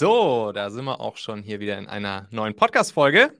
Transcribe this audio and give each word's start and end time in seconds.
So, 0.00 0.50
da 0.52 0.70
sind 0.70 0.86
wir 0.86 0.98
auch 0.98 1.18
schon 1.18 1.42
hier 1.42 1.60
wieder 1.60 1.76
in 1.76 1.86
einer 1.86 2.26
neuen 2.30 2.56
Podcast-Folge 2.56 3.34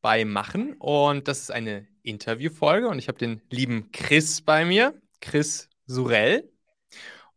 bei 0.00 0.24
Machen. 0.24 0.72
Und 0.78 1.28
das 1.28 1.40
ist 1.40 1.50
eine 1.50 1.86
Interviewfolge 2.02 2.88
und 2.88 2.98
ich 2.98 3.08
habe 3.08 3.18
den 3.18 3.42
lieben 3.50 3.92
Chris 3.92 4.40
bei 4.40 4.64
mir, 4.64 4.94
Chris 5.20 5.68
Surell. 5.86 6.50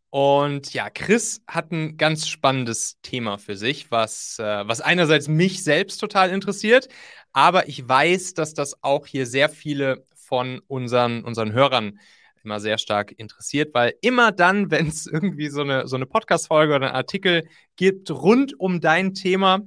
Und 0.08 0.72
ja, 0.72 0.88
Chris 0.88 1.42
hat 1.46 1.70
ein 1.70 1.98
ganz 1.98 2.26
spannendes 2.26 2.98
Thema 3.02 3.36
für 3.36 3.58
sich, 3.58 3.90
was, 3.90 4.38
äh, 4.38 4.66
was 4.66 4.80
einerseits 4.80 5.28
mich 5.28 5.62
selbst 5.62 5.98
total 5.98 6.30
interessiert, 6.30 6.88
aber 7.34 7.68
ich 7.68 7.86
weiß, 7.86 8.32
dass 8.32 8.54
das 8.54 8.82
auch 8.82 9.06
hier 9.06 9.26
sehr 9.26 9.50
viele 9.50 10.06
von 10.14 10.60
unseren, 10.66 11.24
unseren 11.24 11.52
Hörern 11.52 12.00
immer 12.44 12.60
sehr 12.60 12.78
stark 12.78 13.12
interessiert, 13.16 13.74
weil 13.74 13.94
immer 14.00 14.32
dann, 14.32 14.70
wenn 14.70 14.88
es 14.88 15.06
irgendwie 15.06 15.48
so 15.48 15.62
eine, 15.62 15.86
so 15.88 15.96
eine 15.96 16.06
Podcast-Folge 16.06 16.74
oder 16.74 16.86
einen 16.86 16.96
Artikel 16.96 17.48
gibt 17.76 18.10
rund 18.10 18.58
um 18.58 18.80
dein 18.80 19.14
Thema, 19.14 19.60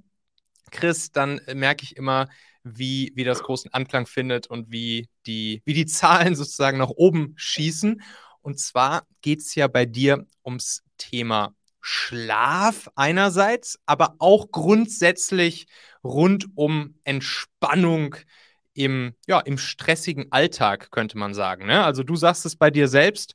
Chris, 0.71 1.11
dann 1.11 1.41
merke 1.53 1.83
ich 1.83 1.95
immer, 1.95 2.27
wie, 2.63 3.11
wie 3.15 3.23
das 3.23 3.43
großen 3.43 3.73
Anklang 3.73 4.05
findet 4.05 4.47
und 4.47 4.71
wie 4.71 5.07
die, 5.25 5.61
wie 5.65 5.73
die 5.73 5.85
Zahlen 5.85 6.35
sozusagen 6.35 6.77
nach 6.77 6.89
oben 6.89 7.33
schießen. 7.35 8.01
Und 8.41 8.59
zwar 8.59 9.05
geht 9.21 9.39
es 9.39 9.55
ja 9.55 9.67
bei 9.67 9.85
dir 9.85 10.25
ums 10.43 10.83
Thema 10.97 11.53
Schlaf 11.81 12.89
einerseits, 12.95 13.79
aber 13.85 14.15
auch 14.19 14.51
grundsätzlich 14.51 15.67
rund 16.03 16.47
um 16.55 16.95
Entspannung 17.03 18.15
im, 18.77 19.13
ja, 19.27 19.39
im 19.39 19.57
stressigen 19.57 20.31
Alltag, 20.31 20.91
könnte 20.91 21.17
man 21.17 21.33
sagen. 21.33 21.65
Ne? 21.65 21.83
Also 21.83 22.03
du 22.03 22.15
sagst 22.15 22.45
es 22.45 22.55
bei 22.55 22.69
dir 22.69 22.87
selbst 22.87 23.33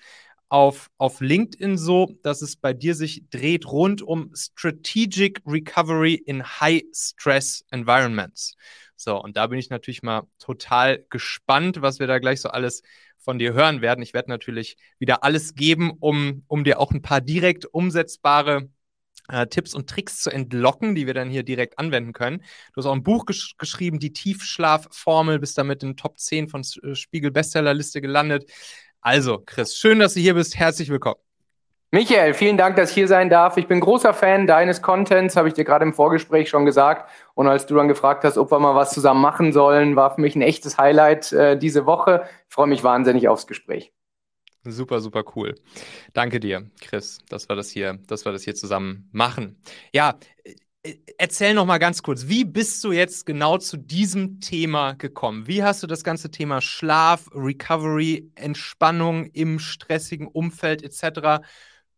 auf, 0.49 0.89
auf 0.99 1.21
LinkedIn 1.21 1.77
so, 1.77 2.19
dass 2.23 2.43
es 2.43 2.57
bei 2.57 2.73
dir 2.73 2.95
sich 2.95 3.25
dreht 3.31 3.67
rund 3.67 4.03
um 4.03 4.31
Strategic 4.35 5.41
Recovery 5.47 6.15
in 6.15 6.45
High 6.45 6.83
Stress 6.95 7.65
Environments. 7.71 8.55
So, 8.97 9.21
und 9.21 9.37
da 9.37 9.49
bin 9.49 9.59
ich 9.59 9.71
natürlich 9.71 10.03
mal 10.03 10.29
total 10.39 11.05
gespannt, 11.11 11.83
was 11.83 11.99
wir 11.99 12.07
da 12.07 12.19
gleich 12.19 12.41
so 12.41 12.51
alles 12.51 12.83
von 13.19 13.39
dir 13.39 13.53
hören 13.53 13.81
werden. 13.81 14.03
Ich 14.03 14.15
werde 14.15 14.31
natürlich 14.31 14.77
wieder 14.99 15.25
alles 15.25 15.55
geben, 15.55 15.93
um, 15.99 16.45
um 16.47 16.65
dir 16.65 16.79
auch 16.79 16.93
ein 16.93 17.03
paar 17.03 17.21
direkt 17.21 17.67
umsetzbare 17.67 18.69
äh, 19.29 19.47
Tipps 19.47 19.75
und 19.75 19.89
Tricks 19.89 20.21
zu 20.21 20.31
entlocken, 20.31 20.95
die 20.95 21.07
wir 21.07 21.15
dann 21.15 21.31
hier 21.31 21.43
direkt 21.43 21.79
anwenden 21.79 22.13
können. 22.13 22.39
Du 22.75 22.79
hast 22.79 22.87
auch 22.87 22.93
ein 22.93 23.03
Buch 23.03 23.27
gesch 23.27 23.57
geschrieben, 23.59 23.99
die 23.99 24.13
Tiefschlafformel, 24.13 25.39
bist 25.39 25.59
damit 25.59 25.83
in 25.83 25.97
Top 25.97 26.19
10 26.19 26.49
von 26.49 26.63
äh, 26.83 26.95
Spiegel 26.95 27.31
Bestsellerliste 27.31 28.01
gelandet. 28.01 28.51
Also, 29.01 29.43
Chris, 29.45 29.77
schön, 29.77 29.99
dass 29.99 30.15
du 30.15 30.21
hier 30.21 30.35
bist. 30.35 30.57
Herzlich 30.57 30.89
willkommen. 30.89 31.21
Michael, 31.95 32.33
vielen 32.33 32.57
Dank, 32.57 32.77
dass 32.77 32.89
ich 32.89 32.95
hier 32.95 33.09
sein 33.09 33.29
darf. 33.29 33.59
Ich 33.59 33.67
bin 33.67 33.79
großer 33.79 34.15
Fan 34.15 34.47
deines 34.47 34.81
Contents, 34.81 35.37
habe 35.37 35.49
ich 35.49 35.55
dir 35.55 35.65
gerade 35.65 35.85
im 35.85 35.93
Vorgespräch 35.93 36.49
schon 36.49 36.65
gesagt. 36.65 37.11
Und 37.35 37.49
als 37.49 37.67
du 37.67 37.75
dann 37.75 37.87
gefragt 37.87 38.25
hast, 38.25 38.39
ob 38.39 38.51
wir 38.51 38.59
mal 38.61 38.75
was 38.75 38.95
zusammen 38.95 39.21
machen 39.21 39.53
sollen, 39.53 39.95
war 39.95 40.15
für 40.15 40.23
mich 40.23 40.35
ein 40.35 40.41
echtes 40.41 40.79
Highlight 40.79 41.33
äh, 41.33 41.59
diese 41.59 41.85
Woche. 41.85 42.23
Ich 42.49 42.55
freue 42.55 42.67
mich 42.67 42.83
wahnsinnig 42.83 43.29
aufs 43.29 43.47
Gespräch. 43.47 43.93
Super, 44.65 45.01
super 45.01 45.25
cool. 45.35 45.55
Danke 46.13 46.39
dir, 46.39 46.71
Chris, 46.81 47.19
dass 47.29 47.49
wir 47.49 47.57
das 47.57 47.71
hier, 47.71 47.99
dass 48.07 48.25
wir 48.25 48.33
das 48.33 48.45
hier 48.45 48.55
zusammen 48.55 49.09
machen. 49.11 49.57
Ja, 49.93 50.19
äh, 50.45 50.97
erzähl 51.19 51.55
noch 51.55 51.67
mal 51.67 51.79
ganz 51.79 52.03
kurz, 52.03 52.29
wie 52.29 52.45
bist 52.45 52.83
du 52.85 52.93
jetzt 52.93 53.27
genau 53.27 53.59
zu 53.59 53.77
diesem 53.77 54.41
Thema 54.41 54.95
gekommen? 54.95 55.47
Wie 55.47 55.63
hast 55.63 55.83
du 55.83 55.87
das 55.87 56.05
ganze 56.05 56.31
Thema 56.31 56.61
Schlaf, 56.61 57.29
Recovery, 57.35 58.31
Entspannung 58.37 59.27
im 59.27 59.59
stressigen 59.59 60.29
Umfeld 60.29 60.83
etc 60.83 61.45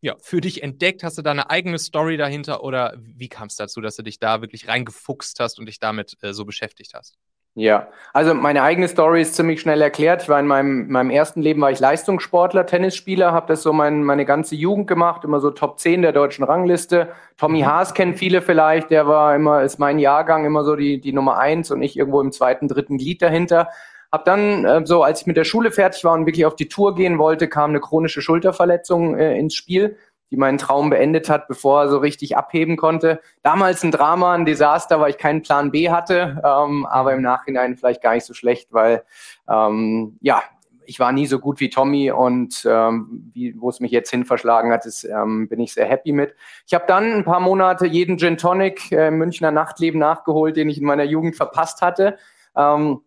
ja, 0.05 0.17
für 0.21 0.43
dich 0.43 0.63
entdeckt? 0.63 1.03
Hast 1.03 1.17
du 1.17 1.23
da 1.23 1.31
eine 1.31 1.49
eigene 1.49 1.79
Story 1.79 2.19
dahinter 2.19 2.63
oder 2.63 2.95
wie 2.99 3.31
kam 3.31 3.49
es 3.49 3.57
dazu, 3.57 3.81
dass 3.81 3.97
du 3.97 4.03
dich 4.03 4.19
da 4.19 4.43
wirklich 4.43 4.69
reingefuchst 4.69 5.41
hast 5.41 5.59
und 5.59 5.65
dich 5.67 5.81
damit 5.81 6.19
äh, 6.21 6.35
so 6.35 6.45
beschäftigt 6.45 6.93
hast? 6.95 7.17
Ja, 7.57 7.87
also 8.13 8.35
meine 8.35 8.63
eigene 8.63 8.89
Story 8.89 9.23
ist 9.23 9.37
ziemlich 9.37 9.61
schnell 9.61 9.81
erklärt. 9.81 10.23
Ich 10.23 10.29
war 10.29 10.41
in 10.41 10.47
meinem, 10.49 10.89
meinem 10.89 11.11
ersten 11.11 11.41
Leben 11.41 11.61
war 11.61 11.71
ich 11.71 11.79
Leistungssportler, 11.79 12.67
Tennisspieler, 12.67 13.31
habe 13.31 13.47
das 13.47 13.63
so 13.63 13.73
mein, 13.73 14.03
meine 14.03 14.25
ganze 14.25 14.57
Jugend 14.57 14.89
gemacht, 14.89 15.23
immer 15.23 15.39
so 15.39 15.53
Top 15.53 15.79
10 15.79 16.03
der 16.03 16.11
deutschen 16.11 16.45
Rangliste. 16.45 17.11
Tommy 17.37 17.63
mhm. 17.63 17.67
Haas 17.67 17.95
kennen 17.95 18.15
viele 18.15 18.43
vielleicht, 18.43 18.91
der 18.91 19.07
war 19.07 19.37
immer, 19.37 19.63
ist 19.63 19.79
mein 19.79 20.01
Jahrgang 20.01 20.45
immer 20.45 20.65
so 20.65 20.75
die, 20.75 21.01
die 21.01 21.13
Nummer 21.13 21.39
eins 21.39 21.71
und 21.71 21.81
ich 21.81 21.97
irgendwo 21.97 22.21
im 22.21 22.33
zweiten, 22.33 22.67
dritten 22.67 22.99
Glied 22.99 23.23
dahinter. 23.23 23.69
Hab 24.11 24.25
dann 24.25 24.65
äh, 24.65 24.85
so, 24.85 25.05
als 25.05 25.21
ich 25.21 25.27
mit 25.29 25.37
der 25.37 25.45
Schule 25.45 25.71
fertig 25.71 26.03
war 26.03 26.15
und 26.15 26.27
wirklich 26.27 26.47
auf 26.47 26.57
die 26.57 26.69
Tour 26.69 26.97
gehen 26.97 27.19
wollte, 27.19 27.47
kam 27.49 27.71
eine 27.71 27.81
chronische 27.81 28.21
Schulterverletzung 28.21 29.17
äh, 29.17 29.39
ins 29.39 29.55
Spiel, 29.55 29.97
die 30.35 30.41
meinen 30.41 30.59
Traum 30.59 30.91
beendet 30.91 31.31
hat, 31.31 31.47
bevor 31.47 31.83
er 31.83 31.89
so 31.89 31.99
richtig 31.99 32.37
abheben 32.37 32.77
konnte. 32.77 33.21
Damals 33.45 33.85
ein 33.85 33.93
Drama, 33.93 34.35
ein 34.35 34.45
Desaster, 34.45 34.99
weil 34.99 35.11
ich 35.11 35.19
keinen 35.19 35.43
Plan 35.43 35.71
B 35.71 35.91
hatte, 35.91 36.43
ähm, 36.45 36.87
aber 36.87 37.13
im 37.13 37.23
Nachhinein 37.23 37.77
vielleicht 37.77 38.03
gar 38.03 38.15
nicht 38.15 38.25
so 38.25 38.35
schlecht, 38.35 38.73
weil 38.73 39.05
ähm, 39.49 40.19
ja, 40.23 40.43
ich 40.87 40.99
war 40.99 41.13
nie 41.13 41.27
so 41.27 41.39
gut 41.39 41.61
wie 41.61 41.71
Tommy 41.71 42.11
und 42.11 42.67
ähm, 42.69 43.31
wie, 43.33 43.55
wo 43.57 43.69
es 43.69 43.79
mich 43.79 43.93
jetzt 43.93 44.11
hin 44.11 44.25
verschlagen 44.25 44.73
hat, 44.73 44.87
ist, 44.87 45.05
ähm, 45.05 45.49
bin 45.49 45.61
ich 45.61 45.73
sehr 45.73 45.87
happy 45.87 46.11
mit. 46.11 46.35
Ich 46.67 46.75
habe 46.75 46.85
dann 46.89 47.13
ein 47.13 47.25
paar 47.25 47.39
Monate 47.39 47.87
jeden 47.87 48.19
Gin 48.19 48.37
Tonic 48.37 48.91
äh, 48.91 49.07
im 49.07 49.19
Münchner 49.19 49.53
Nachtleben 49.53 50.01
nachgeholt, 50.01 50.57
den 50.57 50.69
ich 50.69 50.79
in 50.79 50.85
meiner 50.85 51.05
Jugend 51.05 51.37
verpasst 51.37 51.81
hatte. 51.81 52.19
Ähm, 52.57 53.03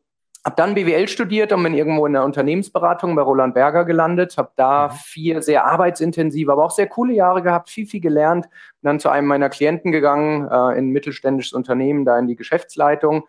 habe 0.47 0.56
dann 0.56 0.75
BWL 0.75 1.09
studiert 1.09 1.52
und 1.52 1.62
bin 1.62 1.74
irgendwo 1.74 2.06
in 2.06 2.13
der 2.13 2.24
Unternehmensberatung 2.24 3.18
bei 3.18 3.22
Roland 3.22 3.53
Berger 3.53 3.84
gelandet. 3.84 4.38
Habe 4.38 4.52
da 4.56 4.88
mhm. 4.88 4.91
vier 5.03 5.41
sehr 5.41 5.68
arbeitsintensive, 5.68 6.50
aber 6.53 6.63
auch 6.63 6.72
sehr 6.72 6.88
coole 6.88 7.12
Jahre 7.13 7.44
gehabt, 7.44 7.69
viel, 7.69 7.85
viel 7.85 8.00
gelernt. 8.00 8.46
Bin 8.81 8.88
dann 8.88 9.00
zu 9.02 9.09
einem 9.09 9.28
meiner 9.28 9.50
Klienten 9.50 9.91
gegangen, 9.91 10.47
äh, 10.47 10.78
in 10.78 10.88
ein 10.88 10.90
mittelständisches 10.91 11.52
Unternehmen, 11.52 12.06
da 12.06 12.18
in 12.18 12.28
die 12.28 12.38
Geschäftsleitung. 12.38 13.28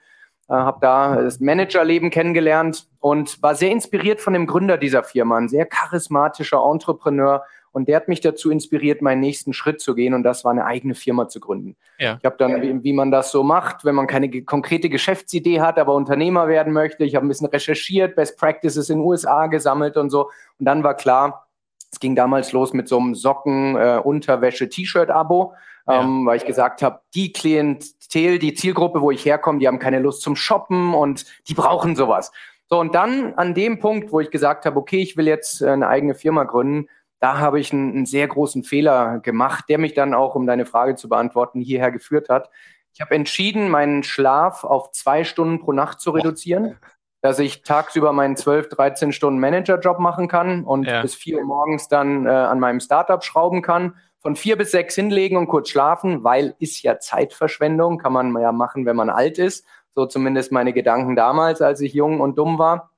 Äh, 0.48 0.52
habe 0.52 0.78
da 0.80 1.20
das 1.20 1.40
Managerleben 1.40 2.10
kennengelernt 2.10 2.86
und 3.00 3.42
war 3.42 3.56
sehr 3.56 3.72
inspiriert 3.72 4.20
von 4.20 4.32
dem 4.32 4.46
Gründer 4.46 4.78
dieser 4.78 5.02
Firma, 5.02 5.38
ein 5.38 5.48
sehr 5.48 5.66
charismatischer 5.66 6.62
Entrepreneur, 6.70 7.42
und 7.72 7.88
der 7.88 7.96
hat 7.96 8.08
mich 8.08 8.20
dazu 8.20 8.50
inspiriert, 8.50 9.02
meinen 9.02 9.20
nächsten 9.20 9.52
Schritt 9.52 9.80
zu 9.80 9.94
gehen 9.94 10.14
und 10.14 10.22
das 10.22 10.44
war 10.44 10.52
eine 10.52 10.64
eigene 10.64 10.94
Firma 10.94 11.28
zu 11.28 11.40
gründen. 11.40 11.76
Ja. 11.98 12.16
Ich 12.18 12.24
habe 12.24 12.36
dann, 12.38 12.62
wie, 12.62 12.82
wie, 12.82 12.92
man 12.92 13.10
das 13.10 13.30
so 13.30 13.42
macht, 13.42 13.84
wenn 13.84 13.94
man 13.94 14.06
keine 14.06 14.42
konkrete 14.42 14.88
Geschäftsidee 14.88 15.60
hat, 15.60 15.78
aber 15.78 15.94
Unternehmer 15.94 16.48
werden 16.48 16.72
möchte. 16.72 17.04
Ich 17.04 17.14
habe 17.14 17.26
ein 17.26 17.28
bisschen 17.28 17.48
recherchiert, 17.48 18.16
Best 18.16 18.38
Practices 18.38 18.90
in 18.90 18.98
den 18.98 19.04
USA 19.04 19.46
gesammelt 19.46 19.96
und 19.96 20.10
so. 20.10 20.30
Und 20.58 20.66
dann 20.66 20.82
war 20.82 20.94
klar, 20.94 21.48
es 21.90 22.00
ging 22.00 22.14
damals 22.14 22.52
los 22.52 22.72
mit 22.72 22.88
so 22.88 22.98
einem 22.98 23.14
Socken, 23.14 23.76
äh, 23.76 24.00
Unterwäsche, 24.02 24.68
T-Shirt-Abo, 24.68 25.54
ja. 25.86 26.00
ähm, 26.02 26.26
weil 26.26 26.36
ich 26.36 26.44
gesagt 26.44 26.82
habe, 26.82 27.00
die 27.14 27.32
Klientel, 27.32 28.38
die 28.38 28.54
Zielgruppe, 28.54 29.00
wo 29.00 29.10
ich 29.10 29.24
herkomme, 29.24 29.58
die 29.58 29.66
haben 29.66 29.78
keine 29.78 29.98
Lust 29.98 30.22
zum 30.22 30.36
Shoppen 30.36 30.94
und 30.94 31.24
die 31.48 31.54
brauchen 31.54 31.96
sowas. 31.96 32.30
So, 32.70 32.78
und 32.78 32.94
dann 32.94 33.32
an 33.34 33.54
dem 33.54 33.78
Punkt, 33.78 34.12
wo 34.12 34.20
ich 34.20 34.30
gesagt 34.30 34.66
habe, 34.66 34.78
okay, 34.78 35.00
ich 35.00 35.16
will 35.16 35.26
jetzt 35.26 35.62
äh, 35.62 35.70
eine 35.70 35.88
eigene 35.88 36.14
Firma 36.14 36.44
gründen, 36.44 36.88
da 37.20 37.38
habe 37.38 37.58
ich 37.60 37.72
einen, 37.72 37.92
einen, 37.92 38.06
sehr 38.06 38.28
großen 38.28 38.64
Fehler 38.64 39.18
gemacht, 39.20 39.64
der 39.68 39.78
mich 39.78 39.94
dann 39.94 40.14
auch, 40.14 40.34
um 40.34 40.46
deine 40.46 40.66
Frage 40.66 40.94
zu 40.94 41.08
beantworten, 41.08 41.60
hierher 41.60 41.90
geführt 41.90 42.28
hat. 42.28 42.50
Ich 42.94 43.00
habe 43.00 43.14
entschieden, 43.14 43.70
meinen 43.70 44.02
Schlaf 44.02 44.64
auf 44.64 44.92
zwei 44.92 45.24
Stunden 45.24 45.60
pro 45.60 45.72
Nacht 45.72 46.00
zu 46.00 46.10
reduzieren, 46.10 46.78
dass 47.20 47.38
ich 47.38 47.62
tagsüber 47.62 48.12
meinen 48.12 48.36
12, 48.36 48.68
13 48.68 49.12
Stunden 49.12 49.40
Managerjob 49.40 49.98
machen 49.98 50.28
kann 50.28 50.64
und 50.64 50.86
ja. 50.86 51.02
bis 51.02 51.14
vier 51.14 51.38
Uhr 51.38 51.44
morgens 51.44 51.88
dann 51.88 52.26
äh, 52.26 52.30
an 52.30 52.60
meinem 52.60 52.80
Startup 52.80 53.22
schrauben 53.22 53.62
kann. 53.62 53.96
Von 54.20 54.34
vier 54.34 54.56
bis 54.56 54.72
sechs 54.72 54.96
hinlegen 54.96 55.36
und 55.36 55.46
kurz 55.46 55.68
schlafen, 55.68 56.24
weil 56.24 56.54
ist 56.58 56.82
ja 56.82 56.98
Zeitverschwendung, 56.98 57.98
kann 57.98 58.12
man 58.12 58.36
ja 58.40 58.50
machen, 58.50 58.84
wenn 58.84 58.96
man 58.96 59.10
alt 59.10 59.38
ist. 59.38 59.64
So 59.94 60.06
zumindest 60.06 60.50
meine 60.50 60.72
Gedanken 60.72 61.14
damals, 61.14 61.62
als 61.62 61.80
ich 61.80 61.92
jung 61.92 62.20
und 62.20 62.36
dumm 62.36 62.58
war 62.58 62.90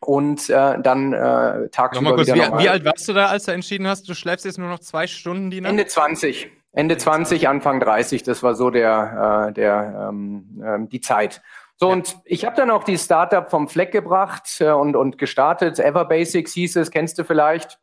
und 0.00 0.48
äh, 0.50 0.80
dann 0.80 1.12
äh, 1.12 1.68
tagsüber 1.70 2.14
kurz, 2.14 2.28
wie, 2.28 2.34
wie, 2.34 2.68
alt 2.68 2.84
warst 2.84 3.08
du 3.08 3.12
da, 3.12 3.26
als 3.26 3.44
du 3.44 3.52
entschieden 3.52 3.86
hast, 3.86 4.08
du 4.08 4.14
schläfst 4.14 4.44
jetzt 4.44 4.58
nur 4.58 4.68
noch 4.68 4.80
zwei 4.80 5.06
Stunden 5.06 5.50
die 5.50 5.60
Nacht? 5.60 5.70
Ende 5.70 5.86
20. 5.86 6.50
Ende 6.72 6.98
20, 6.98 7.48
Anfang 7.48 7.80
30, 7.80 8.22
das 8.22 8.42
war 8.42 8.54
so 8.54 8.68
der, 8.68 9.48
äh, 9.48 9.52
der 9.54 10.08
ähm, 10.10 10.62
ähm, 10.62 10.88
die 10.90 11.00
Zeit. 11.00 11.40
So, 11.76 11.88
ja. 11.88 11.94
und 11.94 12.18
ich 12.24 12.44
habe 12.44 12.56
dann 12.56 12.70
auch 12.70 12.84
die 12.84 12.98
Startup 12.98 13.50
vom 13.50 13.68
Fleck 13.68 13.92
gebracht 13.92 14.60
äh, 14.60 14.70
und, 14.70 14.94
und 14.94 15.16
gestartet. 15.16 15.78
Everbasics 15.78 16.52
hieß 16.52 16.76
es, 16.76 16.90
kennst 16.90 17.18
du 17.18 17.24
vielleicht. 17.24 17.78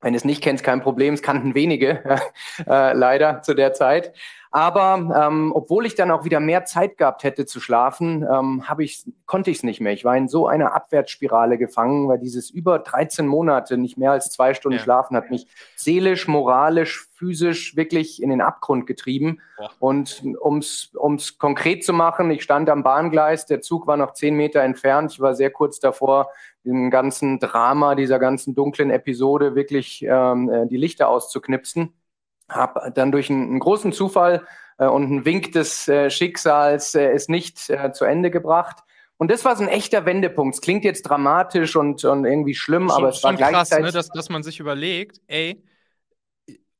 Wenn 0.00 0.12
du 0.12 0.16
es 0.16 0.24
nicht 0.24 0.42
kennst, 0.42 0.62
kein 0.62 0.80
Problem, 0.80 1.14
es 1.14 1.22
kannten 1.22 1.56
wenige, 1.56 2.04
äh, 2.66 2.92
leider 2.92 3.42
zu 3.42 3.54
der 3.54 3.72
Zeit. 3.72 4.12
Aber 4.50 5.28
ähm, 5.28 5.52
obwohl 5.54 5.86
ich 5.86 5.94
dann 5.94 6.10
auch 6.10 6.24
wieder 6.24 6.40
mehr 6.40 6.64
Zeit 6.64 6.96
gehabt 6.96 7.22
hätte 7.22 7.46
zu 7.46 7.60
schlafen, 7.60 8.26
ähm, 8.30 8.64
ich, 8.78 9.04
konnte 9.26 9.50
ich 9.50 9.58
es 9.58 9.62
nicht 9.62 9.80
mehr. 9.80 9.92
Ich 9.92 10.04
war 10.04 10.16
in 10.16 10.28
so 10.28 10.46
einer 10.46 10.74
Abwärtsspirale 10.74 11.58
gefangen, 11.58 12.08
weil 12.08 12.18
dieses 12.18 12.50
über 12.50 12.78
13 12.78 13.26
Monate 13.26 13.76
nicht 13.76 13.98
mehr 13.98 14.12
als 14.12 14.30
zwei 14.30 14.54
Stunden 14.54 14.78
ja. 14.78 14.82
schlafen 14.82 15.16
hat 15.16 15.30
mich 15.30 15.46
seelisch, 15.76 16.28
moralisch, 16.28 17.08
physisch 17.12 17.76
wirklich 17.76 18.22
in 18.22 18.30
den 18.30 18.40
Abgrund 18.40 18.86
getrieben. 18.86 19.40
Ja. 19.58 19.70
Und 19.80 20.22
ums 20.40 20.92
ums 20.94 21.38
konkret 21.38 21.84
zu 21.84 21.92
machen, 21.92 22.30
ich 22.30 22.42
stand 22.42 22.70
am 22.70 22.82
Bahngleis, 22.82 23.46
der 23.46 23.60
Zug 23.60 23.86
war 23.86 23.96
noch 23.96 24.14
zehn 24.14 24.34
Meter 24.34 24.62
entfernt. 24.62 25.12
Ich 25.12 25.20
war 25.20 25.34
sehr 25.34 25.50
kurz 25.50 25.80
davor, 25.80 26.30
dem 26.64 26.90
ganzen 26.90 27.38
Drama, 27.38 27.94
dieser 27.94 28.18
ganzen 28.18 28.54
dunklen 28.54 28.90
Episode 28.90 29.54
wirklich 29.54 30.04
ähm, 30.08 30.48
äh, 30.48 30.66
die 30.66 30.76
Lichter 30.76 31.08
auszuknipsen. 31.08 31.92
Habe 32.48 32.90
dann 32.92 33.12
durch 33.12 33.30
einen, 33.30 33.48
einen 33.48 33.58
großen 33.58 33.92
Zufall 33.92 34.46
äh, 34.78 34.86
und 34.86 35.04
einen 35.04 35.24
Wink 35.24 35.52
des 35.52 35.88
äh, 35.88 36.10
Schicksals 36.10 36.94
äh, 36.94 37.10
es 37.10 37.28
nicht 37.28 37.70
äh, 37.70 37.92
zu 37.92 38.04
Ende 38.04 38.30
gebracht. 38.30 38.78
Und 39.16 39.30
das 39.30 39.44
war 39.44 39.56
so 39.56 39.64
ein 39.64 39.68
echter 39.68 40.06
Wendepunkt. 40.06 40.54
Es 40.54 40.60
klingt 40.60 40.84
jetzt 40.84 41.02
dramatisch 41.02 41.74
und, 41.74 42.04
und 42.04 42.24
irgendwie 42.24 42.54
schlimm, 42.54 42.88
schon, 42.88 42.96
aber 42.96 43.08
es 43.08 43.22
war 43.24 43.34
gleichzeitig... 43.34 43.70
Krass, 43.70 43.80
ne, 43.80 43.92
dass, 43.92 44.08
dass 44.10 44.28
man 44.28 44.42
sich 44.44 44.60
überlegt, 44.60 45.20
ey, 45.26 45.60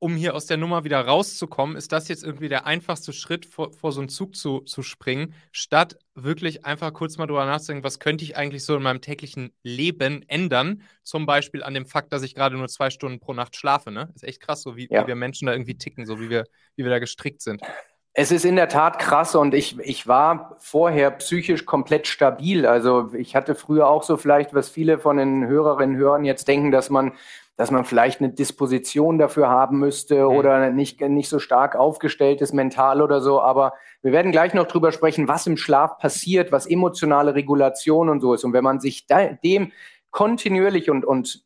um 0.01 0.15
hier 0.15 0.35
aus 0.35 0.47
der 0.47 0.57
Nummer 0.57 0.85
wieder 0.85 1.01
rauszukommen, 1.01 1.77
ist 1.77 1.93
das 1.93 2.09
jetzt 2.09 2.23
irgendwie 2.23 2.49
der 2.49 2.67
einfachste 2.67 3.13
Schritt, 3.13 3.47
vor, 3.47 3.73
vor 3.73 3.93
so 3.93 4.01
einen 4.01 4.09
Zug 4.09 4.37
zu, 4.37 4.61
zu 4.61 4.83
springen, 4.83 5.35
statt 5.51 5.99
wirklich 6.15 6.65
einfach 6.65 6.93
kurz 6.93 7.19
mal 7.19 7.27
drüber 7.27 7.47
nachzudenken, 7.47 7.85
was 7.85 7.99
könnte 7.99 8.25
ich 8.25 8.37
eigentlich 8.37 8.65
so 8.65 8.77
in 8.77 8.83
meinem 8.83 9.01
täglichen 9.01 9.53
Leben 9.63 10.25
ändern? 10.29 10.83
Zum 11.03 11.27
Beispiel 11.27 11.63
an 11.63 11.75
dem 11.75 11.87
Fakt, 11.87 12.13
dass 12.13 12.23
ich 12.23 12.35
gerade 12.35 12.57
nur 12.57 12.69
zwei 12.69 12.91
Stunden 12.91 13.19
pro 13.19 13.33
Nacht 13.33 13.57
schlafe. 13.57 13.91
Ne? 13.91 14.11
Ist 14.15 14.25
echt 14.25 14.41
krass, 14.41 14.63
so 14.63 14.77
wie, 14.77 14.89
ja. 14.91 15.03
wie 15.03 15.09
wir 15.09 15.17
Menschen 15.17 15.47
da 15.47 15.53
irgendwie 15.53 15.77
ticken, 15.77 16.07
so 16.07 16.21
wie 16.21 16.31
wir, 16.31 16.45
wie 16.77 16.85
wir 16.85 16.91
da 16.91 16.99
gestrickt 17.01 17.43
sind. 17.43 17.63
Es 18.13 18.33
ist 18.33 18.45
in 18.45 18.57
der 18.57 18.69
Tat 18.69 18.99
krass 18.99 19.37
und 19.37 19.55
ich, 19.55 19.79
ich 19.79 20.09
war 20.09 20.57
vorher 20.59 21.11
psychisch 21.13 21.65
komplett 21.67 22.09
stabil. 22.09 22.67
Also 22.67 23.13
ich 23.15 23.37
hatte 23.37 23.55
früher 23.55 23.89
auch 23.89 24.03
so 24.03 24.17
vielleicht, 24.17 24.55
was 24.55 24.69
viele 24.69 24.99
von 24.99 25.19
den 25.19 25.47
Hörerinnen 25.47 25.97
und 25.97 26.03
Hörern 26.03 26.25
jetzt 26.25 26.49
denken, 26.49 26.73
dass 26.73 26.91
man 26.91 27.13
dass 27.59 27.73
man 27.73 27.85
vielleicht 27.85 28.21
eine 28.21 28.31
Disposition 28.31 29.19
dafür 29.19 29.49
haben 29.49 29.81
müsste 29.81 30.21
mhm. 30.21 30.37
oder 30.37 30.71
nicht, 30.71 31.01
nicht 31.01 31.29
so 31.29 31.41
stark 31.41 31.75
aufgestellt 31.75 32.41
ist, 32.41 32.55
mental 32.55 33.03
oder 33.03 33.21
so. 33.21 33.43
Aber 33.43 33.75
wir 34.01 34.13
werden 34.13 34.31
gleich 34.31 34.55
noch 34.55 34.69
drüber 34.69 34.93
sprechen, 34.93 35.27
was 35.27 35.49
im 35.49 35.57
Schlaf 35.57 35.99
passiert, 35.99 36.53
was 36.53 36.67
emotionale 36.67 37.35
Regulation 37.35 38.09
und 38.11 38.21
so 38.21 38.33
ist. 38.33 38.45
Und 38.45 38.53
wenn 38.53 38.63
man 38.63 38.79
sich 38.79 39.07
dem 39.09 39.73
kontinuierlich 40.13 40.89
und, 40.89 41.05
und 41.05 41.43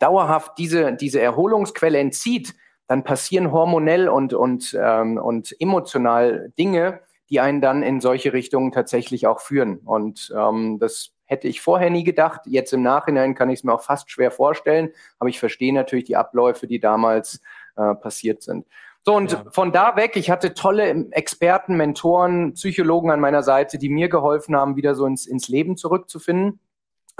dauerhaft 0.00 0.58
diese, 0.58 0.92
diese 0.92 1.20
Erholungsquelle 1.20 2.00
entzieht, 2.00 2.56
dann 2.88 3.04
passieren 3.04 3.52
hormonell 3.52 4.08
und, 4.08 4.34
und, 4.34 4.76
ähm, 4.78 5.18
und 5.18 5.54
emotional 5.60 6.52
Dinge, 6.58 6.98
die 7.30 7.38
einen 7.38 7.60
dann 7.60 7.84
in 7.84 8.00
solche 8.00 8.32
Richtungen 8.32 8.72
tatsächlich 8.72 9.28
auch 9.28 9.38
führen. 9.38 9.78
Und 9.78 10.34
ähm, 10.36 10.80
das 10.80 11.13
Hätte 11.26 11.48
ich 11.48 11.60
vorher 11.60 11.90
nie 11.90 12.04
gedacht. 12.04 12.42
Jetzt 12.44 12.72
im 12.72 12.82
Nachhinein 12.82 13.34
kann 13.34 13.50
ich 13.50 13.60
es 13.60 13.64
mir 13.64 13.72
auch 13.72 13.82
fast 13.82 14.10
schwer 14.10 14.30
vorstellen, 14.30 14.90
aber 15.18 15.28
ich 15.28 15.38
verstehe 15.38 15.72
natürlich 15.72 16.04
die 16.04 16.16
Abläufe, 16.16 16.66
die 16.66 16.80
damals 16.80 17.40
äh, 17.76 17.94
passiert 17.94 18.42
sind. 18.42 18.66
So, 19.06 19.14
und 19.14 19.32
ja. 19.32 19.44
von 19.50 19.70
da 19.70 19.96
weg, 19.96 20.16
ich 20.16 20.30
hatte 20.30 20.54
tolle 20.54 21.08
Experten, 21.10 21.76
Mentoren, 21.76 22.54
Psychologen 22.54 23.10
an 23.10 23.20
meiner 23.20 23.42
Seite, 23.42 23.78
die 23.78 23.90
mir 23.90 24.08
geholfen 24.08 24.56
haben, 24.56 24.76
wieder 24.76 24.94
so 24.94 25.04
ins, 25.04 25.26
ins 25.26 25.48
Leben 25.48 25.76
zurückzufinden. 25.76 26.58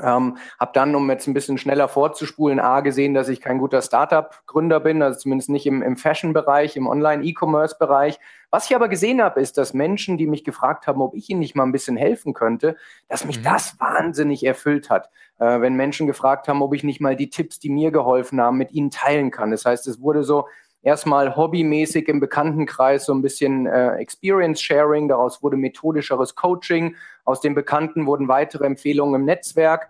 Ähm, 0.03 0.39
habe 0.59 0.73
dann, 0.75 0.95
um 0.97 1.09
jetzt 1.09 1.29
ein 1.29 1.35
bisschen 1.35 1.57
schneller 1.57 1.87
vorzuspulen, 1.87 2.59
A 2.59 2.81
gesehen, 2.81 3.15
dass 3.15 3.29
ich 3.29 3.41
kein 3.41 3.59
guter 3.59 3.81
Startup-Gründer 3.81 4.81
bin, 4.81 5.03
also 5.03 5.21
zumindest 5.21 5.51
nicht 5.51 5.67
im, 5.67 5.83
im 5.83 5.97
Fashion-Bereich, 5.97 6.77
im 6.77 6.89
Online-E-Commerce-Bereich. 6.89 8.19
Was 8.51 8.69
ich 8.69 8.75
aber 8.75 8.89
gesehen 8.89 9.23
habe, 9.23 9.41
ist, 9.41 9.57
dass 9.57 9.73
Menschen, 9.73 10.19
die 10.19 10.27
mich 10.27 10.43
gefragt 10.43 10.89
haben, 10.89 11.01
ob 11.01 11.15
ich 11.15 11.31
ihnen 11.31 11.41
nicht 11.41 11.55
mal 11.55 11.63
ein 11.63 11.73
bisschen 11.73 11.97
helfen 11.97 12.35
könnte, 12.35 12.77
dass 13.09 13.25
mich 13.25 13.39
mhm. 13.39 13.45
das 13.45 13.79
wahnsinnig 13.79 14.45
erfüllt 14.45 14.91
hat. 14.91 15.11
Äh, 15.39 15.61
wenn 15.61 15.75
Menschen 15.75 16.07
gefragt 16.07 16.49
haben, 16.49 16.63
ob 16.63 16.75
ich 16.75 16.85
nicht 16.85 17.01
mal 17.01 17.17
die 17.17 17.31
Tipps, 17.31 17.59
die 17.59 17.71
mir 17.71 17.91
geholfen 17.91 18.41
haben, 18.41 18.57
mit 18.57 18.73
ihnen 18.73 18.91
teilen 18.91 19.31
kann. 19.31 19.51
Das 19.51 19.65
heißt, 19.65 19.87
es 19.87 20.01
wurde 20.01 20.25
so 20.25 20.47
erstmal 20.85 21.35
hobbymäßig 21.35 22.09
im 22.09 22.21
Bekanntenkreis 22.21 23.07
so 23.07 23.15
ein 23.15 23.23
bisschen 23.23 23.67
äh, 23.67 23.97
Experience 23.97 24.61
Sharing, 24.61 25.09
daraus 25.09 25.43
wurde 25.43 25.57
methodischeres 25.57 26.37
Coaching, 26.37 26.95
aus 27.25 27.41
dem 27.41 27.55
Bekannten 27.55 28.07
wurden 28.07 28.29
weitere 28.29 28.67
Empfehlungen 28.67 29.23
im 29.23 29.25
Netzwerk. 29.25 29.89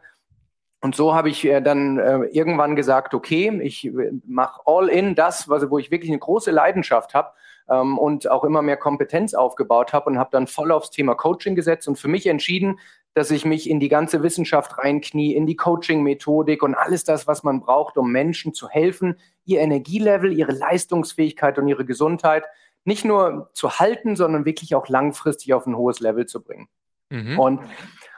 Und 0.81 0.95
so 0.95 1.15
habe 1.15 1.31
ich 1.31 1.45
äh, 1.45 1.61
dann 1.61 1.99
äh, 1.99 2.19
irgendwann 2.27 2.77
gesagt, 2.77 3.15
okay, 3.15 3.61
ich 3.63 3.87
äh, 3.87 4.13
mache 4.27 4.63
all 4.67 4.89
in 4.89 5.15
das, 5.15 5.49
was, 5.49 5.69
wo 5.71 5.79
ich 5.79 5.91
wirklich 5.91 6.11
eine 6.11 6.21
große 6.21 6.51
Leidenschaft 6.51 7.15
habe 7.15 7.33
ähm, 7.69 7.99
und 7.99 8.31
auch 8.31 8.45
immer 8.45 8.63
mehr 8.63 8.77
Kompetenz 8.77 9.35
aufgebaut 9.35 9.93
habe 9.93 10.11
und 10.11 10.19
habe 10.19 10.31
dann 10.31 10.47
voll 10.47 10.71
aufs 10.71 10.91
Thema 10.91 11.15
Coaching 11.15 11.57
gesetzt 11.57 11.89
und 11.89 11.99
für 11.99 12.09
mich 12.09 12.27
entschieden, 12.27 12.79
dass 13.15 13.31
ich 13.31 13.45
mich 13.45 13.71
in 13.71 13.81
die 13.81 13.89
ganze 13.89 14.23
Wissenschaft 14.23 14.77
reinknie, 14.79 15.35
in 15.35 15.47
die 15.47 15.57
Coaching-Methodik 15.57 16.63
und 16.63 16.75
alles 16.75 17.05
das, 17.05 17.27
was 17.27 17.45
man 17.45 17.61
braucht, 17.61 17.97
um 17.97 18.11
Menschen 18.11 18.55
zu 18.55 18.69
helfen, 18.69 19.17
ihr 19.45 19.61
Energielevel, 19.61 20.33
ihre 20.33 20.53
Leistungsfähigkeit 20.53 21.59
und 21.59 21.69
ihre 21.69 21.85
Gesundheit 21.85 22.45
nicht 22.85 23.05
nur 23.05 23.51
zu 23.55 23.79
halten, 23.79 24.17
sondern 24.17 24.45
wirklich 24.45 24.75
auch 24.75 24.89
langfristig 24.89 25.55
auf 25.55 25.67
ein 25.67 25.77
hohes 25.77 26.01
Level 26.01 26.27
zu 26.27 26.43
bringen. 26.43 26.69
Mhm. 27.11 27.39
Und 27.39 27.61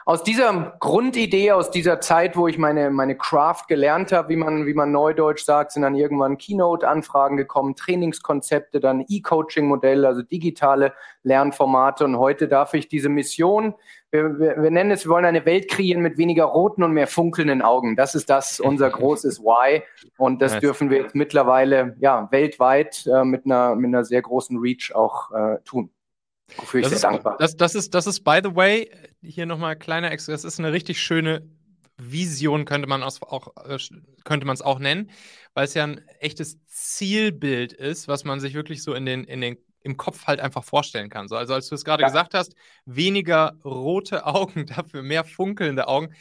aus 0.05 0.23
dieser 0.23 0.77
Grundidee, 0.79 1.51
aus 1.51 1.69
dieser 1.69 1.99
Zeit, 1.99 2.37
wo 2.37 2.47
ich 2.47 2.57
meine, 2.57 2.89
meine 2.89 3.17
Craft 3.17 3.63
gelernt 3.67 4.13
habe, 4.13 4.29
wie 4.29 4.37
man, 4.37 4.65
wie 4.65 4.73
man 4.73 4.91
neudeutsch 4.91 5.43
sagt, 5.43 5.73
sind 5.73 5.81
dann 5.81 5.95
irgendwann 5.95 6.37
Keynote-Anfragen 6.37 7.35
gekommen, 7.35 7.75
Trainingskonzepte, 7.75 8.79
dann 8.79 9.03
E-Coaching-Modelle, 9.07 10.07
also 10.07 10.21
digitale 10.21 10.93
Lernformate. 11.23 12.05
Und 12.05 12.17
heute 12.17 12.47
darf 12.47 12.73
ich 12.73 12.87
diese 12.87 13.09
Mission, 13.09 13.75
wir, 14.11 14.39
wir, 14.39 14.63
wir 14.63 14.71
nennen 14.71 14.91
es, 14.91 15.05
wir 15.05 15.09
wollen 15.09 15.25
eine 15.25 15.45
Welt 15.45 15.69
kreieren 15.69 16.01
mit 16.01 16.17
weniger 16.17 16.45
roten 16.45 16.83
und 16.83 16.93
mehr 16.93 17.07
funkelnden 17.07 17.61
Augen. 17.61 17.95
Das 17.95 18.15
ist 18.15 18.29
das, 18.29 18.59
unser 18.59 18.89
großes 18.89 19.41
Why. 19.41 19.83
Und 20.17 20.41
das 20.41 20.59
dürfen 20.59 20.89
wir 20.89 21.01
jetzt 21.01 21.15
mittlerweile 21.15 21.95
ja, 21.99 22.27
weltweit 22.31 23.05
äh, 23.07 23.23
mit, 23.23 23.45
einer, 23.45 23.75
mit 23.75 23.87
einer 23.87 24.05
sehr 24.05 24.21
großen 24.21 24.57
Reach 24.57 24.93
auch 24.95 25.31
äh, 25.31 25.59
tun. 25.65 25.91
Wofür 26.55 26.79
ich 26.79 26.85
das 26.85 26.91
sehr 26.91 26.95
ist, 26.97 27.03
dankbar 27.03 27.35
das, 27.39 27.57
das, 27.57 27.75
ist, 27.75 27.93
das 27.93 28.07
ist, 28.07 28.23
by 28.23 28.39
the 28.41 28.55
way, 28.55 28.89
hier 29.21 29.45
nochmal 29.45 29.75
kleiner 29.75 30.11
Extra, 30.11 30.31
das 30.31 30.45
ist 30.45 30.59
eine 30.59 30.71
richtig 30.71 31.01
schöne 31.01 31.45
Vision, 31.97 32.63
könnte 32.63 32.87
man 32.87 33.03
es 33.03 33.21
auch, 33.21 33.49
äh, 33.65 33.77
könnte 34.23 34.47
auch 34.63 34.79
nennen, 34.79 35.09
weil 35.53 35.65
es 35.65 35.73
ja 35.73 35.83
ein 35.83 36.01
echtes 36.19 36.63
Zielbild 36.65 37.73
ist, 37.73 38.07
was 38.07 38.23
man 38.23 38.39
sich 38.39 38.53
wirklich 38.53 38.81
so 38.81 38.93
in 38.93 39.05
den, 39.05 39.25
in 39.25 39.41
den 39.41 39.57
im 39.87 39.97
Kopf 39.97 40.27
halt 40.27 40.39
einfach 40.39 40.63
vorstellen 40.63 41.09
kann. 41.09 41.27
So, 41.27 41.35
also 41.35 41.53
als 41.53 41.69
du 41.69 41.75
es 41.75 41.83
gerade 41.83 42.01
ja. 42.01 42.07
gesagt 42.07 42.33
hast, 42.33 42.55
weniger 42.85 43.55
rote 43.65 44.25
Augen, 44.27 44.67
dafür 44.67 45.01
mehr 45.01 45.23
funkelnde 45.23 45.87
Augen. 45.87 46.13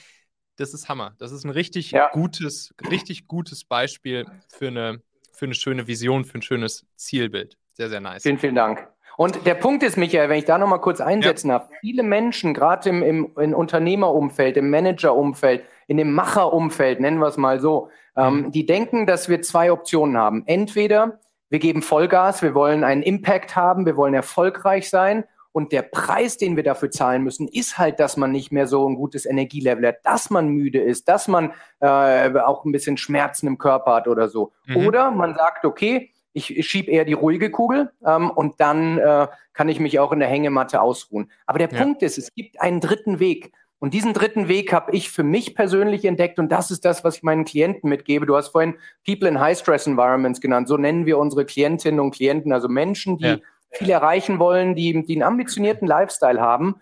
Das 0.57 0.73
ist 0.73 0.89
Hammer. 0.89 1.15
Das 1.19 1.33
ist 1.33 1.45
ein 1.45 1.51
richtig 1.51 1.91
ja. 1.91 2.09
gutes, 2.13 2.75
richtig 2.91 3.29
gutes 3.29 3.65
Beispiel 3.65 4.25
für 4.49 4.69
eine, 4.69 5.03
für 5.33 5.45
eine 5.45 5.55
schöne 5.55 5.87
Vision, 5.87 6.25
für 6.25 6.39
ein 6.39 6.43
schönes 6.43 6.87
Zielbild. 6.97 7.59
Sehr, 7.75 7.91
sehr 7.91 8.01
nice. 8.01 8.23
Vielen, 8.23 8.39
vielen 8.39 8.55
Dank. 8.55 8.89
Und 9.19 9.47
der 9.47 9.55
Punkt 9.55 9.83
ist, 9.83 9.97
Michael, 9.97 10.29
wenn 10.29 10.39
ich 10.39 10.45
da 10.45 10.59
nochmal 10.59 10.81
kurz 10.81 11.01
einsetzen 11.01 11.49
ja. 11.49 11.59
darf, 11.59 11.71
viele 11.81 12.03
Menschen, 12.03 12.55
gerade 12.55 12.89
im, 12.89 13.03
im, 13.03 13.33
im 13.39 13.55
Unternehmerumfeld, 13.55 14.57
im 14.57 14.71
Managerumfeld, 14.71 15.65
in 15.87 15.97
dem 15.97 16.13
Macherumfeld, 16.13 17.01
nennen 17.01 17.19
wir 17.19 17.29
es 17.29 17.37
mal 17.37 17.61
so, 17.61 17.91
ähm, 18.17 18.43
mhm. 18.43 18.53
die 18.53 18.67
denken, 18.67 19.07
dass 19.07 19.29
wir 19.29 19.43
zwei 19.43 19.73
Optionen 19.73 20.17
haben. 20.17 20.43
Entweder 20.47 21.19
wir 21.49 21.59
geben 21.59 21.83
Vollgas, 21.83 22.43
wir 22.43 22.55
wollen 22.55 22.85
einen 22.85 23.03
Impact 23.03 23.57
haben, 23.57 23.87
wir 23.87 23.97
wollen 23.97 24.15
erfolgreich 24.15 24.91
sein 24.91 25.25
und 25.57 25.73
der 25.73 25.81
Preis, 25.81 26.37
den 26.37 26.55
wir 26.57 26.63
dafür 26.63 26.91
zahlen 26.91 27.23
müssen, 27.23 27.49
ist 27.49 27.79
halt, 27.79 27.99
dass 27.99 28.19
man 28.19 28.31
nicht 28.31 28.53
mehr 28.53 28.67
so 28.67 28.87
ein 28.87 28.95
gutes 28.95 29.25
Energielevel 29.25 29.87
hat, 29.87 30.05
dass 30.05 30.29
man 30.29 30.49
müde 30.49 30.81
ist, 30.81 31.09
dass 31.09 31.29
man 31.29 31.55
äh, 31.81 32.31
auch 32.39 32.67
ein 32.67 32.73
bisschen 32.73 32.99
Schmerzen 32.99 33.47
im 33.47 33.57
Körper 33.57 33.95
hat 33.95 34.07
oder 34.07 34.29
so. 34.29 34.53
Mhm. 34.67 34.87
Oder 34.87 35.11
man 35.13 35.35
sagt, 35.35 35.65
okay, 35.65 36.11
ich 36.35 36.69
schiebe 36.69 36.91
eher 36.91 37.07
die 37.07 37.15
ruhige 37.15 37.51
Kugel 37.51 37.91
ähm, 38.05 38.31
und 38.31 38.61
dann 38.61 38.99
äh, 38.99 39.29
kann 39.55 39.71
ich 39.71 39.81
mich 39.81 39.99
auch 39.99 40.13
in 40.13 40.19
der 40.19 40.29
Hängematte 40.29 40.83
ausruhen. 40.83 41.31
Aber 41.47 41.59
der 41.59 41.71
ja. 41.71 41.79
Punkt 41.79 42.03
ist, 42.03 42.19
es 42.19 42.35
gibt 42.35 42.61
einen 42.61 42.83
dritten 42.83 43.19
Weg. 43.19 43.53
Und 43.79 43.93
diesen 43.93 44.15
dritten 44.15 44.49
Weg 44.49 44.73
habe 44.73 44.93
ich 44.97 45.11
für 45.11 45.23
mich 45.23 45.55
persönlich 45.55 46.05
entdeckt 46.05 46.39
und 46.39 46.51
das 46.51 46.71
ist 46.71 46.85
das, 46.85 47.05
was 47.05 47.19
ich 47.19 47.23
meinen 47.23 47.45
Klienten 47.45 47.91
mitgebe. 47.91 48.25
Du 48.25 48.35
hast 48.35 48.49
vorhin 48.49 48.75
People 49.05 49.29
in 49.29 49.39
High 49.39 49.59
Stress 49.59 49.87
Environments 49.87 50.41
genannt. 50.41 50.69
So 50.69 50.79
nennen 50.79 51.05
wir 51.05 51.19
unsere 51.19 51.45
Klientinnen 51.45 52.01
und 52.01 52.13
Klienten, 52.13 52.53
also 52.53 52.69
Menschen, 52.69 53.19
die 53.19 53.25
ja. 53.25 53.39
viel 53.73 53.91
erreichen 53.91 54.39
wollen, 54.39 54.75
die, 54.75 55.05
die 55.05 55.15
einen 55.15 55.23
ambitionierten 55.23 55.87
Lifestyle 55.87 56.41
haben, 56.41 56.77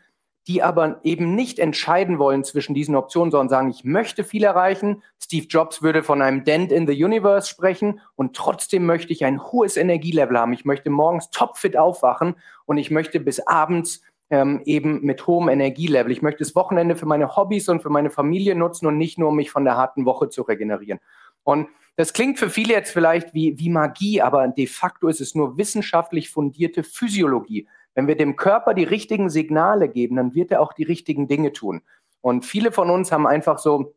die 0.47 0.63
aber 0.63 1.01
eben 1.03 1.35
nicht 1.35 1.59
entscheiden 1.59 2.19
wollen 2.19 2.45
zwischen 2.45 2.75
diesen 2.75 2.95
Optionen, 2.95 3.33
sondern 3.33 3.49
sagen, 3.49 3.71
ich 3.71 3.83
möchte 3.83 4.23
viel 4.23 4.45
erreichen. 4.45 5.03
Steve 5.19 5.47
Jobs 5.47 5.83
würde 5.83 6.03
von 6.03 6.23
einem 6.23 6.45
Dent 6.45 6.71
in 6.71 6.87
the 6.87 7.05
Universe 7.05 7.49
sprechen 7.49 8.01
und 8.15 8.37
trotzdem 8.37 8.87
möchte 8.87 9.13
ich 9.13 9.25
ein 9.25 9.43
hohes 9.43 9.77
Energielevel 9.77 10.39
haben. 10.39 10.53
Ich 10.53 10.65
möchte 10.65 10.91
morgens 10.91 11.31
topfit 11.31 11.77
aufwachen 11.77 12.37
und 12.67 12.77
ich 12.77 12.91
möchte 12.91 13.21
bis 13.21 13.41
abends 13.41 14.03
ähm, 14.31 14.63
eben 14.65 15.03
mit 15.03 15.27
hohem 15.27 15.49
Energielevel. 15.49 16.13
Ich 16.13 16.23
möchte 16.23 16.45
das 16.45 16.55
Wochenende 16.55 16.97
für 16.97 17.07
meine 17.07 17.37
Hobbys 17.37 17.69
und 17.69 17.83
für 17.83 17.91
meine 17.91 18.11
Familie 18.11 18.55
nutzen 18.55 18.87
und 18.87 18.99
nicht 18.99 19.19
nur, 19.19 19.29
um 19.29 19.37
mich 19.37 19.51
von 19.51 19.65
der 19.65 19.77
harten 19.77 20.05
Woche 20.07 20.29
zu 20.29 20.43
regenerieren. 20.43 21.01
Und 21.43 21.69
das 21.97 22.13
klingt 22.13 22.39
für 22.39 22.51
viele 22.51 22.75
jetzt 22.75 22.91
vielleicht 22.91 23.35
wie, 23.35 23.59
wie 23.59 23.69
Magie, 23.69 24.21
aber 24.21 24.49
de 24.49 24.67
facto 24.67 25.09
ist 25.09 25.21
es 25.21 25.35
nur 25.35 25.59
wissenschaftlich 25.59 26.31
fundierte 26.31 26.83
Physiologie. 26.83 27.69
Wenn 27.95 28.09
wir 28.09 28.17
dem 28.17 28.35
Körper 28.35 28.75
die 28.75 28.85
richtigen 28.85 29.31
Signale 29.31 29.89
geben, 29.89 30.17
dann 30.17 30.35
wird 30.35 30.51
er 30.51 30.61
auch 30.61 30.73
die 30.73 30.83
richtigen 30.83 31.29
Dinge 31.29 31.53
tun. 31.53 31.83
Und 32.21 32.45
viele 32.45 32.73
von 32.73 32.91
uns 32.91 33.13
haben 33.13 33.27
einfach 33.27 33.59
so 33.59 33.95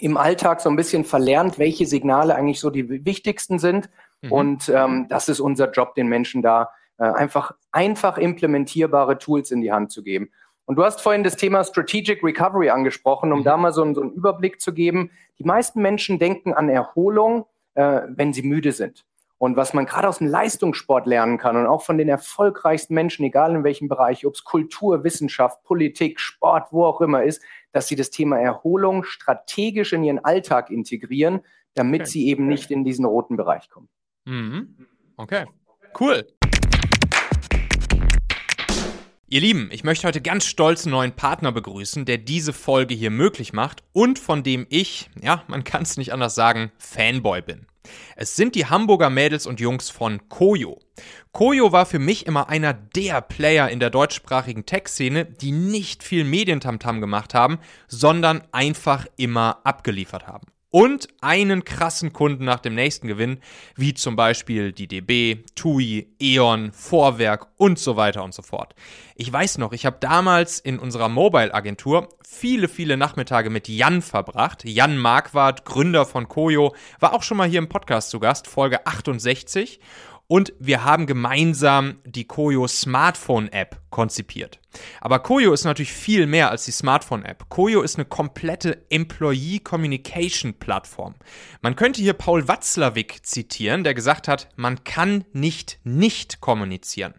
im 0.00 0.16
Alltag 0.16 0.60
so 0.60 0.70
ein 0.70 0.76
bisschen 0.76 1.04
verlernt, 1.04 1.58
welche 1.58 1.86
Signale 1.86 2.34
eigentlich 2.34 2.60
so 2.60 2.70
die 2.70 3.04
wichtigsten 3.04 3.58
sind. 3.58 3.90
Mhm. 4.22 4.32
Und 4.32 4.68
ähm, 4.74 5.06
das 5.08 5.28
ist 5.28 5.40
unser 5.40 5.70
Job, 5.70 5.94
den 5.94 6.08
Menschen 6.08 6.42
da 6.42 6.70
einfach 7.04 7.52
einfach 7.72 8.18
implementierbare 8.18 9.18
Tools 9.18 9.50
in 9.50 9.60
die 9.60 9.72
Hand 9.72 9.92
zu 9.92 10.02
geben. 10.02 10.30
Und 10.68 10.76
du 10.76 10.84
hast 10.84 11.00
vorhin 11.00 11.24
das 11.24 11.36
Thema 11.36 11.64
Strategic 11.64 12.22
Recovery 12.22 12.68
angesprochen, 12.68 13.32
um 13.32 13.40
mhm. 13.40 13.44
da 13.44 13.56
mal 13.56 13.72
so, 13.72 13.90
so, 13.94 14.02
einen 14.02 14.12
Überblick 14.12 14.60
zu 14.60 14.74
geben. 14.74 15.10
Die 15.38 15.44
meisten 15.44 15.80
Menschen 15.80 16.18
denken 16.18 16.52
an 16.52 16.68
Erholung, 16.68 17.46
äh, 17.74 18.02
wenn 18.08 18.34
sie 18.34 18.42
müde 18.42 18.72
sind. 18.72 19.06
Und 19.38 19.56
was 19.56 19.72
man 19.72 19.86
gerade 19.86 20.08
aus 20.08 20.18
dem 20.18 20.26
Leistungssport 20.26 21.06
lernen 21.06 21.38
kann 21.38 21.56
und 21.56 21.66
auch 21.66 21.82
von 21.82 21.96
den 21.96 22.08
erfolgreichsten 22.08 22.92
Menschen, 22.92 23.24
egal 23.24 23.54
in 23.54 23.64
welchem 23.64 23.88
Bereich, 23.88 24.26
ob 24.26 24.34
es 24.34 24.44
Kultur, 24.44 25.04
Wissenschaft, 25.04 25.62
Politik, 25.62 26.18
Sport, 26.20 26.72
wo 26.72 26.84
auch 26.84 27.00
immer 27.00 27.22
ist, 27.22 27.40
dass 27.72 27.86
sie 27.86 27.96
das 27.96 28.10
Thema 28.10 28.38
Erholung 28.38 29.04
strategisch 29.04 29.92
in 29.92 30.02
ihren 30.02 30.18
Alltag 30.24 30.70
integrieren, 30.70 31.40
damit 31.74 32.02
okay. 32.02 32.10
sie 32.10 32.26
eben 32.26 32.48
nicht 32.48 32.70
in 32.70 32.84
diesen 32.84 33.04
roten 33.04 33.36
Bereich 33.36 33.70
kommen. 33.70 33.88
Mhm. 34.26 34.86
Okay, 35.16 35.46
cool. 36.00 36.26
Ihr 39.30 39.42
Lieben, 39.42 39.68
ich 39.70 39.84
möchte 39.84 40.06
heute 40.06 40.22
ganz 40.22 40.46
stolz 40.46 40.86
einen 40.86 40.92
neuen 40.92 41.12
Partner 41.12 41.52
begrüßen, 41.52 42.06
der 42.06 42.16
diese 42.16 42.54
Folge 42.54 42.94
hier 42.94 43.10
möglich 43.10 43.52
macht 43.52 43.82
und 43.92 44.18
von 44.18 44.42
dem 44.42 44.66
ich, 44.70 45.10
ja, 45.22 45.42
man 45.48 45.64
kann 45.64 45.82
es 45.82 45.98
nicht 45.98 46.14
anders 46.14 46.34
sagen, 46.34 46.72
Fanboy 46.78 47.42
bin. 47.42 47.66
Es 48.16 48.36
sind 48.36 48.54
die 48.54 48.64
Hamburger 48.64 49.10
Mädels 49.10 49.46
und 49.46 49.60
Jungs 49.60 49.90
von 49.90 50.30
Koyo. 50.30 50.78
Koyo 51.32 51.72
war 51.72 51.84
für 51.84 51.98
mich 51.98 52.24
immer 52.24 52.48
einer 52.48 52.72
der 52.72 53.20
Player 53.20 53.68
in 53.68 53.80
der 53.80 53.90
deutschsprachigen 53.90 54.64
Tech-Szene, 54.64 55.26
die 55.26 55.52
nicht 55.52 56.02
viel 56.02 56.24
Medientamtam 56.24 57.02
gemacht 57.02 57.34
haben, 57.34 57.58
sondern 57.86 58.44
einfach 58.52 59.04
immer 59.18 59.60
abgeliefert 59.62 60.26
haben 60.26 60.46
und 60.70 61.08
einen 61.20 61.64
krassen 61.64 62.12
Kunden 62.12 62.44
nach 62.44 62.60
dem 62.60 62.74
nächsten 62.74 63.08
gewinnen, 63.08 63.40
wie 63.76 63.94
zum 63.94 64.16
Beispiel 64.16 64.72
die 64.72 64.86
DB, 64.86 65.44
TUI, 65.54 66.14
E.ON, 66.20 66.72
Vorwerk 66.72 67.48
und 67.56 67.78
so 67.78 67.96
weiter 67.96 68.22
und 68.22 68.34
so 68.34 68.42
fort. 68.42 68.74
Ich 69.14 69.32
weiß 69.32 69.58
noch, 69.58 69.72
ich 69.72 69.86
habe 69.86 69.96
damals 70.00 70.58
in 70.58 70.78
unserer 70.78 71.08
Mobile-Agentur 71.08 72.08
viele, 72.22 72.68
viele 72.68 72.96
Nachmittage 72.96 73.50
mit 73.50 73.68
Jan 73.68 74.02
verbracht. 74.02 74.64
Jan 74.64 74.98
Marquardt, 74.98 75.64
Gründer 75.64 76.04
von 76.04 76.28
Koyo, 76.28 76.74
war 77.00 77.14
auch 77.14 77.22
schon 77.22 77.38
mal 77.38 77.48
hier 77.48 77.58
im 77.58 77.68
Podcast 77.68 78.10
zu 78.10 78.20
Gast, 78.20 78.46
Folge 78.46 78.86
68. 78.86 79.80
Und 80.30 80.52
wir 80.58 80.84
haben 80.84 81.06
gemeinsam 81.06 82.00
die 82.04 82.26
Koyo 82.26 82.68
Smartphone 82.68 83.48
App 83.48 83.80
konzipiert. 83.88 84.60
Aber 85.00 85.20
Koyo 85.20 85.54
ist 85.54 85.64
natürlich 85.64 85.94
viel 85.94 86.26
mehr 86.26 86.50
als 86.50 86.66
die 86.66 86.70
Smartphone 86.70 87.24
App. 87.24 87.48
Koyo 87.48 87.80
ist 87.80 87.96
eine 87.96 88.04
komplette 88.04 88.84
Employee 88.90 89.60
Communication 89.60 90.52
Plattform. 90.52 91.14
Man 91.62 91.76
könnte 91.76 92.02
hier 92.02 92.12
Paul 92.12 92.46
Watzlawick 92.46 93.24
zitieren, 93.24 93.84
der 93.84 93.94
gesagt 93.94 94.28
hat, 94.28 94.50
man 94.56 94.84
kann 94.84 95.24
nicht 95.32 95.80
nicht 95.82 96.42
kommunizieren. 96.42 97.14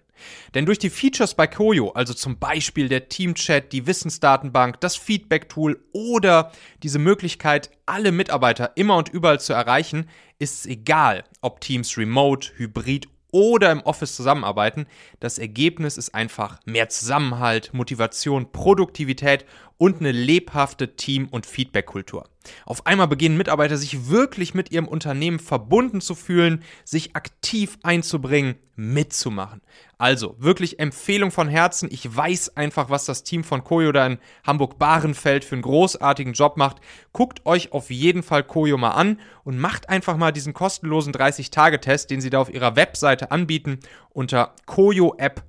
Denn 0.53 0.65
durch 0.65 0.79
die 0.79 0.89
Features 0.89 1.35
bei 1.35 1.47
Koyo, 1.47 1.91
also 1.91 2.13
zum 2.13 2.39
Beispiel 2.39 2.89
der 2.89 3.09
Teamchat, 3.09 3.71
die 3.71 3.87
Wissensdatenbank, 3.87 4.79
das 4.81 4.95
Feedback-Tool 4.95 5.79
oder 5.91 6.51
diese 6.83 6.99
Möglichkeit, 6.99 7.69
alle 7.85 8.11
Mitarbeiter 8.11 8.71
immer 8.75 8.97
und 8.97 9.09
überall 9.09 9.39
zu 9.39 9.53
erreichen, 9.53 10.09
ist 10.39 10.59
es 10.59 10.65
egal, 10.65 11.23
ob 11.41 11.61
Teams 11.61 11.97
remote, 11.97 12.51
hybrid 12.55 13.07
oder 13.31 13.71
im 13.71 13.81
Office 13.81 14.15
zusammenarbeiten. 14.15 14.87
Das 15.19 15.37
Ergebnis 15.37 15.97
ist 15.97 16.15
einfach 16.15 16.59
mehr 16.65 16.89
Zusammenhalt, 16.89 17.73
Motivation, 17.73 18.51
Produktivität 18.51 19.45
und 19.77 19.99
eine 19.99 20.11
lebhafte 20.11 20.95
Team- 20.95 21.27
und 21.29 21.45
Feedback-Kultur. 21.45 22.27
Auf 22.65 22.85
einmal 22.85 23.07
beginnen 23.07 23.37
Mitarbeiter 23.37 23.77
sich 23.77 24.09
wirklich 24.09 24.53
mit 24.53 24.71
ihrem 24.71 24.87
Unternehmen 24.87 25.39
verbunden 25.39 26.01
zu 26.01 26.15
fühlen, 26.15 26.63
sich 26.85 27.15
aktiv 27.15 27.77
einzubringen, 27.83 28.55
mitzumachen. 28.75 29.61
Also 29.97 30.35
wirklich 30.39 30.79
Empfehlung 30.79 31.31
von 31.31 31.49
Herzen. 31.49 31.89
Ich 31.91 32.15
weiß 32.15 32.55
einfach, 32.55 32.89
was 32.89 33.05
das 33.05 33.23
Team 33.23 33.43
von 33.43 33.63
Koyo 33.63 33.91
da 33.91 34.07
in 34.07 34.19
Hamburg-Bahrenfeld 34.45 35.43
für 35.43 35.55
einen 35.55 35.61
großartigen 35.63 36.33
Job 36.33 36.55
macht. 36.55 36.77
Guckt 37.11 37.45
euch 37.45 37.73
auf 37.73 37.89
jeden 37.89 38.23
Fall 38.23 38.43
Koyo 38.43 38.77
mal 38.77 38.91
an 38.91 39.19
und 39.43 39.59
macht 39.59 39.89
einfach 39.89 40.15
mal 40.15 40.31
diesen 40.31 40.53
kostenlosen 40.53 41.13
30-Tage-Test, 41.13 42.09
den 42.09 42.21
sie 42.21 42.29
da 42.29 42.39
auf 42.39 42.53
ihrer 42.53 42.77
Webseite 42.77 43.31
anbieten, 43.31 43.79
unter 44.11 44.55
koyoapp.com. 44.65 45.48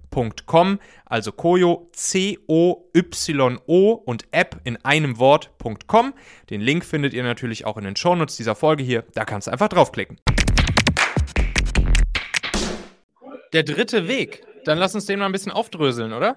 Also 1.04 1.32
Koyo, 1.32 1.88
C-O-Y-O 1.92 3.92
und 3.92 4.26
App 4.30 4.60
in 4.64 4.76
einem 4.84 5.18
Wort.com. 5.18 6.14
Den 6.50 6.60
Link 6.60 6.84
findet 6.84 7.14
ihr 7.14 7.22
natürlich 7.22 7.64
auch 7.64 7.76
in 7.76 7.84
den 7.84 7.96
Shownotes 7.96 8.36
dieser 8.36 8.54
Folge 8.54 8.82
hier. 8.82 9.04
Da 9.14 9.24
kannst 9.24 9.46
du 9.46 9.52
einfach 9.52 9.68
draufklicken. 9.68 10.18
Der 13.52 13.62
dritte 13.62 14.08
Weg. 14.08 14.44
Dann 14.64 14.78
lass 14.78 14.94
uns 14.94 15.06
den 15.06 15.18
mal 15.18 15.26
ein 15.26 15.32
bisschen 15.32 15.52
aufdröseln, 15.52 16.12
oder? 16.12 16.36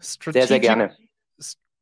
Strategic, 0.00 0.42
sehr, 0.42 0.48
sehr 0.48 0.60
gerne. 0.60 0.96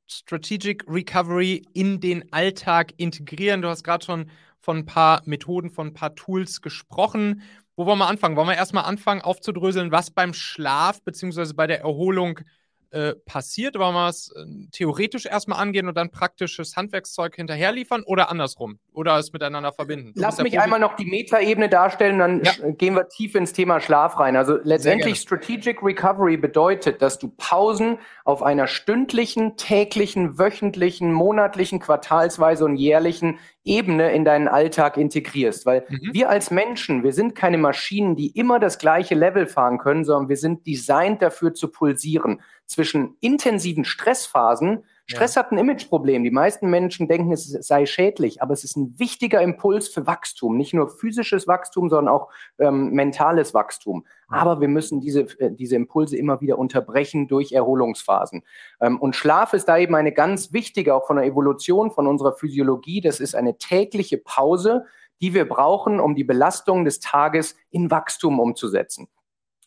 Strategic 0.07 0.85
Recovery 0.89 1.63
in 1.73 2.01
den 2.01 2.33
Alltag 2.33 2.93
integrieren. 2.97 3.63
Du 3.63 3.69
hast 3.69 3.85
gerade 3.85 4.05
schon 4.05 4.31
von 4.61 4.79
ein 4.79 4.87
paar 4.87 5.23
Methoden, 5.25 5.71
von 5.71 5.89
ein 5.89 5.95
paar 5.95 6.15
Tools 6.15 6.61
gesprochen. 6.61 7.43
Wo 7.77 7.87
wollen 7.87 7.99
wir 7.99 8.09
anfangen? 8.09 8.37
Wollen 8.37 8.49
wir 8.49 8.57
erstmal 8.57 8.85
anfangen 8.85 9.23
aufzudröseln, 9.23 9.91
was 9.91 10.11
beim 10.11 10.35
Schlaf 10.35 11.03
bzw. 11.03 11.53
bei 11.55 11.67
der 11.67 11.81
Erholung 11.81 12.41
äh, 12.91 13.15
passiert? 13.25 13.79
Wollen 13.79 13.95
wir 13.95 14.09
es 14.09 14.33
äh, 14.35 14.45
theoretisch 14.73 15.27
erstmal 15.27 15.61
angehen 15.61 15.87
und 15.87 15.97
dann 15.97 16.11
praktisches 16.11 16.77
Handwerkszeug 16.77 17.37
hinterher 17.37 17.73
liefern 17.73 18.03
oder 18.03 18.31
andersrum? 18.31 18.81
Oder 18.93 19.17
es 19.19 19.33
miteinander 19.33 19.73
verbinden? 19.73 20.12
Du 20.15 20.21
Lass 20.21 20.39
mich 20.39 20.59
einmal 20.59 20.81
noch 20.81 20.97
die 20.97 21.05
Metaebene 21.05 21.69
darstellen, 21.69 22.19
dann 22.19 22.43
ja. 22.43 22.53
gehen 22.73 22.95
wir 22.95 23.09
tief 23.09 23.35
ins 23.37 23.53
Thema 23.53 23.81
Schlaf 23.81 24.19
rein. 24.19 24.37
Also 24.37 24.59
letztendlich 24.62 25.21
Strategic 25.21 25.83
Recovery 25.83 26.37
bedeutet, 26.37 27.00
dass 27.00 27.19
du 27.19 27.29
Pausen 27.29 27.99
auf 28.25 28.43
einer 28.43 28.67
stündlichen, 28.67 29.57
täglichen, 29.57 30.39
wöchentlichen, 30.39 31.12
monatlichen, 31.12 31.79
quartalsweise 31.79 32.65
und 32.65 32.77
jährlichen 32.77 33.39
Ebene 33.64 34.12
in 34.12 34.25
deinen 34.25 34.49
Alltag 34.49 34.97
integrierst. 34.97 35.67
Weil 35.67 35.85
mhm. 35.88 36.11
wir 36.12 36.31
als 36.31 36.50
Menschen, 36.50 37.02
wir 37.02 37.12
sind 37.12 37.35
keine 37.35 37.59
Maschinen, 37.59 38.17
die 38.17 38.29
immer 38.29 38.59
das 38.59 38.79
gleiche 38.79 39.14
Level 39.14 39.47
fahren 39.47 39.79
können, 39.79 40.05
sondern 40.05 40.29
wir 40.29 40.37
sind 40.37 40.67
designt 40.67 41.23
dafür 41.23 41.55
zu 41.55 41.69
pulsieren 41.69 42.40
zwischen 42.67 43.17
intensiven 43.21 43.85
Stressphasen. 43.85 44.85
Stress 45.11 45.35
ja. 45.35 45.43
hat 45.43 45.50
ein 45.50 45.59
Imageproblem. 45.59 46.23
Die 46.23 46.31
meisten 46.31 46.71
Menschen 46.71 47.09
denken, 47.09 47.33
es 47.33 47.49
sei 47.50 47.85
schädlich, 47.85 48.43
aber 48.43 48.52
es 48.52 48.62
ist 48.62 48.76
ein 48.76 48.97
wichtiger 48.99 49.43
Impuls 49.43 49.88
für 49.88 50.07
Wachstum. 50.07 50.57
Nicht 50.57 50.73
nur 50.73 50.88
physisches 50.88 51.49
Wachstum, 51.49 51.90
sondern 51.90 52.14
auch 52.14 52.29
ähm, 52.59 52.90
mentales 52.90 53.52
Wachstum. 53.52 54.07
Aber 54.29 54.61
wir 54.61 54.69
müssen 54.69 55.00
diese, 55.00 55.23
äh, 55.40 55.50
diese 55.50 55.75
Impulse 55.75 56.17
immer 56.17 56.40
wieder 56.40 56.59
unterbrechen 56.59 57.26
durch 57.26 57.50
Erholungsphasen. 57.50 58.45
Ähm, 58.81 59.00
und 59.00 59.17
Schlaf 59.17 59.52
ist 59.52 59.67
da 59.67 59.79
eben 59.79 59.97
eine 59.97 60.12
ganz 60.12 60.52
wichtige, 60.52 60.95
auch 60.95 61.09
von 61.09 61.17
der 61.17 61.26
Evolution, 61.26 61.90
von 61.90 62.07
unserer 62.07 62.33
Physiologie. 62.33 63.00
Das 63.00 63.19
ist 63.19 63.35
eine 63.35 63.59
tägliche 63.59 64.19
Pause, 64.19 64.85
die 65.21 65.35
wir 65.35 65.49
brauchen, 65.49 65.99
um 65.99 66.14
die 66.14 66.25
Belastung 66.25 66.85
des 66.85 67.00
Tages 67.00 67.57
in 67.71 67.90
Wachstum 67.90 68.38
umzusetzen. 68.38 69.09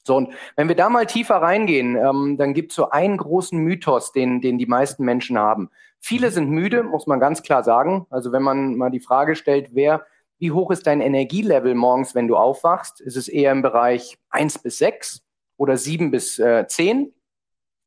So, 0.06 0.18
und 0.18 0.34
wenn 0.56 0.68
wir 0.68 0.76
da 0.76 0.90
mal 0.90 1.06
tiefer 1.06 1.36
reingehen, 1.36 1.96
ähm, 1.96 2.38
dann 2.38 2.54
gibt 2.54 2.72
es 2.72 2.76
so 2.76 2.90
einen 2.90 3.18
großen 3.18 3.58
Mythos, 3.58 4.12
den, 4.12 4.42
den 4.42 4.58
die 4.58 4.66
meisten 4.66 5.06
Menschen 5.06 5.38
haben. 5.38 5.70
Viele 6.00 6.32
sind 6.32 6.50
müde, 6.50 6.84
muss 6.84 7.08
man 7.08 7.22
ganz 7.22 7.42
klar 7.42 7.64
sagen. 7.64 8.06
Also 8.10 8.34
wenn 8.34 8.44
man 8.44 8.76
mal 8.76 8.90
die 8.90 9.00
Frage 9.00 9.36
stellt, 9.36 9.70
wer, 9.74 10.06
wie 10.40 10.52
hoch 10.52 10.72
ist 10.72 10.86
dein 10.86 11.00
Energielevel 11.00 11.74
morgens, 11.74 12.16
wenn 12.16 12.28
du 12.28 12.36
aufwachst? 12.36 13.00
Ist 13.00 13.16
es 13.16 13.30
eher 13.30 13.54
im 13.54 13.62
Bereich 13.62 14.18
1 14.30 14.60
bis 14.60 14.80
6 14.80 15.24
oder 15.56 15.78
7 15.78 16.12
bis 16.12 16.38
äh, 16.40 16.68
10? 16.68 17.14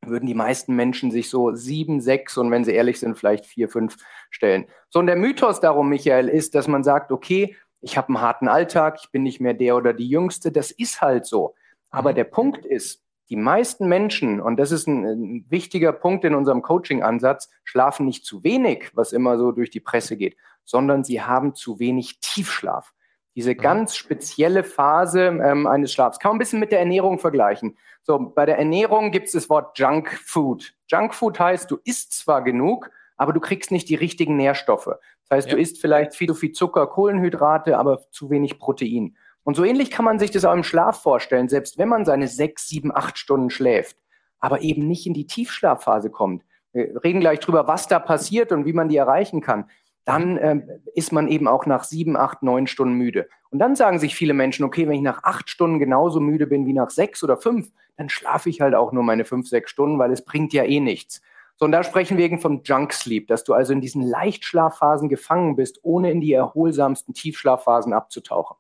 Würden 0.01 0.27
die 0.27 0.35
meisten 0.35 0.75
Menschen 0.75 1.11
sich 1.11 1.29
so 1.29 1.53
7, 1.53 2.01
6 2.01 2.39
und 2.39 2.51
wenn 2.51 2.65
sie 2.65 2.73
ehrlich 2.73 2.99
sind, 2.99 3.19
vielleicht 3.19 3.45
4, 3.45 3.69
5 3.69 3.97
stellen. 4.31 4.65
So, 4.89 5.01
und 5.01 5.07
der 5.07 5.17
Mythos 5.17 5.61
darum, 5.61 5.91
Michael, 5.91 6.29
ist, 6.31 6.55
dass 6.55 6.69
man 6.69 6.83
sagt, 6.85 7.13
okay, 7.13 7.57
ich 7.83 7.99
habe 7.99 8.09
einen 8.09 8.23
harten 8.23 8.49
Alltag, 8.49 8.99
ich 9.03 9.11
bin 9.11 9.23
nicht 9.23 9.41
mehr 9.41 9.53
der 9.53 9.77
oder 9.77 9.93
die 9.93 10.09
Jüngste. 10.09 10.51
Das 10.51 10.71
ist 10.71 11.03
halt 11.03 11.27
so. 11.27 11.55
Aber 11.97 12.13
der 12.13 12.25
Punkt 12.25 12.67
ist, 12.67 13.03
die 13.31 13.37
meisten 13.37 13.89
Menschen, 13.89 14.39
und 14.39 14.59
das 14.59 14.71
ist 14.71 14.87
ein, 14.87 15.07
ein 15.07 15.47
wichtiger 15.49 15.93
Punkt 15.93 16.27
in 16.27 16.35
unserem 16.35 16.61
Coaching-Ansatz, 16.61 17.49
schlafen 17.65 18.05
nicht 18.05 18.27
zu 18.27 18.45
wenig, 18.45 18.91
was 18.93 19.15
immer 19.15 19.39
so 19.39 19.51
durch 19.51 19.71
die 19.71 19.81
Presse 19.81 20.19
geht, 20.19 20.37
sondern 20.63 21.05
sie 21.05 21.23
haben 21.23 21.55
zu 21.55 21.79
wenig 21.79 22.21
Tiefschlaf. 22.21 22.93
Diese 23.35 23.53
mhm. 23.53 23.57
ganz 23.57 23.97
spezielle 23.97 24.63
Phase 24.63 25.41
ähm, 25.43 25.67
eines 25.67 25.91
Schlafs. 25.91 26.19
Kann 26.19 26.33
man 26.33 26.37
ein 26.37 26.41
bisschen 26.41 26.61
mit 26.61 26.71
der 26.71 26.81
Ernährung 26.81 27.19
vergleichen. 27.19 27.79
So, 28.03 28.19
bei 28.19 28.45
der 28.45 28.59
Ernährung 28.59 29.11
gibt 29.11 29.29
es 29.29 29.33
das 29.33 29.49
Wort 29.49 29.79
Junk 29.79 30.13
Food. 30.23 30.75
Junk 30.89 31.15
Food 31.15 31.41
heißt, 31.41 31.71
du 31.71 31.79
isst 31.85 32.13
zwar 32.13 32.45
genug, 32.45 32.91
aber 33.17 33.33
du 33.33 33.41
kriegst 33.41 33.71
nicht 33.71 33.89
die 33.89 33.95
richtigen 33.95 34.37
Nährstoffe. 34.37 34.91
Das 35.29 35.39
heißt, 35.39 35.49
ja. 35.49 35.55
du 35.55 35.61
isst 35.63 35.81
vielleicht 35.81 36.15
viel 36.15 36.29
zu 36.29 36.35
viel 36.35 36.53
Zucker, 36.53 36.87
Kohlenhydrate, 36.89 37.79
aber 37.79 38.03
zu 38.11 38.29
wenig 38.29 38.59
Protein. 38.59 39.17
Und 39.47 39.55
so 39.55 39.63
ähnlich 39.63 39.93
kann 39.93 40.05
man 40.05 40.19
sich 40.19 40.33
das 40.33 40.45
auch 40.45 40.55
im 40.55 40.65
Schlaf 40.65 41.03
vorstellen, 41.03 41.49
selbst 41.49 41.79
wenn 41.79 41.89
man 41.89 42.05
seine 42.05 42.27
sechs, 42.27 42.67
sieben, 42.67 42.91
acht 42.93 43.17
Stunden 43.17 43.49
schläft, 43.49 43.97
aber 44.41 44.63
eben 44.63 44.89
nicht 44.89 45.07
in 45.07 45.15
die 45.15 45.29
Tiefschlafphase 45.29 46.11
kommt. 46.11 46.43
Wir 46.73 47.01
reden 47.05 47.21
gleich 47.21 47.39
drüber, 47.39 47.69
was 47.69 47.87
da 47.87 48.01
passiert 48.01 48.51
und 48.51 48.67
wie 48.67 48.73
man 48.73 48.89
die 48.89 48.97
erreichen 48.97 49.41
kann. 49.41 49.71
Dann 50.05 50.37
ähm, 50.43 50.69
ist 50.97 51.13
man 51.13 51.29
eben 51.29 51.47
auch 51.47 51.65
nach 51.65 51.85
sieben, 51.85 52.17
acht, 52.17 52.43
neun 52.43 52.67
Stunden 52.67 52.95
müde. 52.95 53.29
Und 53.51 53.61
dann 53.61 53.77
sagen 53.77 54.01
sich 54.01 54.17
viele 54.17 54.35
Menschen, 54.35 54.65
okay, 54.65 54.89
wenn 54.89 54.97
ich 54.97 55.01
nach 55.01 55.23
acht 55.23 55.49
Stunden 55.49 55.79
genauso 55.79 56.19
müde 56.19 56.49
bin 56.49 56.67
wie 56.67 56.73
nach 56.73 56.91
sechs 56.91 57.23
oder 57.23 57.37
fünf, 57.37 57.71
dann 57.97 58.09
schlafe 58.09 58.51
ich 58.51 58.61
halt 58.61 58.75
auch 58.75 58.91
nur 58.91 59.05
meine 59.05 59.25
fünf, 59.25 59.49
sechs 59.49 59.71
Stunden, 59.71 60.01
weil 60.01 60.11
es 60.11 60.25
bringt 60.25 60.55
ja 60.55 60.65
eh 60.65 60.81
nichts. 60.81 61.23
So, 61.55 61.67
und 61.67 61.71
da 61.71 61.85
sprechen 61.85 62.19
wir 62.19 62.25
eben 62.25 62.41
vom 62.41 62.63
Junk 62.65 62.93
Sleep, 62.93 63.29
dass 63.29 63.45
du 63.45 63.55
also 63.55 63.73
in 63.73 63.81
diesen 63.81 64.03
Leichtschlafphasen 64.03 65.09
gefangen 65.09 65.55
bist, 65.55 65.79
ohne 65.85 66.11
in 66.11 66.21
die 66.21 66.33
erholsamsten 66.33 67.15
Tiefschlafphasen 67.15 67.93
abzutauchen. 67.93 68.57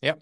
Ja, 0.00 0.14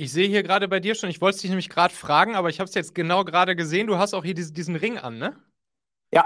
Ich 0.00 0.12
sehe 0.12 0.28
hier 0.28 0.42
gerade 0.42 0.66
bei 0.66 0.80
dir 0.80 0.94
schon, 0.94 1.10
ich 1.10 1.20
wollte 1.20 1.40
dich 1.40 1.50
nämlich 1.50 1.68
gerade 1.68 1.92
fragen, 1.92 2.34
aber 2.34 2.48
ich 2.48 2.58
habe 2.58 2.66
es 2.66 2.74
jetzt 2.74 2.94
genau 2.94 3.22
gerade 3.22 3.54
gesehen. 3.54 3.86
Du 3.86 3.98
hast 3.98 4.14
auch 4.14 4.24
hier 4.24 4.32
diesen, 4.32 4.54
diesen 4.54 4.74
Ring 4.74 4.96
an, 4.96 5.18
ne? 5.18 5.36
Ja, 6.10 6.24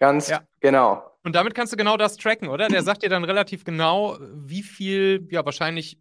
ganz 0.00 0.30
ja. 0.30 0.42
genau. 0.58 1.16
Und 1.22 1.36
damit 1.36 1.54
kannst 1.54 1.72
du 1.72 1.76
genau 1.76 1.96
das 1.96 2.16
tracken, 2.16 2.48
oder? 2.48 2.66
Der 2.66 2.82
sagt 2.82 3.04
dir 3.04 3.08
dann 3.08 3.22
relativ 3.22 3.62
genau, 3.62 4.18
wie 4.20 4.64
viel, 4.64 5.28
ja, 5.30 5.44
wahrscheinlich 5.44 5.96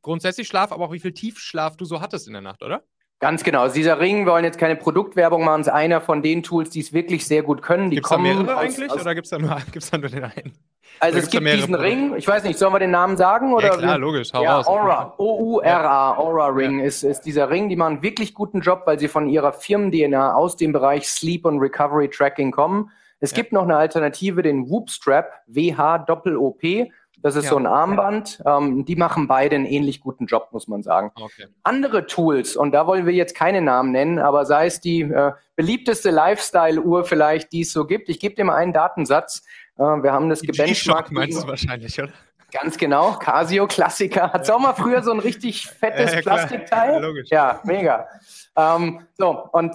grundsätzlich 0.00 0.48
Schlaf, 0.48 0.72
aber 0.72 0.86
auch 0.86 0.92
wie 0.92 0.98
viel 0.98 1.12
Tiefschlaf 1.12 1.76
du 1.76 1.84
so 1.84 2.00
hattest 2.00 2.26
in 2.26 2.32
der 2.32 2.40
Nacht, 2.40 2.62
oder? 2.62 2.84
Ganz 3.18 3.44
genau. 3.44 3.62
Also 3.62 3.76
dieser 3.76 3.98
Ring, 3.98 4.26
wir 4.26 4.32
wollen 4.32 4.44
jetzt 4.44 4.58
keine 4.58 4.76
Produktwerbung 4.76 5.44
machen, 5.44 5.62
ist 5.62 5.68
einer 5.68 6.02
von 6.02 6.22
den 6.22 6.42
Tools, 6.42 6.68
die 6.68 6.80
es 6.80 6.92
wirklich 6.92 7.26
sehr 7.26 7.42
gut 7.42 7.62
können. 7.62 7.90
Gibt 7.90 8.04
es 8.04 8.10
da 8.10 8.18
mehrere 8.18 8.54
aus, 8.56 8.62
eigentlich 8.62 8.90
aus 8.90 9.00
oder 9.00 9.14
gibt 9.14 9.24
es 9.26 9.30
da, 9.30 9.38
nur, 9.38 9.48
da 9.90 9.98
nur 9.98 10.10
den 10.10 10.24
einen? 10.24 10.52
Also 11.00 11.18
es 11.18 11.30
gibt 11.30 11.46
diesen? 11.46 11.74
Ring, 11.74 12.14
ich 12.16 12.28
weiß 12.28 12.44
nicht, 12.44 12.58
sollen 12.58 12.74
wir 12.74 12.78
den 12.78 12.90
Namen 12.90 13.16
sagen? 13.16 13.54
Oder? 13.54 13.68
Ja 13.68 13.76
klar, 13.76 13.98
logisch, 13.98 14.32
hau 14.32 14.42
ja, 14.42 14.56
raus. 14.56 14.66
Aura, 14.66 15.14
O-U-R-A, 15.18 16.16
Aura 16.16 16.48
Ring 16.48 16.80
ja. 16.80 16.86
ist, 16.86 17.02
ist 17.02 17.22
dieser 17.22 17.50
Ring, 17.50 17.68
die 17.68 17.76
machen 17.76 17.94
einen 17.94 18.02
wirklich 18.02 18.34
guten 18.34 18.60
Job, 18.60 18.82
weil 18.86 18.98
sie 18.98 19.08
von 19.08 19.28
ihrer 19.28 19.52
Firmen-DNA 19.52 20.34
aus 20.34 20.56
dem 20.56 20.72
Bereich 20.72 21.08
Sleep 21.08 21.44
und 21.46 21.58
Recovery 21.58 22.08
Tracking 22.08 22.50
kommen. 22.50 22.90
Es 23.20 23.30
ja. 23.30 23.36
gibt 23.36 23.52
noch 23.52 23.62
eine 23.62 23.76
Alternative, 23.76 24.42
den 24.42 24.68
Whoop 24.68 24.90
Strap, 24.90 25.32
W-H-O-P. 25.46 26.92
Das 27.26 27.34
ist 27.34 27.46
ja. 27.46 27.50
so 27.50 27.56
ein 27.56 27.66
Armband. 27.66 28.40
Ähm, 28.46 28.84
die 28.84 28.94
machen 28.94 29.26
beide 29.26 29.56
einen 29.56 29.66
ähnlich 29.66 30.00
guten 30.00 30.26
Job, 30.26 30.50
muss 30.52 30.68
man 30.68 30.84
sagen. 30.84 31.10
Okay. 31.16 31.48
Andere 31.64 32.06
Tools, 32.06 32.54
und 32.54 32.70
da 32.70 32.86
wollen 32.86 33.04
wir 33.04 33.14
jetzt 33.14 33.34
keine 33.34 33.60
Namen 33.60 33.90
nennen, 33.90 34.20
aber 34.20 34.46
sei 34.46 34.66
es 34.66 34.80
die 34.80 35.00
äh, 35.00 35.32
beliebteste 35.56 36.10
Lifestyle-Uhr 36.10 37.04
vielleicht, 37.04 37.50
die 37.50 37.62
es 37.62 37.72
so 37.72 37.84
gibt. 37.84 38.08
Ich 38.10 38.20
gebe 38.20 38.36
dir 38.36 38.44
mal 38.44 38.54
einen 38.54 38.72
Datensatz. 38.72 39.44
Äh, 39.76 39.82
wir 39.82 40.12
haben 40.12 40.28
das 40.28 40.40
gebenchmarkt. 40.40 41.10
meinst 41.10 41.42
du 41.42 41.48
wahrscheinlich, 41.48 42.00
oder? 42.00 42.12
Ganz 42.52 42.76
genau, 42.76 43.14
Casio-Klassiker. 43.14 44.32
Hat 44.32 44.42
es 44.42 44.50
auch 44.50 44.60
mal 44.60 44.74
früher 44.74 45.02
so 45.02 45.10
ein 45.10 45.18
richtig 45.18 45.66
fettes 45.66 46.12
ja, 46.14 46.20
Plastikteil? 46.20 46.92
Ja, 46.92 46.98
logisch. 47.00 47.28
Ja, 47.28 47.60
mega. 47.64 48.06
Ähm, 48.54 49.00
so, 49.18 49.48
und 49.50 49.74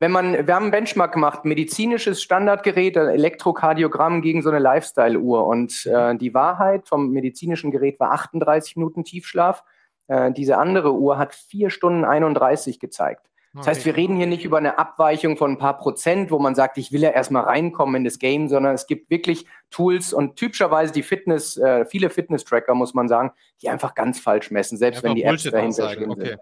wenn 0.00 0.10
man, 0.10 0.46
wir 0.46 0.54
haben 0.54 0.64
einen 0.64 0.70
Benchmark 0.72 1.12
gemacht, 1.12 1.44
medizinisches 1.44 2.22
Standardgerät, 2.22 2.96
Elektrokardiogramm 2.96 4.22
gegen 4.22 4.42
so 4.42 4.50
eine 4.50 4.58
Lifestyle-Uhr. 4.58 5.46
Und 5.46 5.86
äh, 5.86 6.16
die 6.16 6.34
Wahrheit 6.34 6.88
vom 6.88 7.10
medizinischen 7.10 7.70
Gerät 7.70 8.00
war 8.00 8.12
38 8.12 8.76
Minuten 8.76 9.04
Tiefschlaf. 9.04 9.64
Äh, 10.08 10.32
diese 10.32 10.58
andere 10.58 10.92
Uhr 10.92 11.16
hat 11.16 11.34
4 11.34 11.70
Stunden 11.70 12.04
31 12.04 12.80
gezeigt. 12.80 13.30
Das 13.56 13.68
heißt, 13.68 13.86
wir 13.86 13.94
reden 13.94 14.16
hier 14.16 14.26
nicht 14.26 14.44
über 14.44 14.58
eine 14.58 14.78
Abweichung 14.78 15.36
von 15.36 15.52
ein 15.52 15.58
paar 15.58 15.78
Prozent, 15.78 16.32
wo 16.32 16.40
man 16.40 16.56
sagt, 16.56 16.76
ich 16.76 16.90
will 16.90 17.02
ja 17.02 17.10
erstmal 17.10 17.44
reinkommen 17.44 17.94
in 17.94 18.04
das 18.04 18.18
Game, 18.18 18.48
sondern 18.48 18.74
es 18.74 18.88
gibt 18.88 19.10
wirklich 19.10 19.46
Tools 19.70 20.12
und 20.12 20.34
typischerweise 20.34 20.92
die 20.92 21.04
Fitness, 21.04 21.56
äh, 21.56 21.84
viele 21.84 22.10
Fitness-Tracker, 22.10 22.74
muss 22.74 22.94
man 22.94 23.06
sagen, 23.06 23.30
die 23.62 23.68
einfach 23.68 23.94
ganz 23.94 24.18
falsch 24.18 24.50
messen, 24.50 24.76
selbst 24.76 25.04
ja, 25.04 25.08
wenn 25.08 25.14
die 25.14 25.22
Apps 25.22 25.44
dahinter 25.44 25.88
stehen 25.90 26.10
okay. 26.10 26.26
sind. 26.30 26.40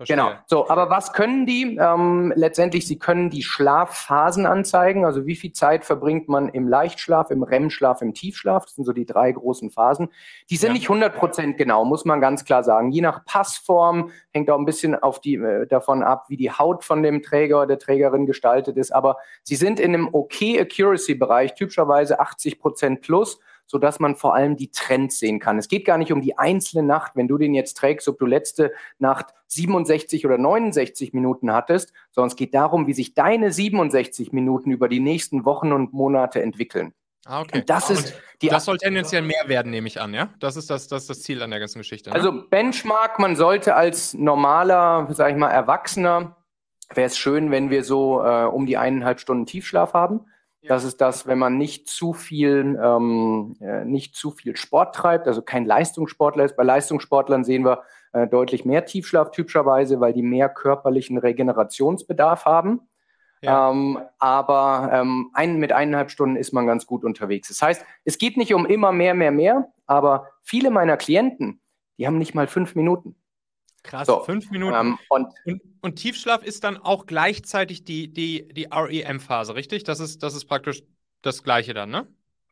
Verstehe. 0.00 0.16
Genau. 0.16 0.32
So, 0.46 0.66
aber 0.70 0.88
was 0.88 1.12
können 1.12 1.44
die? 1.44 1.76
Ähm, 1.78 2.32
letztendlich, 2.34 2.86
sie 2.86 2.98
können 2.98 3.28
die 3.28 3.42
Schlafphasen 3.42 4.46
anzeigen. 4.46 5.04
Also 5.04 5.26
wie 5.26 5.36
viel 5.36 5.52
Zeit 5.52 5.84
verbringt 5.84 6.26
man 6.26 6.48
im 6.48 6.68
Leichtschlaf, 6.68 7.30
im 7.30 7.42
REM-Schlaf, 7.42 8.00
im 8.00 8.14
Tiefschlaf? 8.14 8.64
Das 8.64 8.76
sind 8.76 8.86
so 8.86 8.94
die 8.94 9.04
drei 9.04 9.30
großen 9.30 9.70
Phasen. 9.70 10.08
Die 10.48 10.56
sind 10.56 10.68
ja. 10.68 10.72
nicht 10.72 10.84
100 10.84 11.14
Prozent 11.14 11.58
genau, 11.58 11.84
muss 11.84 12.06
man 12.06 12.18
ganz 12.22 12.46
klar 12.46 12.64
sagen. 12.64 12.92
Je 12.92 13.02
nach 13.02 13.26
Passform 13.26 14.10
hängt 14.30 14.48
auch 14.48 14.58
ein 14.58 14.64
bisschen 14.64 14.94
auf 14.94 15.20
die, 15.20 15.34
äh, 15.34 15.66
davon 15.66 16.02
ab, 16.02 16.30
wie 16.30 16.38
die 16.38 16.50
Haut 16.50 16.82
von 16.82 17.02
dem 17.02 17.20
Träger 17.20 17.58
oder 17.58 17.66
der 17.66 17.78
Trägerin 17.78 18.24
gestaltet 18.24 18.78
ist. 18.78 18.92
Aber 18.92 19.18
sie 19.42 19.56
sind 19.56 19.78
in 19.78 19.92
einem 19.92 20.08
okay 20.12 20.58
Accuracy-Bereich, 20.58 21.56
typischerweise 21.56 22.20
80 22.20 22.58
Prozent 22.58 23.02
plus 23.02 23.38
so 23.70 23.78
dass 23.78 24.00
man 24.00 24.16
vor 24.16 24.34
allem 24.34 24.56
die 24.56 24.72
Trends 24.72 25.20
sehen 25.20 25.38
kann. 25.38 25.56
Es 25.56 25.68
geht 25.68 25.84
gar 25.84 25.96
nicht 25.96 26.10
um 26.10 26.20
die 26.20 26.36
einzelne 26.36 26.82
Nacht, 26.82 27.12
wenn 27.14 27.28
du 27.28 27.38
den 27.38 27.54
jetzt 27.54 27.74
trägst, 27.76 28.08
ob 28.08 28.18
du 28.18 28.26
letzte 28.26 28.72
Nacht 28.98 29.26
67 29.46 30.26
oder 30.26 30.38
69 30.38 31.12
Minuten 31.12 31.52
hattest, 31.52 31.92
sondern 32.10 32.30
es 32.30 32.36
geht 32.36 32.52
darum, 32.52 32.88
wie 32.88 32.94
sich 32.94 33.14
deine 33.14 33.52
67 33.52 34.32
Minuten 34.32 34.72
über 34.72 34.88
die 34.88 34.98
nächsten 34.98 35.44
Wochen 35.44 35.70
und 35.70 35.92
Monate 35.92 36.42
entwickeln. 36.42 36.94
Ah, 37.26 37.42
okay. 37.42 37.60
Und 37.60 37.70
das 37.70 37.90
ist 37.90 38.14
die 38.42 38.48
das 38.48 38.64
soll 38.64 38.78
tendenziell 38.78 39.22
mehr 39.22 39.44
werden, 39.46 39.70
nehme 39.70 39.86
ich 39.86 40.00
an, 40.00 40.14
ja? 40.14 40.30
Das 40.40 40.56
ist 40.56 40.68
das, 40.68 40.88
das, 40.88 41.02
ist 41.02 41.10
das 41.10 41.22
Ziel 41.22 41.40
an 41.42 41.50
der 41.50 41.60
ganzen 41.60 41.78
Geschichte. 41.78 42.10
Ne? 42.10 42.16
Also 42.16 42.48
Benchmark, 42.48 43.20
man 43.20 43.36
sollte 43.36 43.76
als 43.76 44.14
normaler, 44.14 45.06
sag 45.12 45.30
ich 45.30 45.36
mal, 45.36 45.50
Erwachsener, 45.50 46.36
wäre 46.92 47.06
es 47.06 47.16
schön, 47.16 47.52
wenn 47.52 47.70
wir 47.70 47.84
so 47.84 48.24
äh, 48.24 48.46
um 48.46 48.66
die 48.66 48.78
eineinhalb 48.78 49.20
Stunden 49.20 49.46
Tiefschlaf 49.46 49.92
haben. 49.92 50.26
Das 50.68 50.84
ist 50.84 51.00
das, 51.00 51.26
wenn 51.26 51.38
man 51.38 51.56
nicht 51.56 51.88
zu 51.88 52.12
viel, 52.12 52.78
ähm, 52.82 53.56
äh, 53.60 53.84
nicht 53.84 54.14
zu 54.14 54.30
viel 54.30 54.56
Sport 54.56 54.94
treibt, 54.94 55.26
also 55.26 55.40
kein 55.40 55.64
Leistungssportler 55.64 56.44
ist. 56.44 56.56
Bei 56.56 56.64
Leistungssportlern 56.64 57.44
sehen 57.44 57.64
wir 57.64 57.82
äh, 58.12 58.26
deutlich 58.26 58.64
mehr 58.64 58.84
Tiefschlaf 58.84 59.30
typischerweise, 59.30 60.00
weil 60.00 60.12
die 60.12 60.22
mehr 60.22 60.48
körperlichen 60.48 61.16
Regenerationsbedarf 61.16 62.44
haben. 62.44 62.80
Ja. 63.42 63.70
Ähm, 63.70 63.98
aber 64.18 64.90
ähm, 64.92 65.30
ein, 65.32 65.56
mit 65.58 65.72
eineinhalb 65.72 66.10
Stunden 66.10 66.36
ist 66.36 66.52
man 66.52 66.66
ganz 66.66 66.86
gut 66.86 67.04
unterwegs. 67.04 67.48
Das 67.48 67.62
heißt, 67.62 67.84
es 68.04 68.18
geht 68.18 68.36
nicht 68.36 68.52
um 68.52 68.66
immer 68.66 68.92
mehr, 68.92 69.14
mehr, 69.14 69.30
mehr, 69.30 69.72
aber 69.86 70.26
viele 70.42 70.70
meiner 70.70 70.98
Klienten, 70.98 71.60
die 71.96 72.06
haben 72.06 72.18
nicht 72.18 72.34
mal 72.34 72.46
fünf 72.46 72.74
Minuten. 72.74 73.16
Krass, 73.82 74.06
so, 74.06 74.20
fünf 74.20 74.50
Minuten. 74.50 74.74
Ähm, 74.74 74.98
und, 75.08 75.28
und, 75.44 75.62
und, 75.80 75.96
Tiefschlaf 75.96 76.42
ist 76.42 76.64
dann 76.64 76.76
auch 76.76 77.06
gleichzeitig 77.06 77.84
die, 77.84 78.12
die, 78.12 78.46
die 78.48 78.68
REM-Phase, 78.70 79.54
richtig? 79.54 79.84
Das 79.84 80.00
ist, 80.00 80.22
das 80.22 80.34
ist 80.34 80.44
praktisch 80.44 80.82
das 81.22 81.42
Gleiche 81.42 81.72
dann, 81.72 81.90
ne? 81.90 82.06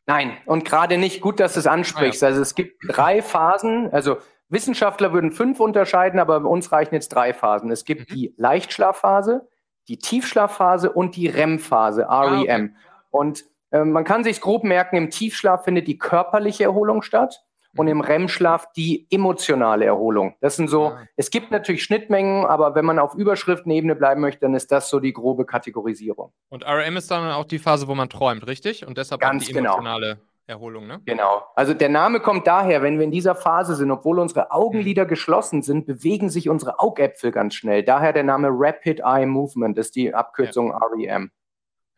Nein, 0.07 0.35
und 0.45 0.65
gerade 0.65 0.97
nicht 0.97 1.21
gut, 1.21 1.39
dass 1.39 1.53
du 1.53 1.59
es 1.59 1.67
ansprichst. 1.67 2.23
Ah, 2.23 2.27
ja. 2.27 2.29
Also 2.31 2.41
es 2.41 2.55
gibt 2.55 2.81
drei 2.87 3.21
Phasen, 3.21 3.93
also 3.93 4.17
Wissenschaftler 4.49 5.13
würden 5.13 5.31
fünf 5.31 5.59
unterscheiden, 5.59 6.19
aber 6.19 6.39
bei 6.39 6.49
uns 6.49 6.71
reichen 6.71 6.95
jetzt 6.95 7.09
drei 7.09 7.33
Phasen. 7.33 7.69
Es 7.69 7.85
gibt 7.85 8.09
mhm. 8.09 8.15
die 8.15 8.33
Leichtschlafphase, 8.37 9.47
die 9.87 9.99
Tiefschlafphase 9.99 10.91
und 10.91 11.15
die 11.15 11.27
REM-Phase, 11.27 12.01
REM. 12.01 12.09
Ah, 12.09 12.41
okay. 12.41 12.69
Und 13.11 13.45
äh, 13.69 13.83
man 13.83 14.03
kann 14.03 14.23
sich 14.23 14.41
grob 14.41 14.63
merken, 14.63 14.95
im 14.95 15.11
Tiefschlaf 15.11 15.63
findet 15.63 15.87
die 15.87 15.99
körperliche 15.99 16.63
Erholung 16.63 17.03
statt 17.03 17.43
und 17.75 17.87
im 17.87 18.01
REM-Schlaf 18.01 18.71
die 18.73 19.07
emotionale 19.11 19.85
Erholung. 19.85 20.35
Das 20.41 20.55
sind 20.55 20.69
so, 20.69 20.89
ja. 20.89 21.03
es 21.15 21.29
gibt 21.29 21.51
natürlich 21.51 21.83
Schnittmengen, 21.83 22.45
aber 22.45 22.75
wenn 22.75 22.85
man 22.85 22.99
auf 22.99 23.13
Überschriftenebene 23.13 23.95
bleiben 23.95 24.21
möchte, 24.21 24.41
dann 24.41 24.55
ist 24.55 24.71
das 24.71 24.89
so 24.89 24.99
die 24.99 25.13
grobe 25.13 25.45
Kategorisierung. 25.45 26.33
Und 26.49 26.65
REM 26.65 26.97
ist 26.97 27.11
dann 27.11 27.31
auch 27.31 27.45
die 27.45 27.59
Phase, 27.59 27.87
wo 27.87 27.95
man 27.95 28.09
träumt, 28.09 28.47
richtig? 28.47 28.85
Und 28.85 28.97
deshalb 28.97 29.21
Ganz 29.21 29.45
die 29.45 29.53
genau. 29.53 29.73
emotionale 29.73 30.15
genau. 30.15 30.29
Erholung, 30.47 30.87
ne? 30.87 30.99
Genau. 31.05 31.43
Also 31.55 31.75
der 31.75 31.89
Name 31.89 32.19
kommt 32.19 32.47
daher, 32.47 32.81
wenn 32.81 32.97
wir 32.97 33.05
in 33.05 33.11
dieser 33.11 33.35
Phase 33.35 33.75
sind, 33.75 33.91
obwohl 33.91 34.17
unsere 34.17 34.51
Augenlider 34.51 35.05
mhm. 35.05 35.09
geschlossen 35.09 35.61
sind, 35.61 35.85
bewegen 35.85 36.29
sich 36.29 36.49
unsere 36.49 36.79
Augäpfel 36.79 37.31
ganz 37.31 37.53
schnell. 37.53 37.83
Daher 37.83 38.13
der 38.13 38.23
Name 38.23 38.49
Rapid 38.51 39.01
Eye 39.01 39.27
Movement, 39.27 39.77
ist 39.77 39.95
die 39.95 40.13
Abkürzung 40.13 40.69
ja. 40.69 40.79
REM. 40.91 41.31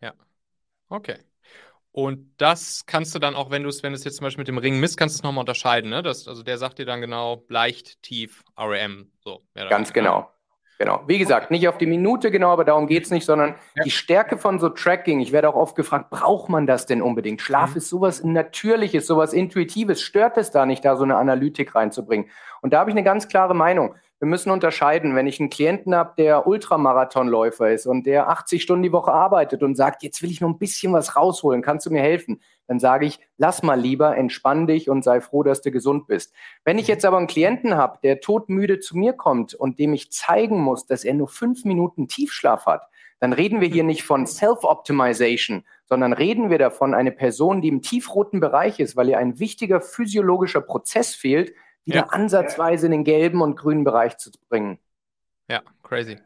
Ja. 0.02 0.12
Okay. 0.90 1.16
Und 1.92 2.34
das 2.38 2.86
kannst 2.86 3.14
du 3.14 3.20
dann 3.20 3.36
auch, 3.36 3.52
wenn 3.52 3.64
du 3.64 3.70
es, 3.70 3.84
wenn 3.84 3.94
es 3.94 4.04
jetzt 4.04 4.18
zum 4.18 4.26
Beispiel 4.26 4.42
mit 4.42 4.48
dem 4.48 4.58
Ring 4.58 4.80
misst, 4.80 4.98
kannst 4.98 5.16
du 5.16 5.20
es 5.20 5.24
nochmal 5.24 5.42
unterscheiden, 5.42 5.90
ne? 5.90 6.02
Das, 6.02 6.28
also 6.28 6.42
der 6.42 6.58
sagt 6.58 6.80
dir 6.80 6.86
dann 6.86 7.02
genau 7.02 7.44
leicht, 7.50 8.02
tief, 8.02 8.44
REM. 8.58 9.12
So, 9.20 9.42
Ganz 9.70 9.92
genau. 9.92 10.30
Genau. 10.82 11.04
Wie 11.06 11.20
gesagt, 11.20 11.52
nicht 11.52 11.68
auf 11.68 11.78
die 11.78 11.86
Minute 11.86 12.32
genau, 12.32 12.50
aber 12.50 12.66
darum 12.66 12.88
geht 12.88 13.04
es 13.04 13.12
nicht, 13.12 13.24
sondern 13.24 13.54
ja. 13.76 13.84
die 13.84 13.92
Stärke 13.92 14.40
von 14.40 14.58
so 14.58 14.68
Tracking. 14.70 15.20
Ich 15.20 15.32
werde 15.32 15.48
auch 15.48 15.56
oft 15.56 15.76
gefragt, 15.76 16.10
braucht 16.10 16.50
man 16.50 16.66
das 16.66 16.88
denn 16.88 17.04
unbedingt? 17.04 17.40
Schlaf 17.40 17.72
mhm. 17.72 17.78
ist 17.78 17.90
sowas 17.90 18.24
Natürliches, 18.24 19.06
sowas 19.06 19.32
Intuitives. 19.32 20.02
Stört 20.02 20.38
es 20.38 20.50
da 20.50 20.66
nicht, 20.66 20.84
da 20.84 20.96
so 20.96 21.04
eine 21.04 21.18
Analytik 21.18 21.76
reinzubringen? 21.76 22.32
Und 22.62 22.74
da 22.74 22.80
habe 22.80 22.90
ich 22.90 22.96
eine 22.96 23.04
ganz 23.04 23.28
klare 23.28 23.54
Meinung 23.54 23.94
wir 24.22 24.28
müssen 24.28 24.52
unterscheiden, 24.52 25.16
wenn 25.16 25.26
ich 25.26 25.40
einen 25.40 25.50
Klienten 25.50 25.96
habe, 25.96 26.14
der 26.16 26.46
Ultramarathonläufer 26.46 27.72
ist 27.72 27.88
und 27.88 28.06
der 28.06 28.30
80 28.30 28.62
Stunden 28.62 28.84
die 28.84 28.92
Woche 28.92 29.12
arbeitet 29.12 29.64
und 29.64 29.74
sagt, 29.74 30.04
jetzt 30.04 30.22
will 30.22 30.30
ich 30.30 30.42
noch 30.42 30.50
ein 30.50 30.60
bisschen 30.60 30.94
was 30.94 31.16
rausholen, 31.16 31.64
kannst 31.64 31.88
du 31.88 31.90
mir 31.90 32.04
helfen? 32.04 32.40
Dann 32.68 32.80
sage 32.80 33.08
ich, 33.08 33.20
lass 33.38 33.64
mal 33.64 33.80
lieber, 33.80 34.16
entspann 34.16 34.68
dich 34.68 34.92
und 34.92 35.04
sei 35.04 35.22
froh, 35.22 35.42
dass 35.42 35.64
du 35.64 35.72
gesund 35.72 36.06
bist. 36.06 36.36
Wenn 36.64 36.78
ich 36.78 36.88
jetzt 36.88 37.04
aber 37.04 37.18
einen 37.18 37.26
Klienten 37.26 37.76
habe, 37.76 37.98
der 38.04 38.20
todmüde 38.20 38.80
zu 38.80 38.96
mir 38.96 39.14
kommt 39.14 39.56
und 39.56 39.80
dem 39.80 39.92
ich 39.92 40.12
zeigen 40.12 40.62
muss, 40.62 40.86
dass 40.86 41.04
er 41.04 41.16
nur 41.16 41.28
fünf 41.28 41.66
Minuten 41.66 42.08
Tiefschlaf 42.08 42.68
hat, 42.68 42.84
dann 43.20 43.34
reden 43.34 43.60
wir 43.60 43.70
hier 43.70 43.84
nicht 43.84 44.04
von 44.04 44.28
Self-Optimization, 44.28 45.64
sondern 45.86 46.14
reden 46.14 46.52
wir 46.52 46.60
davon, 46.60 46.94
eine 46.94 47.12
Person, 47.12 47.64
die 47.64 47.70
im 47.70 47.82
tiefroten 47.82 48.40
Bereich 48.40 48.80
ist, 48.80 48.96
weil 48.96 49.10
ihr 49.10 49.18
ein 49.18 49.40
wichtiger 49.40 49.82
physiologischer 49.82 50.62
Prozess 50.62 51.16
fehlt, 51.16 51.54
wieder 51.86 52.02
ja. 52.02 52.08
ansatzweise 52.08 52.86
in 52.86 52.92
den 52.92 53.04
gelben 53.04 53.42
und 53.42 53.56
grünen 53.56 53.84
Bereich 53.84 54.18
zu 54.18 54.32
bringen. 54.50 54.80
Ja, 55.50 55.62
crazy. 55.84 56.18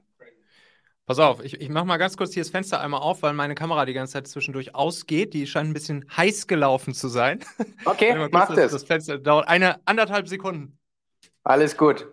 Pass 1.06 1.20
auf, 1.20 1.44
ich, 1.44 1.62
ich 1.62 1.70
mache 1.70 1.86
mal 1.86 1.98
ganz 1.98 2.18
kurz 2.18 2.34
hier 2.34 2.42
das 2.42 2.50
Fenster 2.50 2.82
einmal 2.82 3.02
auf, 3.02 3.22
weil 3.22 3.34
meine 3.34 3.54
Kamera 3.54 3.86
die 3.86 3.94
ganze 3.94 4.14
Zeit 4.14 4.28
zwischendurch 4.28 4.74
ausgeht. 4.74 5.36
Die 5.36 5.46
scheint 5.46 5.70
ein 5.70 5.74
bisschen 5.74 6.06
heiß 6.16 6.48
gelaufen 6.48 6.94
zu 6.94 7.08
sein. 7.08 7.40
Okay, 7.86 8.28
mach 8.32 8.54
das. 8.56 8.72
Das 8.72 8.84
Fenster 8.84 9.20
dauert 9.20 9.48
eine 9.48 9.80
anderthalb 9.86 10.28
Sekunden. 10.28 10.80
Alles 11.44 11.78
gut. 11.78 12.08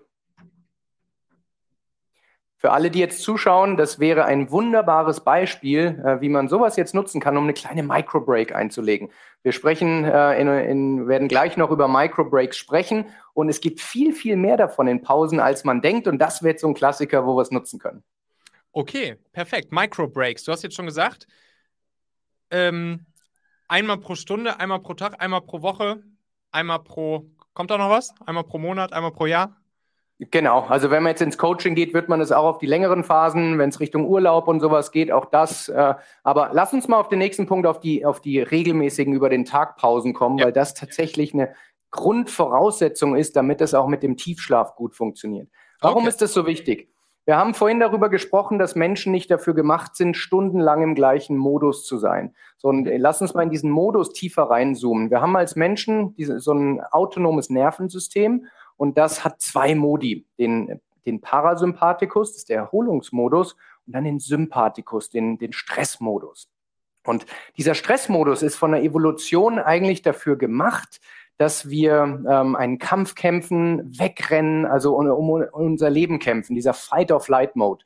Für 2.58 2.70
alle, 2.70 2.90
die 2.90 3.00
jetzt 3.00 3.22
zuschauen, 3.22 3.76
das 3.76 3.98
wäre 3.98 4.24
ein 4.24 4.50
wunderbares 4.50 5.20
Beispiel, 5.20 6.00
äh, 6.04 6.20
wie 6.20 6.28
man 6.28 6.48
sowas 6.48 6.76
jetzt 6.76 6.94
nutzen 6.94 7.20
kann, 7.20 7.36
um 7.36 7.44
eine 7.44 7.54
kleine 7.54 7.82
Microbreak 7.82 8.54
einzulegen. 8.54 9.10
Wir 9.42 9.50
sprechen, 9.50 10.04
äh, 10.04 10.40
in, 10.40 10.46
in, 10.46 11.08
werden 11.08 11.26
gleich 11.26 11.56
noch 11.56 11.70
über 11.70 11.88
Microbreaks 11.88 12.56
sprechen 12.56 13.06
Und 13.34 13.48
es 13.48 13.60
gibt 13.60 13.80
viel, 13.80 14.12
viel 14.12 14.36
mehr 14.36 14.56
davon 14.56 14.88
in 14.88 15.02
Pausen, 15.02 15.40
als 15.40 15.64
man 15.64 15.80
denkt. 15.80 16.06
Und 16.06 16.18
das 16.18 16.42
wird 16.42 16.60
so 16.60 16.68
ein 16.68 16.74
Klassiker, 16.74 17.26
wo 17.26 17.36
wir 17.36 17.42
es 17.42 17.50
nutzen 17.50 17.78
können. 17.78 18.02
Okay, 18.72 19.16
perfekt. 19.32 19.72
Microbreaks. 19.72 20.44
Du 20.44 20.52
hast 20.52 20.62
jetzt 20.62 20.74
schon 20.74 20.86
gesagt, 20.86 21.26
ähm, 22.50 23.06
einmal 23.68 23.98
pro 23.98 24.14
Stunde, 24.14 24.60
einmal 24.60 24.80
pro 24.80 24.94
Tag, 24.94 25.20
einmal 25.22 25.42
pro 25.42 25.62
Woche, 25.62 26.02
einmal 26.50 26.82
pro. 26.82 27.26
Kommt 27.54 27.70
da 27.70 27.78
noch 27.78 27.90
was? 27.90 28.14
Einmal 28.24 28.44
pro 28.44 28.58
Monat, 28.58 28.92
einmal 28.92 29.12
pro 29.12 29.26
Jahr? 29.26 29.56
Genau, 30.30 30.60
also 30.60 30.90
wenn 30.90 31.02
man 31.02 31.10
jetzt 31.10 31.22
ins 31.22 31.36
Coaching 31.36 31.74
geht, 31.74 31.94
wird 31.94 32.08
man 32.08 32.20
es 32.20 32.30
auch 32.30 32.44
auf 32.44 32.58
die 32.58 32.66
längeren 32.66 33.02
Phasen, 33.02 33.58
wenn 33.58 33.70
es 33.70 33.80
Richtung 33.80 34.06
Urlaub 34.06 34.46
und 34.46 34.60
sowas 34.60 34.92
geht, 34.92 35.10
auch 35.10 35.24
das. 35.24 35.68
Äh, 35.68 35.94
aber 36.22 36.50
lass 36.52 36.72
uns 36.72 36.86
mal 36.86 36.98
auf 36.98 37.08
den 37.08 37.18
nächsten 37.18 37.46
Punkt, 37.46 37.66
auf 37.66 37.80
die, 37.80 38.06
auf 38.06 38.20
die 38.20 38.40
regelmäßigen 38.40 39.12
über 39.14 39.28
den 39.28 39.44
Tag 39.44 39.76
Pausen 39.76 40.14
kommen, 40.14 40.38
ja. 40.38 40.44
weil 40.44 40.52
das 40.52 40.74
tatsächlich 40.74 41.34
eine 41.34 41.54
Grundvoraussetzung 41.92 43.14
ist, 43.14 43.36
damit 43.36 43.60
es 43.60 43.74
auch 43.74 43.86
mit 43.86 44.02
dem 44.02 44.16
Tiefschlaf 44.16 44.74
gut 44.74 44.96
funktioniert. 44.96 45.48
Warum 45.80 46.02
okay. 46.02 46.08
ist 46.08 46.22
das 46.22 46.32
so 46.32 46.46
wichtig? 46.46 46.88
Wir 47.24 47.36
haben 47.36 47.54
vorhin 47.54 47.78
darüber 47.78 48.08
gesprochen, 48.08 48.58
dass 48.58 48.74
Menschen 48.74 49.12
nicht 49.12 49.30
dafür 49.30 49.54
gemacht 49.54 49.94
sind, 49.94 50.16
stundenlang 50.16 50.82
im 50.82 50.94
gleichen 50.96 51.36
Modus 51.36 51.86
zu 51.86 51.98
sein. 51.98 52.34
So, 52.56 52.68
und 52.68 52.88
äh, 52.88 52.96
lass 52.96 53.22
uns 53.22 53.34
mal 53.34 53.44
in 53.44 53.50
diesen 53.50 53.70
Modus 53.70 54.12
tiefer 54.12 54.44
reinzoomen. 54.44 55.10
Wir 55.10 55.20
haben 55.20 55.36
als 55.36 55.54
Menschen 55.54 56.16
diese, 56.16 56.40
so 56.40 56.52
ein 56.52 56.80
autonomes 56.80 57.48
Nervensystem 57.48 58.46
und 58.76 58.98
das 58.98 59.24
hat 59.24 59.40
zwei 59.40 59.76
Modi. 59.76 60.26
Den, 60.38 60.80
den 61.06 61.20
Parasympathikus, 61.20 62.30
das 62.30 62.38
ist 62.38 62.48
der 62.48 62.58
Erholungsmodus, 62.58 63.54
und 63.86 63.94
dann 63.94 64.04
den 64.04 64.18
Sympathikus, 64.18 65.10
den, 65.10 65.38
den 65.38 65.52
Stressmodus. 65.52 66.48
Und 67.04 67.26
dieser 67.56 67.74
Stressmodus 67.74 68.42
ist 68.42 68.56
von 68.56 68.72
der 68.72 68.82
Evolution 68.82 69.58
eigentlich 69.58 70.02
dafür 70.02 70.36
gemacht, 70.36 71.00
dass 71.38 71.68
wir 71.68 72.22
ähm, 72.28 72.56
einen 72.56 72.78
Kampf 72.78 73.14
kämpfen, 73.14 73.98
wegrennen, 73.98 74.66
also 74.66 74.96
um, 74.96 75.08
um 75.08 75.44
unser 75.52 75.90
Leben 75.90 76.18
kämpfen, 76.18 76.54
dieser 76.54 76.74
Fight-or-Flight-Mode. 76.74 77.84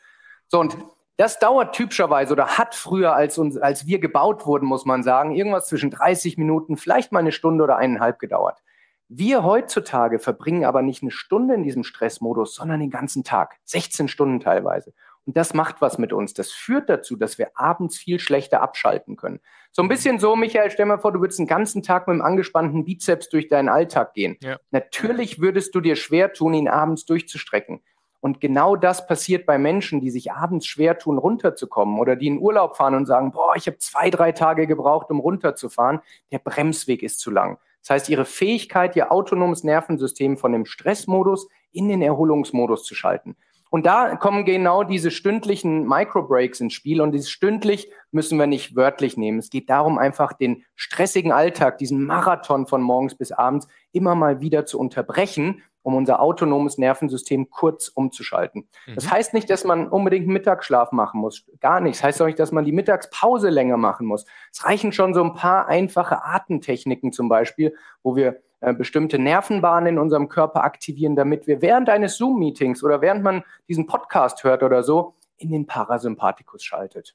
So, 0.48 0.60
und 0.60 0.76
das 1.16 1.38
dauert 1.38 1.74
typischerweise 1.74 2.32
oder 2.32 2.58
hat 2.58 2.74
früher, 2.74 3.14
als, 3.14 3.38
uns, 3.38 3.56
als 3.56 3.86
wir 3.86 3.98
gebaut 3.98 4.46
wurden, 4.46 4.66
muss 4.66 4.84
man 4.84 5.02
sagen, 5.02 5.34
irgendwas 5.34 5.66
zwischen 5.66 5.90
30 5.90 6.36
Minuten, 6.36 6.76
vielleicht 6.76 7.12
mal 7.12 7.20
eine 7.20 7.32
Stunde 7.32 7.64
oder 7.64 7.76
eineinhalb 7.76 8.18
gedauert. 8.18 8.62
Wir 9.08 9.44
heutzutage 9.44 10.18
verbringen 10.18 10.64
aber 10.64 10.82
nicht 10.82 11.02
eine 11.02 11.12
Stunde 11.12 11.54
in 11.54 11.62
diesem 11.62 11.84
Stressmodus, 11.84 12.54
sondern 12.54 12.80
den 12.80 12.90
ganzen 12.90 13.24
Tag, 13.24 13.56
16 13.64 14.08
Stunden 14.08 14.40
teilweise. 14.40 14.92
Und 15.26 15.36
das 15.36 15.54
macht 15.54 15.80
was 15.80 15.98
mit 15.98 16.12
uns. 16.12 16.34
Das 16.34 16.52
führt 16.52 16.88
dazu, 16.88 17.16
dass 17.16 17.36
wir 17.36 17.50
abends 17.54 17.98
viel 17.98 18.20
schlechter 18.20 18.62
abschalten 18.62 19.16
können. 19.16 19.40
So 19.72 19.82
ein 19.82 19.88
bisschen 19.88 20.20
so, 20.20 20.36
Michael, 20.36 20.70
stell 20.70 20.86
mal 20.86 20.98
vor, 20.98 21.12
du 21.12 21.20
würdest 21.20 21.40
den 21.40 21.48
ganzen 21.48 21.82
Tag 21.82 22.06
mit 22.06 22.14
einem 22.14 22.22
angespannten 22.22 22.84
Bizeps 22.84 23.28
durch 23.28 23.48
deinen 23.48 23.68
Alltag 23.68 24.14
gehen. 24.14 24.36
Ja. 24.40 24.56
Natürlich 24.70 25.40
würdest 25.40 25.74
du 25.74 25.80
dir 25.80 25.96
schwer 25.96 26.32
tun, 26.32 26.54
ihn 26.54 26.68
abends 26.68 27.04
durchzustrecken. 27.04 27.80
Und 28.20 28.40
genau 28.40 28.76
das 28.76 29.06
passiert 29.06 29.46
bei 29.46 29.58
Menschen, 29.58 30.00
die 30.00 30.10
sich 30.10 30.32
abends 30.32 30.66
schwer 30.66 30.98
tun, 30.98 31.18
runterzukommen 31.18 31.98
oder 31.98 32.16
die 32.16 32.28
in 32.28 32.38
Urlaub 32.38 32.76
fahren 32.76 32.94
und 32.94 33.06
sagen, 33.06 33.32
boah, 33.32 33.54
ich 33.56 33.66
habe 33.66 33.78
zwei, 33.78 34.10
drei 34.10 34.32
Tage 34.32 34.66
gebraucht, 34.66 35.10
um 35.10 35.20
runterzufahren. 35.20 36.00
Der 36.32 36.38
Bremsweg 36.38 37.02
ist 37.02 37.20
zu 37.20 37.30
lang. 37.30 37.58
Das 37.82 37.90
heißt, 37.90 38.08
ihre 38.08 38.24
Fähigkeit, 38.24 38.96
ihr 38.96 39.12
autonomes 39.12 39.62
Nervensystem 39.62 40.38
von 40.38 40.52
dem 40.52 40.66
Stressmodus 40.66 41.48
in 41.70 41.88
den 41.88 42.02
Erholungsmodus 42.02 42.84
zu 42.84 42.94
schalten. 42.94 43.36
Und 43.76 43.84
da 43.84 44.16
kommen 44.16 44.46
genau 44.46 44.84
diese 44.84 45.10
stündlichen 45.10 45.86
Microbreaks 45.86 46.60
ins 46.62 46.72
Spiel. 46.72 47.02
Und 47.02 47.12
dieses 47.12 47.28
stündlich 47.28 47.90
müssen 48.10 48.38
wir 48.38 48.46
nicht 48.46 48.74
wörtlich 48.74 49.18
nehmen. 49.18 49.38
Es 49.38 49.50
geht 49.50 49.68
darum, 49.68 49.98
einfach 49.98 50.32
den 50.32 50.64
stressigen 50.76 51.30
Alltag, 51.30 51.76
diesen 51.76 52.06
Marathon 52.06 52.66
von 52.66 52.80
morgens 52.80 53.16
bis 53.16 53.32
abends 53.32 53.68
immer 53.92 54.14
mal 54.14 54.40
wieder 54.40 54.64
zu 54.64 54.80
unterbrechen, 54.80 55.62
um 55.82 55.94
unser 55.94 56.20
autonomes 56.20 56.78
Nervensystem 56.78 57.50
kurz 57.50 57.88
umzuschalten. 57.88 58.66
Mhm. 58.86 58.94
Das 58.94 59.10
heißt 59.10 59.34
nicht, 59.34 59.50
dass 59.50 59.64
man 59.64 59.88
unbedingt 59.88 60.26
Mittagsschlaf 60.26 60.90
machen 60.92 61.20
muss. 61.20 61.44
Gar 61.60 61.80
nichts. 61.80 61.98
Das 61.98 62.06
heißt 62.06 62.22
auch 62.22 62.26
nicht, 62.26 62.38
dass 62.38 62.52
man 62.52 62.64
die 62.64 62.72
Mittagspause 62.72 63.50
länger 63.50 63.76
machen 63.76 64.06
muss. 64.06 64.24
Es 64.52 64.64
reichen 64.64 64.92
schon 64.92 65.12
so 65.12 65.22
ein 65.22 65.34
paar 65.34 65.68
einfache 65.68 66.24
Atemtechniken 66.24 67.12
zum 67.12 67.28
Beispiel, 67.28 67.74
wo 68.02 68.16
wir 68.16 68.40
äh, 68.60 68.72
bestimmte 68.72 69.18
Nervenbahnen 69.18 69.94
in 69.94 69.98
unserem 69.98 70.28
Körper 70.28 70.64
aktivieren, 70.64 71.16
damit 71.16 71.46
wir 71.46 71.60
während 71.62 71.88
eines 71.88 72.16
Zoom-Meetings 72.16 72.82
oder 72.82 73.00
während 73.00 73.22
man 73.22 73.44
diesen 73.68 73.86
Podcast 73.86 74.44
hört 74.44 74.62
oder 74.62 74.82
so, 74.82 75.14
in 75.36 75.50
den 75.50 75.66
Parasympathikus 75.66 76.64
schaltet. 76.64 77.14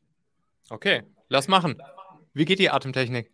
Okay, 0.69 1.04
lass 1.30 1.47
machen. 1.47 1.82
Wie 2.34 2.45
geht 2.45 2.60
die 2.60 2.69
Atemtechnik? 2.69 3.32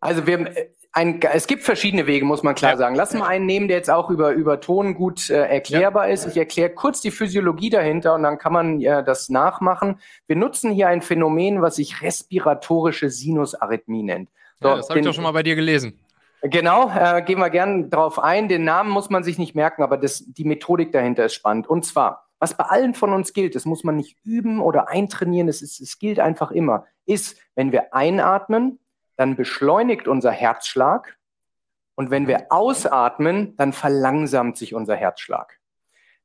Also 0.00 0.26
wir, 0.26 0.56
äh, 0.56 0.70
ein, 0.92 1.20
es 1.20 1.48
gibt 1.48 1.64
verschiedene 1.64 2.06
Wege, 2.06 2.24
muss 2.24 2.44
man 2.44 2.54
klar 2.54 2.72
ja. 2.72 2.76
sagen. 2.76 2.94
Lass 2.94 3.12
mal 3.14 3.26
einen 3.26 3.46
nehmen, 3.46 3.66
der 3.66 3.78
jetzt 3.78 3.90
auch 3.90 4.10
über, 4.10 4.30
über 4.30 4.60
Ton 4.60 4.94
gut 4.94 5.28
äh, 5.28 5.42
erklärbar 5.48 6.06
ja. 6.06 6.12
ist. 6.12 6.26
Ich 6.26 6.36
erkläre 6.36 6.70
kurz 6.70 7.00
die 7.00 7.10
Physiologie 7.10 7.70
dahinter 7.70 8.14
und 8.14 8.22
dann 8.22 8.38
kann 8.38 8.52
man 8.52 8.80
äh, 8.80 9.02
das 9.02 9.28
nachmachen. 9.28 9.98
Wir 10.28 10.36
nutzen 10.36 10.70
hier 10.70 10.86
ein 10.88 11.02
Phänomen, 11.02 11.62
was 11.62 11.76
sich 11.76 12.00
respiratorische 12.00 13.10
Sinusarrhythmie 13.10 14.04
nennt. 14.04 14.30
So, 14.60 14.68
ja, 14.68 14.76
das 14.76 14.88
habe 14.88 15.00
ich 15.00 15.04
doch 15.04 15.12
schon 15.12 15.24
mal 15.24 15.32
bei 15.32 15.42
dir 15.42 15.56
gelesen. 15.56 15.98
Genau, 16.46 16.90
äh, 16.90 17.22
gehen 17.22 17.38
wir 17.38 17.48
gerne 17.48 17.88
drauf 17.88 18.18
ein. 18.18 18.48
Den 18.48 18.64
Namen 18.64 18.90
muss 18.90 19.08
man 19.08 19.24
sich 19.24 19.38
nicht 19.38 19.54
merken, 19.54 19.82
aber 19.82 19.96
das, 19.96 20.24
die 20.26 20.44
Methodik 20.44 20.92
dahinter 20.92 21.24
ist 21.24 21.34
spannend. 21.34 21.66
Und 21.66 21.86
zwar, 21.86 22.28
was 22.38 22.54
bei 22.54 22.64
allen 22.64 22.92
von 22.92 23.14
uns 23.14 23.32
gilt, 23.32 23.54
das 23.54 23.64
muss 23.64 23.82
man 23.82 23.96
nicht 23.96 24.18
üben 24.24 24.60
oder 24.60 24.90
eintrainieren, 24.90 25.48
es, 25.48 25.62
ist, 25.62 25.80
es 25.80 25.98
gilt 25.98 26.20
einfach 26.20 26.50
immer, 26.50 26.84
ist, 27.06 27.38
wenn 27.54 27.72
wir 27.72 27.94
einatmen, 27.94 28.78
dann 29.16 29.36
beschleunigt 29.36 30.06
unser 30.06 30.32
Herzschlag. 30.32 31.16
Und 31.94 32.10
wenn 32.10 32.28
wir 32.28 32.46
ausatmen, 32.50 33.56
dann 33.56 33.72
verlangsamt 33.72 34.58
sich 34.58 34.74
unser 34.74 34.96
Herzschlag. 34.96 35.58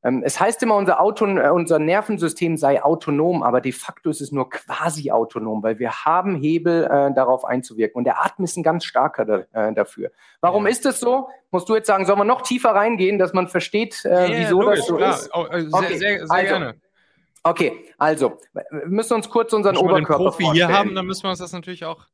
Ähm, 0.01 0.23
es 0.23 0.39
heißt 0.39 0.63
immer, 0.63 0.75
unser, 0.75 1.01
Auto, 1.01 1.25
äh, 1.25 1.49
unser 1.49 1.77
Nervensystem 1.77 2.55
sei 2.55 2.81
autonom, 2.81 3.43
aber 3.43 3.59
de 3.59 3.73
facto 3.73 4.09
ist 4.09 4.21
es 4.21 4.31
nur 4.31 4.49
quasi 4.49 5.12
autonom, 5.12 5.62
weil 5.62 5.77
wir 5.79 5.91
haben 6.05 6.35
Hebel, 6.35 6.85
äh, 6.85 7.13
darauf 7.13 7.43
einzuwirken. 7.43 7.97
Und 7.97 8.05
der 8.05 8.23
Atem 8.23 8.45
ist 8.45 8.55
ein 8.55 8.63
ganz 8.63 8.85
starker 8.85 9.25
da, 9.25 9.67
äh, 9.67 9.73
dafür. 9.73 10.12
Warum 10.39 10.65
ja. 10.65 10.71
ist 10.71 10.85
es 10.85 10.99
so? 10.99 11.27
Musst 11.51 11.67
du 11.67 11.75
jetzt 11.75 11.88
sagen, 11.88 12.05
sollen 12.05 12.19
wir 12.19 12.25
noch 12.25 12.43
tiefer 12.43 12.69
reingehen, 12.69 13.19
dass 13.19 13.33
man 13.33 13.47
versteht, 13.49 14.05
äh, 14.05 14.31
ja, 14.31 14.39
wieso 14.39 14.62
logisch, 14.62 14.79
das 14.79 14.88
so 14.88 14.95
klar. 14.95 15.15
ist? 15.15 15.29
Oh, 15.33 15.45
äh, 15.45 15.62
sehr, 15.62 15.73
okay. 15.73 15.97
sehr, 15.97 16.27
sehr 16.27 16.31
also, 16.31 16.47
gerne. 16.47 16.75
Okay, 17.43 17.85
also, 17.97 18.38
wir 18.53 18.88
müssen 18.88 19.13
uns 19.13 19.29
kurz 19.29 19.53
unseren 19.53 19.75
Wenn 19.75 19.83
Oberkörper 19.83 20.09
wir 20.09 20.17
den 20.17 20.23
Profi 20.25 20.43
vorstellen. 20.43 20.67
hier 20.67 20.77
haben, 20.77 20.95
dann 20.95 21.05
müssen 21.05 21.23
wir 21.23 21.29
uns 21.29 21.39
das 21.39 21.53
natürlich 21.53 21.85
auch 21.85 22.07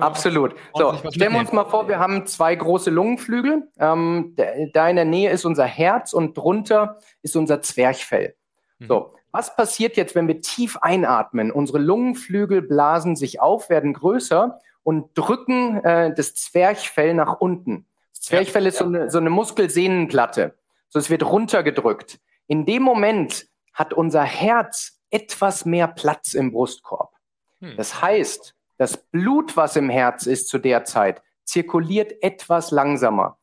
Absolut. 0.00 0.54
So, 0.74 0.94
stellen 1.10 1.32
wir 1.32 1.40
uns 1.40 1.52
mal 1.52 1.64
vor, 1.64 1.88
wir 1.88 1.98
haben 1.98 2.26
zwei 2.26 2.54
große 2.54 2.90
Lungenflügel. 2.90 3.68
Ähm, 3.78 4.36
da 4.72 4.88
in 4.88 4.96
der 4.96 5.04
Nähe 5.04 5.30
ist 5.30 5.44
unser 5.44 5.64
Herz 5.64 6.12
und 6.12 6.36
drunter 6.36 6.98
ist 7.22 7.36
unser 7.36 7.62
Zwerchfell. 7.62 8.34
Mhm. 8.78 8.86
So, 8.86 9.14
was 9.32 9.56
passiert 9.56 9.96
jetzt, 9.96 10.14
wenn 10.14 10.28
wir 10.28 10.40
tief 10.40 10.76
einatmen? 10.78 11.50
Unsere 11.50 11.78
Lungenflügel 11.78 12.62
blasen 12.62 13.16
sich 13.16 13.40
auf, 13.40 13.70
werden 13.70 13.94
größer 13.94 14.60
und 14.82 15.10
drücken 15.14 15.82
äh, 15.84 16.14
das 16.14 16.34
Zwerchfell 16.34 17.14
nach 17.14 17.40
unten. 17.40 17.86
Das 18.12 18.22
Zwerchfell 18.22 18.62
ja, 18.62 18.68
ist 18.68 18.78
so 18.78 18.84
eine, 18.84 19.10
so 19.10 19.18
eine 19.18 19.30
Muskelsehnenplatte. 19.30 20.54
So, 20.88 20.98
es 20.98 21.08
wird 21.08 21.24
runtergedrückt. 21.24 22.20
In 22.46 22.66
dem 22.66 22.82
Moment 22.82 23.46
hat 23.72 23.94
unser 23.94 24.22
Herz 24.22 25.00
etwas 25.10 25.64
mehr 25.64 25.88
Platz 25.88 26.34
im 26.34 26.52
Brustkorb. 26.52 27.14
Hm. 27.60 27.76
Das 27.76 28.02
heißt, 28.02 28.54
das 28.78 28.96
Blut, 28.96 29.56
was 29.56 29.76
im 29.76 29.88
Herz 29.88 30.26
ist 30.26 30.48
zu 30.48 30.58
der 30.58 30.84
Zeit, 30.84 31.22
zirkuliert 31.44 32.22
etwas 32.22 32.70
langsamer. 32.70 33.38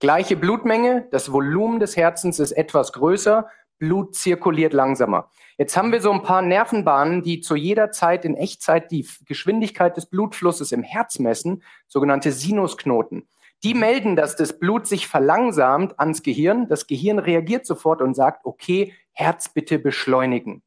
Gleiche 0.00 0.36
Blutmenge, 0.36 1.08
das 1.10 1.32
Volumen 1.32 1.80
des 1.80 1.96
Herzens 1.96 2.38
ist 2.38 2.52
etwas 2.52 2.92
größer, 2.92 3.48
Blut 3.78 4.14
zirkuliert 4.14 4.72
langsamer. 4.72 5.30
Jetzt 5.58 5.76
haben 5.76 5.92
wir 5.92 6.00
so 6.00 6.10
ein 6.12 6.22
paar 6.22 6.42
Nervenbahnen, 6.42 7.22
die 7.22 7.40
zu 7.40 7.56
jeder 7.56 7.90
Zeit 7.90 8.24
in 8.24 8.36
Echtzeit 8.36 8.90
die 8.90 9.06
Geschwindigkeit 9.26 9.96
des 9.96 10.06
Blutflusses 10.06 10.72
im 10.72 10.82
Herz 10.82 11.18
messen, 11.18 11.62
sogenannte 11.86 12.32
Sinusknoten. 12.32 13.28
Die 13.62 13.74
melden, 13.74 14.14
dass 14.14 14.36
das 14.36 14.58
Blut 14.58 14.86
sich 14.86 15.08
verlangsamt 15.08 15.98
ans 15.98 16.22
Gehirn. 16.22 16.68
Das 16.68 16.86
Gehirn 16.86 17.18
reagiert 17.18 17.66
sofort 17.66 18.02
und 18.02 18.14
sagt, 18.14 18.44
okay, 18.44 18.92
Herz 19.12 19.48
bitte 19.48 19.78
beschleunigen. 19.78 20.62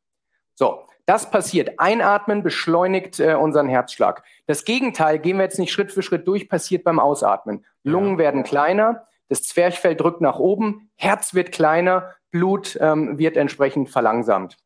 So, 0.56 0.84
das 1.08 1.32
passiert. 1.32 1.80
Einatmen 1.80 2.44
beschleunigt 2.44 3.20
äh, 3.20 3.34
unseren 3.34 3.70
Herzschlag. 3.70 4.24
Das 4.46 4.66
Gegenteil, 4.66 5.20
gehen 5.20 5.38
wir 5.38 5.44
jetzt 5.44 5.58
nicht 5.58 5.72
Schritt 5.72 5.92
für 5.92 6.04
Schritt 6.04 6.28
durch, 6.28 6.50
passiert 6.50 6.84
beim 6.84 7.00
Ausatmen. 7.00 7.66
Lungen 7.84 8.14
ja. 8.14 8.18
werden 8.20 8.44
kleiner, 8.44 9.06
das 9.30 9.44
Zwerchfell 9.44 9.96
drückt 9.96 10.22
nach 10.22 10.38
oben, 10.38 10.92
Herz 10.96 11.34
wird 11.34 11.54
kleiner, 11.54 12.14
Blut 12.30 12.78
ähm, 12.82 13.18
wird 13.18 13.38
entsprechend 13.38 13.90
verlangsamt. 13.90 14.58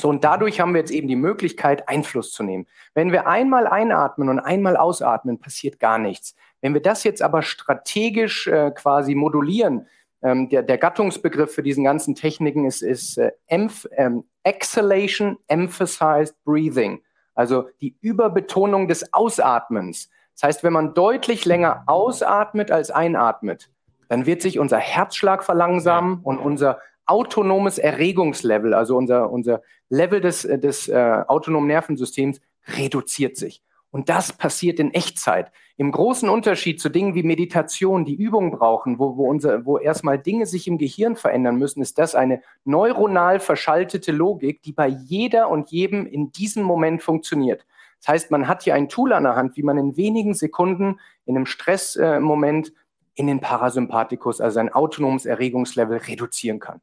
So, 0.00 0.08
und 0.08 0.22
dadurch 0.22 0.60
haben 0.60 0.72
wir 0.74 0.80
jetzt 0.80 0.92
eben 0.92 1.08
die 1.08 1.16
Möglichkeit, 1.16 1.88
Einfluss 1.88 2.30
zu 2.30 2.44
nehmen. 2.44 2.66
Wenn 2.94 3.10
wir 3.10 3.26
einmal 3.26 3.66
einatmen 3.66 4.28
und 4.28 4.38
einmal 4.38 4.76
ausatmen, 4.76 5.40
passiert 5.40 5.80
gar 5.80 5.98
nichts. 5.98 6.36
Wenn 6.60 6.72
wir 6.72 6.80
das 6.80 7.02
jetzt 7.02 7.20
aber 7.20 7.42
strategisch 7.42 8.46
äh, 8.46 8.70
quasi 8.70 9.16
modulieren, 9.16 9.88
ähm, 10.22 10.48
der, 10.50 10.62
der, 10.62 10.78
Gattungsbegriff 10.78 11.52
für 11.52 11.62
diesen 11.62 11.82
ganzen 11.82 12.14
Techniken 12.14 12.64
ist, 12.64 12.82
ist 12.82 13.18
äh, 13.18 13.32
Emph 13.46 13.88
ähm, 13.96 14.24
Exhalation 14.42 15.38
Emphasized 15.48 16.34
Breathing, 16.44 17.02
also 17.34 17.68
die 17.80 17.96
Überbetonung 18.00 18.88
des 18.88 19.12
Ausatmens. 19.12 20.10
Das 20.34 20.42
heißt, 20.44 20.64
wenn 20.64 20.72
man 20.72 20.94
deutlich 20.94 21.44
länger 21.44 21.84
ausatmet 21.86 22.70
als 22.70 22.90
einatmet, 22.90 23.70
dann 24.08 24.26
wird 24.26 24.42
sich 24.42 24.58
unser 24.58 24.78
Herzschlag 24.78 25.44
verlangsamen 25.44 26.20
und 26.22 26.38
unser 26.38 26.80
autonomes 27.06 27.78
Erregungslevel, 27.78 28.72
also 28.72 28.96
unser, 28.96 29.30
unser 29.30 29.62
Level 29.88 30.20
des, 30.20 30.42
des 30.42 30.88
äh, 30.88 31.24
autonomen 31.26 31.66
Nervensystems, 31.66 32.40
reduziert 32.76 33.36
sich. 33.36 33.62
Und 33.90 34.08
das 34.08 34.32
passiert 34.32 34.78
in 34.78 34.94
Echtzeit. 34.94 35.50
Im 35.76 35.90
großen 35.90 36.28
Unterschied 36.28 36.80
zu 36.80 36.88
Dingen 36.90 37.14
wie 37.14 37.22
Meditation, 37.22 38.04
die 38.04 38.14
Übungen 38.14 38.52
brauchen, 38.52 38.98
wo, 38.98 39.16
wo, 39.16 39.28
unser, 39.28 39.64
wo 39.64 39.78
erstmal 39.78 40.18
Dinge 40.18 40.46
sich 40.46 40.68
im 40.68 40.78
Gehirn 40.78 41.16
verändern 41.16 41.56
müssen, 41.56 41.82
ist 41.82 41.98
das 41.98 42.14
eine 42.14 42.42
neuronal 42.64 43.40
verschaltete 43.40 44.12
Logik, 44.12 44.62
die 44.62 44.72
bei 44.72 44.86
jeder 44.86 45.48
und 45.48 45.70
jedem 45.70 46.06
in 46.06 46.30
diesem 46.30 46.62
Moment 46.62 47.02
funktioniert. 47.02 47.66
Das 47.98 48.08
heißt, 48.08 48.30
man 48.30 48.46
hat 48.46 48.62
hier 48.62 48.74
ein 48.74 48.88
Tool 48.88 49.12
an 49.12 49.24
der 49.24 49.36
Hand, 49.36 49.56
wie 49.56 49.62
man 49.62 49.76
in 49.76 49.96
wenigen 49.96 50.34
Sekunden 50.34 51.00
in 51.26 51.36
einem 51.36 51.46
Stressmoment 51.46 52.68
äh, 52.68 52.72
in 53.14 53.26
den 53.26 53.40
Parasympathikus, 53.40 54.40
also 54.40 54.60
ein 54.60 54.72
autonomes 54.72 55.26
Erregungslevel, 55.26 55.98
reduzieren 55.98 56.58
kann. 56.58 56.80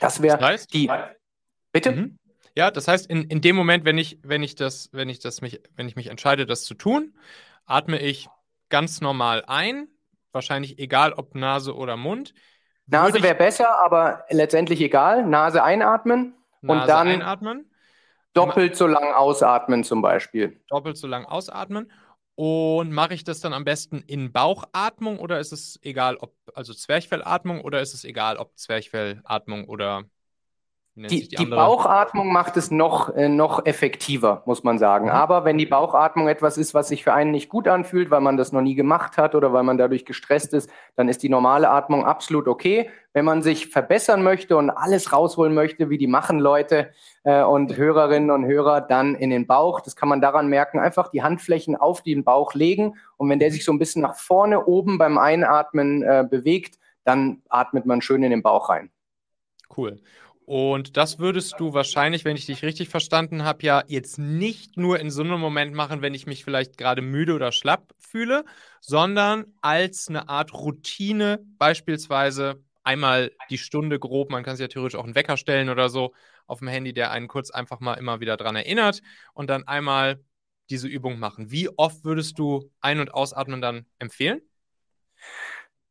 Das 0.00 0.22
wäre 0.22 0.38
das 0.38 0.48
heißt, 0.48 0.74
die. 0.74 0.90
Bitte? 1.72 1.92
Mhm. 1.92 2.18
Ja, 2.56 2.70
das 2.70 2.88
heißt, 2.88 3.06
in, 3.10 3.24
in 3.24 3.42
dem 3.42 3.54
Moment, 3.54 3.84
wenn 3.84 3.98
ich, 3.98 4.18
wenn 4.22 4.42
ich 4.42 4.54
das, 4.54 4.88
wenn 4.92 5.10
ich 5.10 5.18
das 5.18 5.42
mich, 5.42 5.60
wenn 5.76 5.88
ich 5.88 5.94
mich 5.94 6.06
entscheide, 6.06 6.46
das 6.46 6.64
zu 6.64 6.74
tun, 6.74 7.14
atme 7.66 7.98
ich 7.98 8.28
ganz 8.70 9.02
normal 9.02 9.44
ein, 9.46 9.88
wahrscheinlich 10.32 10.78
egal 10.78 11.12
ob 11.12 11.34
Nase 11.34 11.76
oder 11.76 11.98
Mund. 11.98 12.32
Nase 12.86 13.22
wäre 13.22 13.34
besser, 13.34 13.82
aber 13.84 14.24
letztendlich 14.30 14.80
egal. 14.80 15.26
Nase 15.26 15.62
einatmen 15.62 16.34
Nase 16.62 16.82
und 16.82 16.88
dann 16.88 17.08
einatmen. 17.08 17.70
doppelt 18.32 18.74
so 18.76 18.86
lang 18.86 19.12
ausatmen 19.12 19.84
zum 19.84 20.00
Beispiel. 20.00 20.58
Doppelt 20.68 20.96
so 20.96 21.06
lang 21.06 21.26
ausatmen. 21.26 21.92
Und 22.36 22.92
mache 22.92 23.14
ich 23.14 23.24
das 23.24 23.40
dann 23.40 23.52
am 23.52 23.64
besten 23.64 24.02
in 24.06 24.32
Bauchatmung 24.32 25.18
oder 25.18 25.40
ist 25.40 25.52
es 25.52 25.78
egal, 25.82 26.16
ob, 26.16 26.34
also 26.54 26.74
Zwerchfellatmung 26.74 27.60
oder 27.62 27.80
ist 27.80 27.94
es 27.94 28.04
egal, 28.04 28.36
ob 28.36 28.56
Zwerchfellatmung 28.58 29.64
oder 29.68 30.04
die, 30.96 31.28
die, 31.28 31.36
die 31.36 31.44
Bauchatmung 31.44 32.32
macht 32.32 32.56
es 32.56 32.70
noch, 32.70 33.14
äh, 33.14 33.28
noch 33.28 33.66
effektiver, 33.66 34.42
muss 34.46 34.64
man 34.64 34.78
sagen. 34.78 35.06
Mhm. 35.06 35.10
Aber 35.10 35.44
wenn 35.44 35.58
die 35.58 35.66
Bauchatmung 35.66 36.26
etwas 36.26 36.56
ist, 36.56 36.72
was 36.72 36.88
sich 36.88 37.04
für 37.04 37.12
einen 37.12 37.32
nicht 37.32 37.50
gut 37.50 37.68
anfühlt, 37.68 38.10
weil 38.10 38.22
man 38.22 38.38
das 38.38 38.50
noch 38.52 38.62
nie 38.62 38.74
gemacht 38.74 39.18
hat 39.18 39.34
oder 39.34 39.52
weil 39.52 39.62
man 39.62 39.76
dadurch 39.76 40.06
gestresst 40.06 40.54
ist, 40.54 40.70
dann 40.94 41.10
ist 41.10 41.22
die 41.22 41.28
normale 41.28 41.68
Atmung 41.68 42.06
absolut 42.06 42.48
okay. 42.48 42.88
Wenn 43.12 43.26
man 43.26 43.42
sich 43.42 43.66
verbessern 43.66 44.22
möchte 44.22 44.56
und 44.56 44.70
alles 44.70 45.12
rausholen 45.12 45.52
möchte, 45.52 45.90
wie 45.90 45.98
die 45.98 46.06
machen 46.06 46.38
Leute 46.38 46.90
äh, 47.24 47.42
und 47.42 47.76
Hörerinnen 47.76 48.30
und 48.30 48.46
Hörer, 48.46 48.80
dann 48.80 49.16
in 49.16 49.28
den 49.28 49.46
Bauch. 49.46 49.80
Das 49.80 49.96
kann 49.96 50.08
man 50.08 50.22
daran 50.22 50.48
merken, 50.48 50.78
einfach 50.78 51.08
die 51.08 51.22
Handflächen 51.22 51.76
auf 51.76 52.00
den 52.02 52.24
Bauch 52.24 52.54
legen 52.54 52.94
und 53.18 53.28
wenn 53.28 53.38
der 53.38 53.50
sich 53.50 53.66
so 53.66 53.72
ein 53.72 53.78
bisschen 53.78 54.00
nach 54.00 54.16
vorne 54.16 54.64
oben 54.64 54.96
beim 54.96 55.18
Einatmen 55.18 56.02
äh, 56.02 56.26
bewegt, 56.28 56.78
dann 57.04 57.42
atmet 57.50 57.84
man 57.84 58.00
schön 58.00 58.22
in 58.22 58.30
den 58.30 58.42
Bauch 58.42 58.70
rein. 58.70 58.90
Cool. 59.76 60.00
Und 60.46 60.96
das 60.96 61.18
würdest 61.18 61.56
du 61.58 61.74
wahrscheinlich, 61.74 62.24
wenn 62.24 62.36
ich 62.36 62.46
dich 62.46 62.62
richtig 62.62 62.88
verstanden 62.88 63.42
habe, 63.42 63.64
ja 63.64 63.82
jetzt 63.88 64.16
nicht 64.16 64.76
nur 64.76 65.00
in 65.00 65.10
so 65.10 65.22
einem 65.22 65.40
Moment 65.40 65.74
machen, 65.74 66.02
wenn 66.02 66.14
ich 66.14 66.26
mich 66.26 66.44
vielleicht 66.44 66.78
gerade 66.78 67.02
müde 67.02 67.34
oder 67.34 67.50
schlapp 67.50 67.92
fühle, 67.98 68.44
sondern 68.80 69.46
als 69.60 70.08
eine 70.08 70.28
Art 70.28 70.54
Routine, 70.54 71.40
beispielsweise 71.58 72.62
einmal 72.84 73.32
die 73.50 73.58
Stunde 73.58 73.98
grob, 73.98 74.30
man 74.30 74.44
kann 74.44 74.54
sich 74.54 74.62
ja 74.62 74.68
theoretisch 74.68 74.96
auch 74.96 75.04
einen 75.04 75.16
Wecker 75.16 75.36
stellen 75.36 75.68
oder 75.68 75.88
so 75.88 76.14
auf 76.46 76.60
dem 76.60 76.68
Handy, 76.68 76.92
der 76.92 77.10
einen 77.10 77.26
kurz 77.26 77.50
einfach 77.50 77.80
mal 77.80 77.94
immer 77.94 78.20
wieder 78.20 78.36
dran 78.36 78.54
erinnert 78.54 79.02
und 79.34 79.50
dann 79.50 79.66
einmal 79.66 80.22
diese 80.70 80.86
Übung 80.86 81.18
machen. 81.18 81.50
Wie 81.50 81.68
oft 81.76 82.04
würdest 82.04 82.38
du 82.38 82.70
Ein- 82.80 83.00
und 83.00 83.12
Ausatmen 83.12 83.60
dann 83.60 83.86
empfehlen? 83.98 84.40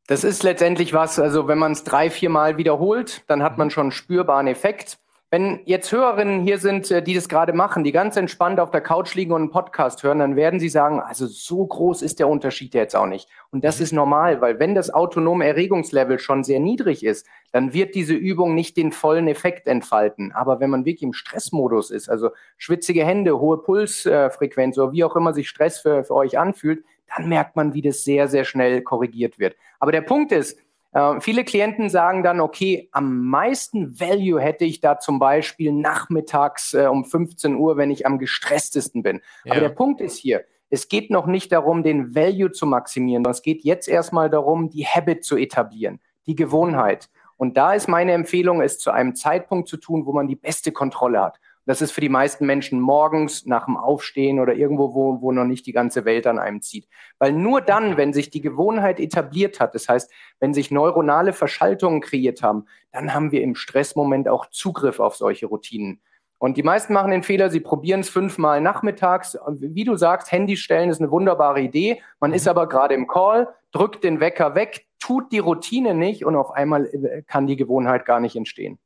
Das 0.07 0.23
ist 0.23 0.43
letztendlich 0.43 0.93
was, 0.93 1.17
also 1.17 1.47
wenn 1.47 1.57
man 1.57 1.71
es 1.71 1.83
drei, 1.83 2.11
vier 2.11 2.29
Mal 2.29 2.57
wiederholt, 2.57 3.23
dann 3.25 3.41
hat 3.41 3.57
man 3.57 3.71
schon 3.71 3.85
einen 3.85 3.91
spürbaren 3.91 4.45
Effekt. 4.45 4.99
Wenn 5.31 5.61
jetzt 5.65 5.91
Hörerinnen 5.91 6.41
hier 6.41 6.59
sind, 6.59 6.91
äh, 6.91 7.01
die 7.01 7.15
das 7.15 7.27
gerade 7.27 7.53
machen, 7.53 7.83
die 7.83 7.91
ganz 7.91 8.15
entspannt 8.15 8.59
auf 8.59 8.69
der 8.69 8.81
Couch 8.81 9.15
liegen 9.15 9.31
und 9.33 9.41
einen 9.41 9.49
Podcast 9.49 10.03
hören, 10.03 10.19
dann 10.19 10.35
werden 10.35 10.59
sie 10.59 10.69
sagen, 10.69 11.01
also 11.01 11.25
so 11.25 11.65
groß 11.65 12.03
ist 12.03 12.19
der 12.19 12.29
Unterschied 12.29 12.75
jetzt 12.75 12.95
auch 12.95 13.07
nicht. 13.07 13.27
Und 13.49 13.63
das 13.63 13.81
ist 13.81 13.93
normal, 13.93 14.41
weil 14.41 14.59
wenn 14.59 14.75
das 14.75 14.93
autonome 14.93 15.47
Erregungslevel 15.47 16.19
schon 16.19 16.43
sehr 16.43 16.59
niedrig 16.59 17.03
ist, 17.03 17.25
dann 17.51 17.73
wird 17.73 17.95
diese 17.95 18.13
Übung 18.13 18.53
nicht 18.53 18.77
den 18.77 18.91
vollen 18.91 19.27
Effekt 19.27 19.65
entfalten. 19.65 20.31
Aber 20.33 20.59
wenn 20.59 20.69
man 20.69 20.85
wirklich 20.85 21.01
im 21.01 21.13
Stressmodus 21.13 21.89
ist, 21.89 22.09
also 22.09 22.29
schwitzige 22.57 23.03
Hände, 23.03 23.39
hohe 23.39 23.57
Pulsfrequenz 23.57 24.77
oder 24.77 24.91
wie 24.91 25.03
auch 25.03 25.15
immer 25.15 25.33
sich 25.33 25.49
Stress 25.49 25.79
für, 25.79 26.03
für 26.03 26.13
euch 26.13 26.37
anfühlt, 26.37 26.85
dann 27.15 27.29
merkt 27.29 27.55
man, 27.55 27.73
wie 27.73 27.81
das 27.81 28.03
sehr, 28.03 28.27
sehr 28.27 28.45
schnell 28.45 28.81
korrigiert 28.81 29.39
wird. 29.39 29.55
Aber 29.79 29.91
der 29.91 30.01
Punkt 30.01 30.31
ist, 30.31 30.57
äh, 30.95 31.19
viele 31.19 31.43
Klienten 31.43 31.89
sagen 31.89 32.23
dann, 32.23 32.39
okay, 32.39 32.89
am 32.91 33.25
meisten 33.25 33.99
Value 33.99 34.39
hätte 34.39 34.65
ich 34.65 34.79
da 34.79 34.97
zum 34.97 35.19
Beispiel 35.19 35.71
nachmittags 35.71 36.73
äh, 36.73 36.87
um 36.87 37.03
15 37.03 37.55
Uhr, 37.55 37.77
wenn 37.77 37.91
ich 37.91 38.05
am 38.05 38.17
gestresstesten 38.17 39.03
bin. 39.03 39.21
Ja. 39.43 39.51
Aber 39.51 39.61
der 39.61 39.69
Punkt 39.69 40.01
ist 40.01 40.17
hier, 40.17 40.45
es 40.69 40.87
geht 40.87 41.11
noch 41.11 41.27
nicht 41.27 41.51
darum, 41.51 41.83
den 41.83 42.15
Value 42.15 42.51
zu 42.51 42.65
maximieren, 42.65 43.19
sondern 43.23 43.31
es 43.31 43.41
geht 43.41 43.63
jetzt 43.63 43.87
erstmal 43.87 44.29
darum, 44.29 44.69
die 44.69 44.85
Habit 44.85 45.23
zu 45.23 45.37
etablieren, 45.37 45.99
die 46.27 46.35
Gewohnheit. 46.35 47.09
Und 47.37 47.57
da 47.57 47.73
ist 47.73 47.87
meine 47.87 48.13
Empfehlung, 48.13 48.61
es 48.61 48.79
zu 48.79 48.91
einem 48.91 49.15
Zeitpunkt 49.15 49.67
zu 49.67 49.77
tun, 49.77 50.05
wo 50.05 50.13
man 50.13 50.27
die 50.27 50.37
beste 50.37 50.71
Kontrolle 50.71 51.21
hat. 51.21 51.39
Das 51.65 51.81
ist 51.81 51.91
für 51.91 52.01
die 52.01 52.09
meisten 52.09 52.45
Menschen 52.45 52.79
morgens 52.79 53.45
nach 53.45 53.65
dem 53.65 53.75
Aufstehen 53.75 54.39
oder 54.39 54.53
irgendwo, 54.53 54.93
wo, 54.93 55.21
wo 55.21 55.31
noch 55.31 55.45
nicht 55.45 55.65
die 55.65 55.71
ganze 55.71 56.05
Welt 56.05 56.27
an 56.27 56.37
einem 56.37 56.61
zieht. 56.61 56.87
Weil 57.17 57.31
nur 57.33 57.61
dann, 57.61 57.97
wenn 57.97 58.13
sich 58.13 58.29
die 58.29 58.41
Gewohnheit 58.41 58.99
etabliert 58.99 59.59
hat, 59.59 59.73
das 59.73 59.89
heißt, 59.89 60.11
wenn 60.39 60.53
sich 60.53 60.69
neuronale 60.69 61.33
Verschaltungen 61.33 62.01
kreiert 62.01 62.43
haben, 62.43 62.65
dann 62.91 63.13
haben 63.13 63.31
wir 63.31 63.41
im 63.41 63.55
Stressmoment 63.55 64.27
auch 64.27 64.45
Zugriff 64.47 64.99
auf 64.99 65.15
solche 65.15 65.47
Routinen. 65.47 66.01
Und 66.37 66.57
die 66.57 66.63
meisten 66.63 66.93
machen 66.93 67.11
den 67.11 67.23
Fehler, 67.23 67.49
sie 67.49 67.61
probieren 67.61 68.01
es 68.01 68.09
fünfmal 68.09 68.61
nachmittags. 68.61 69.37
Wie 69.47 69.85
du 69.85 69.95
sagst, 69.95 70.31
Handy 70.31 70.57
stellen 70.57 70.89
ist 70.89 71.01
eine 71.01 71.09
wunderbare 71.09 71.61
Idee. 71.61 72.01
Man 72.19 72.33
ist 72.33 72.47
aber 72.47 72.67
gerade 72.67 72.93
im 72.93 73.07
Call, 73.07 73.47
drückt 73.71 74.03
den 74.03 74.19
Wecker 74.19 74.53
weg, 74.53 74.85
tut 74.99 75.31
die 75.31 75.39
Routine 75.39 75.95
nicht 75.95 76.25
und 76.25 76.35
auf 76.35 76.51
einmal 76.51 76.85
äh, 76.85 77.23
kann 77.23 77.47
die 77.47 77.55
Gewohnheit 77.55 78.05
gar 78.05 78.19
nicht 78.19 78.35
entstehen. 78.35 78.77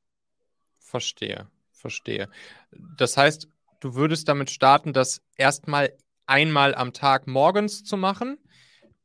Verstehe. 0.79 1.47
Verstehe. 1.79 2.29
Das 2.97 3.17
heißt, 3.17 3.47
du 3.79 3.95
würdest 3.95 4.27
damit 4.27 4.49
starten, 4.49 4.93
das 4.93 5.21
erstmal 5.35 5.93
einmal 6.25 6.75
am 6.75 6.93
Tag 6.93 7.25
morgens 7.25 7.83
zu 7.83 7.97
machen, 7.97 8.37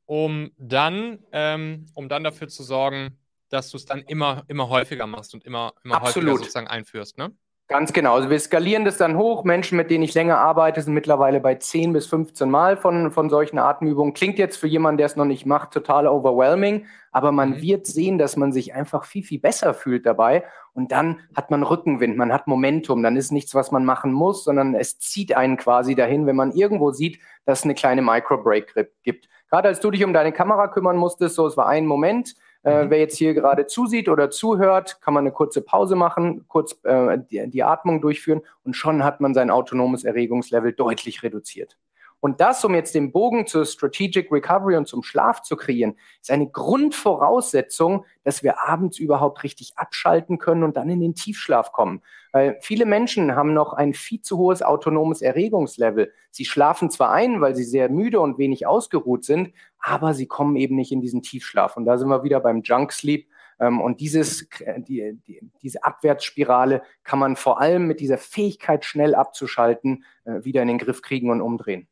um 0.07 0.51
dann, 0.59 1.21
ähm, 1.33 1.87
um 1.95 2.09
dann 2.09 2.25
dafür 2.25 2.49
zu 2.49 2.63
sorgen, 2.63 3.19
dass 3.49 3.71
du 3.71 3.77
es 3.77 3.87
dann 3.87 4.03
immer, 4.03 4.45
immer 4.49 4.69
häufiger 4.69 5.07
machst 5.07 5.33
und 5.35 5.45
immer, 5.45 5.73
immer 5.85 6.01
häufiger 6.01 6.37
sozusagen 6.37 6.67
einführst, 6.67 7.17
ne? 7.17 7.33
Ganz 7.75 7.93
genau. 7.93 8.15
Also 8.15 8.31
wir 8.31 8.39
skalieren 8.39 8.85
das 8.85 8.99
dann 8.99 9.19
hoch. 9.19 9.43
Menschen, 9.43 9.77
mit 9.77 9.91
denen 9.91 10.05
ich 10.05 10.15
länger 10.15 10.39
arbeite, 10.39 10.81
sind 10.81 10.95
mittlerweile 10.95 11.41
bei 11.41 11.57
10 11.57 11.93
bis 11.93 12.07
15 12.07 12.49
Mal 12.49 12.77
von, 12.77 13.11
von 13.11 13.29
solchen 13.29 13.59
Atemübungen. 13.59 14.15
Klingt 14.15 14.39
jetzt 14.39 14.59
für 14.59 14.69
jemanden, 14.69 14.99
der 14.99 15.07
es 15.07 15.17
noch 15.17 15.25
nicht 15.25 15.45
macht, 15.45 15.73
total 15.73 16.07
overwhelming. 16.07 16.87
Aber 17.11 17.33
man 17.33 17.51
mhm. 17.51 17.63
wird 17.63 17.89
sehen, 17.89 18.17
dass 18.17 18.37
man 18.37 18.53
sich 18.53 18.75
einfach 18.75 19.03
viel, 19.03 19.25
viel 19.25 19.41
besser 19.41 19.75
fühlt 19.75 20.07
dabei. 20.07 20.45
Und 20.73 20.93
dann 20.93 21.19
hat 21.35 21.51
man 21.51 21.65
Rückenwind, 21.65 22.17
man 22.17 22.33
hat 22.33 22.47
Momentum. 22.47 23.03
Dann 23.03 23.17
ist 23.17 23.33
nichts, 23.33 23.57
was 23.57 23.73
man 23.73 23.85
machen 23.85 24.13
muss, 24.13 24.45
sondern 24.45 24.77
es 24.77 25.01
zieht 25.01 25.37
einen 25.37 25.57
quasi 25.57 25.97
dahin, 25.97 26.27
wenn 26.27 26.37
man 26.37 26.53
irgendwo 26.53 26.93
sieht, 26.93 27.19
dass 27.45 27.59
es 27.59 27.65
eine 27.65 27.75
kleine 27.75 28.03
Microbreak 28.03 28.73
gibt. 29.03 29.29
Gerade 29.51 29.67
als 29.67 29.81
du 29.81 29.91
dich 29.91 30.05
um 30.05 30.13
deine 30.13 30.31
Kamera 30.31 30.69
kümmern 30.69 30.97
musstest, 30.97 31.35
so 31.35 31.45
es 31.49 31.57
war 31.57 31.67
ein 31.67 31.87
Moment, 31.87 32.37
äh, 32.65 32.85
mhm. 32.85 32.91
wer 32.91 32.99
jetzt 32.99 33.17
hier 33.17 33.35
gerade 33.35 33.67
zusieht 33.67 34.09
oder 34.09 34.31
zuhört, 34.31 35.01
kann 35.01 35.15
man 35.15 35.23
eine 35.23 35.33
kurze 35.33 35.63
Pause 35.63 35.97
machen, 35.97 36.45
kurz 36.49 36.79
äh, 36.85 37.19
die, 37.31 37.49
die 37.49 37.63
Atmung 37.63 38.01
durchführen 38.01 38.41
und 38.65 38.75
schon 38.75 39.05
hat 39.05 39.21
man 39.21 39.35
sein 39.35 39.51
autonomes 39.51 40.05
Erregungslevel 40.05 40.73
deutlich 40.73 41.23
reduziert. 41.23 41.77
Und 42.25 42.41
das, 42.41 42.65
um 42.65 42.75
jetzt 42.75 42.95
den 42.95 43.13
Bogen 43.13 43.47
zur 43.47 43.67
Strategic 43.67 44.33
Recovery 44.33 44.79
und 44.79 44.89
zum 44.89 45.03
Schlaf 45.03 45.43
zu 45.43 45.57
kreieren, 45.57 45.99
ist 46.23 46.31
eine 46.31 46.49
Grundvoraussetzung, 46.49 48.07
dass 48.23 48.43
wir 48.43 48.67
abends 48.67 48.99
überhaupt 48.99 49.43
richtig 49.43 49.75
abschalten 49.77 50.39
können 50.39 50.63
und 50.63 50.79
dann 50.79 50.89
in 50.89 51.01
den 51.01 51.15
Tiefschlaf 51.15 51.73
kommen. 51.73 52.01
Weil 52.33 52.57
viele 52.63 52.87
Menschen 52.87 53.37
haben 53.37 53.53
noch 53.53 53.75
ein 53.75 53.93
viel 53.93 54.23
zu 54.23 54.39
hohes 54.39 54.63
autonomes 54.63 55.21
Erregungslevel. 55.21 56.15
Sie 56.31 56.47
schlafen 56.47 56.91
zwar 56.91 57.13
ein, 57.13 57.43
weil 57.43 57.55
sie 57.55 57.65
sehr 57.65 57.91
müde 57.91 58.21
und 58.21 58.39
wenig 58.39 58.67
ausgeruht 58.67 59.27
sind, 59.27 59.53
aber 59.79 60.15
sie 60.15 60.27
kommen 60.27 60.57
eben 60.57 60.77
nicht 60.77 60.93
in 60.93 61.03
diesen 61.03 61.21
Tiefschlaf. 61.21 61.77
Und 61.77 61.85
da 61.85 61.99
sind 61.99 62.09
wir 62.09 62.25
wieder 62.25 62.41
beim 62.41 62.63
Junk 62.63 62.93
Sleep. 62.93 63.29
Ähm, 63.61 63.83
und 63.83 64.01
dieses, 64.01 64.49
die, 64.79 65.21
die, 65.27 65.41
diese 65.61 65.85
Abwärtsspirale 65.85 66.85
kann 67.03 67.19
man 67.19 67.37
vor 67.37 67.61
allem 67.61 67.87
mit 67.87 68.01
dieser 68.01 68.17
Fähigkeit, 68.17 68.87
schnell 68.87 69.15
abzuschalten, 69.15 70.05
äh, 70.25 70.43
wieder 70.43 70.63
in 70.63 70.69
den 70.69 70.79
Griff 70.79 71.03
kriegen 71.03 71.29
und 71.29 71.43
umdrehen. 71.43 71.87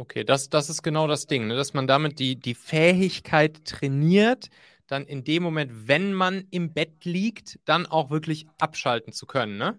Okay, 0.00 0.24
das, 0.24 0.48
das 0.48 0.70
ist 0.70 0.82
genau 0.82 1.06
das 1.06 1.26
Ding, 1.26 1.46
ne? 1.46 1.56
dass 1.56 1.74
man 1.74 1.86
damit 1.86 2.20
die, 2.20 2.34
die 2.36 2.54
Fähigkeit 2.54 3.66
trainiert, 3.66 4.48
dann 4.86 5.04
in 5.04 5.24
dem 5.24 5.42
Moment, 5.42 5.88
wenn 5.88 6.14
man 6.14 6.46
im 6.50 6.72
Bett 6.72 7.04
liegt, 7.04 7.58
dann 7.66 7.84
auch 7.84 8.08
wirklich 8.08 8.46
abschalten 8.58 9.12
zu 9.12 9.26
können, 9.26 9.58
ne? 9.58 9.78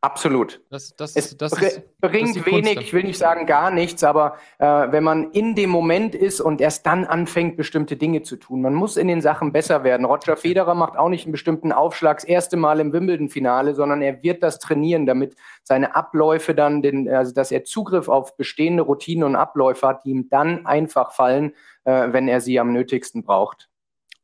Absolut. 0.00 0.62
Das, 0.70 0.94
das, 0.94 1.16
es 1.16 1.36
das 1.36 1.52
ist, 1.60 2.00
bringt 2.00 2.36
das 2.36 2.46
wenig, 2.46 2.78
ich 2.78 2.92
will 2.92 3.02
nicht 3.02 3.18
sagen 3.18 3.46
gar 3.46 3.72
nichts, 3.72 4.04
aber 4.04 4.36
äh, 4.58 4.64
wenn 4.64 5.02
man 5.02 5.32
in 5.32 5.56
dem 5.56 5.70
Moment 5.70 6.14
ist 6.14 6.40
und 6.40 6.60
erst 6.60 6.86
dann 6.86 7.04
anfängt, 7.04 7.56
bestimmte 7.56 7.96
Dinge 7.96 8.22
zu 8.22 8.36
tun. 8.36 8.62
Man 8.62 8.74
muss 8.74 8.96
in 8.96 9.08
den 9.08 9.20
Sachen 9.20 9.50
besser 9.50 9.82
werden. 9.82 10.06
Roger 10.06 10.36
Federer 10.36 10.76
macht 10.76 10.96
auch 10.96 11.08
nicht 11.08 11.24
einen 11.24 11.32
bestimmten 11.32 11.72
Aufschlag 11.72 12.18
das 12.18 12.24
erste 12.24 12.56
Mal 12.56 12.78
im 12.78 12.92
Wimbledon-Finale, 12.92 13.74
sondern 13.74 14.00
er 14.00 14.22
wird 14.22 14.44
das 14.44 14.60
trainieren, 14.60 15.04
damit 15.04 15.34
seine 15.64 15.96
Abläufe 15.96 16.54
dann, 16.54 16.80
den, 16.80 17.08
also 17.08 17.34
dass 17.34 17.50
er 17.50 17.64
Zugriff 17.64 18.08
auf 18.08 18.36
bestehende 18.36 18.84
Routinen 18.84 19.24
und 19.24 19.34
Abläufe 19.34 19.88
hat, 19.88 20.04
die 20.04 20.10
ihm 20.10 20.28
dann 20.28 20.64
einfach 20.64 21.12
fallen, 21.12 21.54
äh, 21.82 22.12
wenn 22.12 22.28
er 22.28 22.40
sie 22.40 22.60
am 22.60 22.72
nötigsten 22.72 23.24
braucht. 23.24 23.68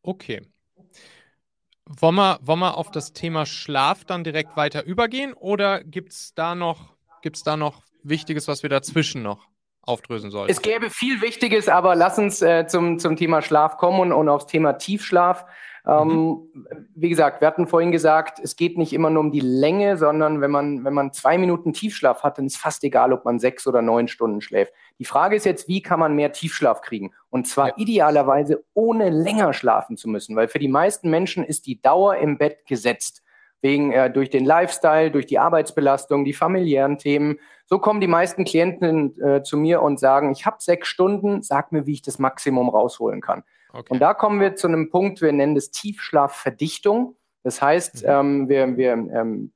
Okay. 0.03 0.43
Wollen 1.87 2.15
wir, 2.15 2.39
wollen 2.43 2.61
wir 2.61 2.79
auf 2.79 2.91
das 2.91 3.13
Thema 3.13 3.45
Schlaf 3.45 4.05
dann 4.05 4.25
direkt 4.25 4.57
weiter 4.57 4.85
übergehen 4.85 5.35
oder 5.35 5.85
gibt 5.85 6.13
es 6.13 6.33
da, 6.35 6.55
noch, 6.55 6.95
da 7.45 7.57
noch 7.57 7.83
Wichtiges, 8.03 8.49
was 8.49 8.63
wir 8.63 8.71
dazwischen 8.71 9.23
noch 9.23 9.49
aufdrösen 9.83 10.31
sollten? 10.31 10.51
Es 10.51 10.63
gäbe 10.63 10.89
viel 10.89 11.21
Wichtiges, 11.21 11.69
aber 11.69 11.95
lass 11.95 12.19
uns 12.19 12.41
äh, 12.41 12.67
zum, 12.67 12.99
zum 12.99 13.17
Thema 13.17 13.43
Schlaf 13.43 13.77
kommen 13.77 14.01
und, 14.01 14.13
und 14.13 14.29
aufs 14.31 14.47
Thema 14.47 14.75
Tiefschlaf. 14.75 15.45
Ähm, 15.87 16.09
mhm. 16.09 16.67
Wie 16.95 17.11
gesagt, 17.11 17.41
wir 17.41 17.49
hatten 17.49 17.67
vorhin 17.67 17.93
gesagt, 17.93 18.39
es 18.43 18.57
geht 18.57 18.79
nicht 18.79 18.93
immer 18.93 19.11
nur 19.11 19.21
um 19.21 19.31
die 19.31 19.41
Länge, 19.41 19.99
sondern 19.99 20.41
wenn 20.41 20.51
man, 20.51 20.85
wenn 20.85 20.95
man 20.95 21.13
zwei 21.13 21.37
Minuten 21.37 21.75
Tiefschlaf 21.75 22.23
hat, 22.23 22.39
dann 22.39 22.47
ist 22.47 22.57
fast 22.57 22.85
egal, 22.85 23.13
ob 23.13 23.25
man 23.25 23.39
sechs 23.39 23.67
oder 23.67 23.83
neun 23.83 24.09
Stunden 24.09 24.41
schläft. 24.41 24.73
Die 24.99 25.05
Frage 25.05 25.37
ist 25.37 25.45
jetzt, 25.45 25.69
wie 25.69 25.83
kann 25.83 26.01
man 26.01 26.15
mehr 26.15 26.33
Tiefschlaf 26.33 26.81
kriegen? 26.81 27.13
Und 27.29 27.47
zwar 27.47 27.69
ja. 27.69 27.75
idealerweise 27.77 28.65
ohne 28.73 29.11
länger 29.11 29.53
schlafen 29.53 29.99
zu 29.99 30.09
müssen, 30.09 30.37
weil 30.37 30.49
für 30.49 30.59
die 30.59 30.69
meisten 30.69 31.11
Menschen 31.11 31.45
ist 31.45 31.67
die 31.67 31.83
Dauer 31.83 32.17
im 32.17 32.39
Bett 32.39 32.67
gesetzt. 32.67 33.23
Wegen 33.61 33.93
äh, 33.93 34.11
durch 34.11 34.29
den 34.29 34.45
Lifestyle, 34.45 35.11
durch 35.11 35.25
die 35.25 35.39
Arbeitsbelastung, 35.39 36.27
die 36.27 36.35
familiären 36.35 36.99
Themen. 36.99 37.39
So 37.65 37.79
kommen 37.79 38.03
die 38.03 38.07
meisten 38.07 38.45
Klienten 38.45 39.19
äh, 39.23 39.43
zu 39.43 39.57
mir 39.57 39.81
und 39.81 39.99
sagen, 39.99 40.33
ich 40.33 40.45
habe 40.45 40.57
sechs 40.61 40.89
Stunden, 40.89 41.43
sag 41.43 41.73
mir, 41.73 41.87
wie 41.87 41.93
ich 41.93 42.03
das 42.03 42.19
Maximum 42.19 42.69
rausholen 42.69 43.23
kann. 43.23 43.43
Okay. 43.75 43.93
Und 43.93 44.01
da 44.01 44.15
kommen 44.15 44.41
wir 44.41 44.55
zu 44.55 44.69
einem 44.69 44.89
Punkt, 44.89 45.21
wir 45.21 45.33
nennen 45.33 45.57
das 45.57 45.71
Tiefschlafverdichtung. 45.71 47.17
Das 47.43 47.61
heißt, 47.61 48.05
mhm. 48.05 48.09
ähm, 48.09 48.49
wir, 48.49 48.77
wir 48.77 48.93
ähm, 48.93 49.53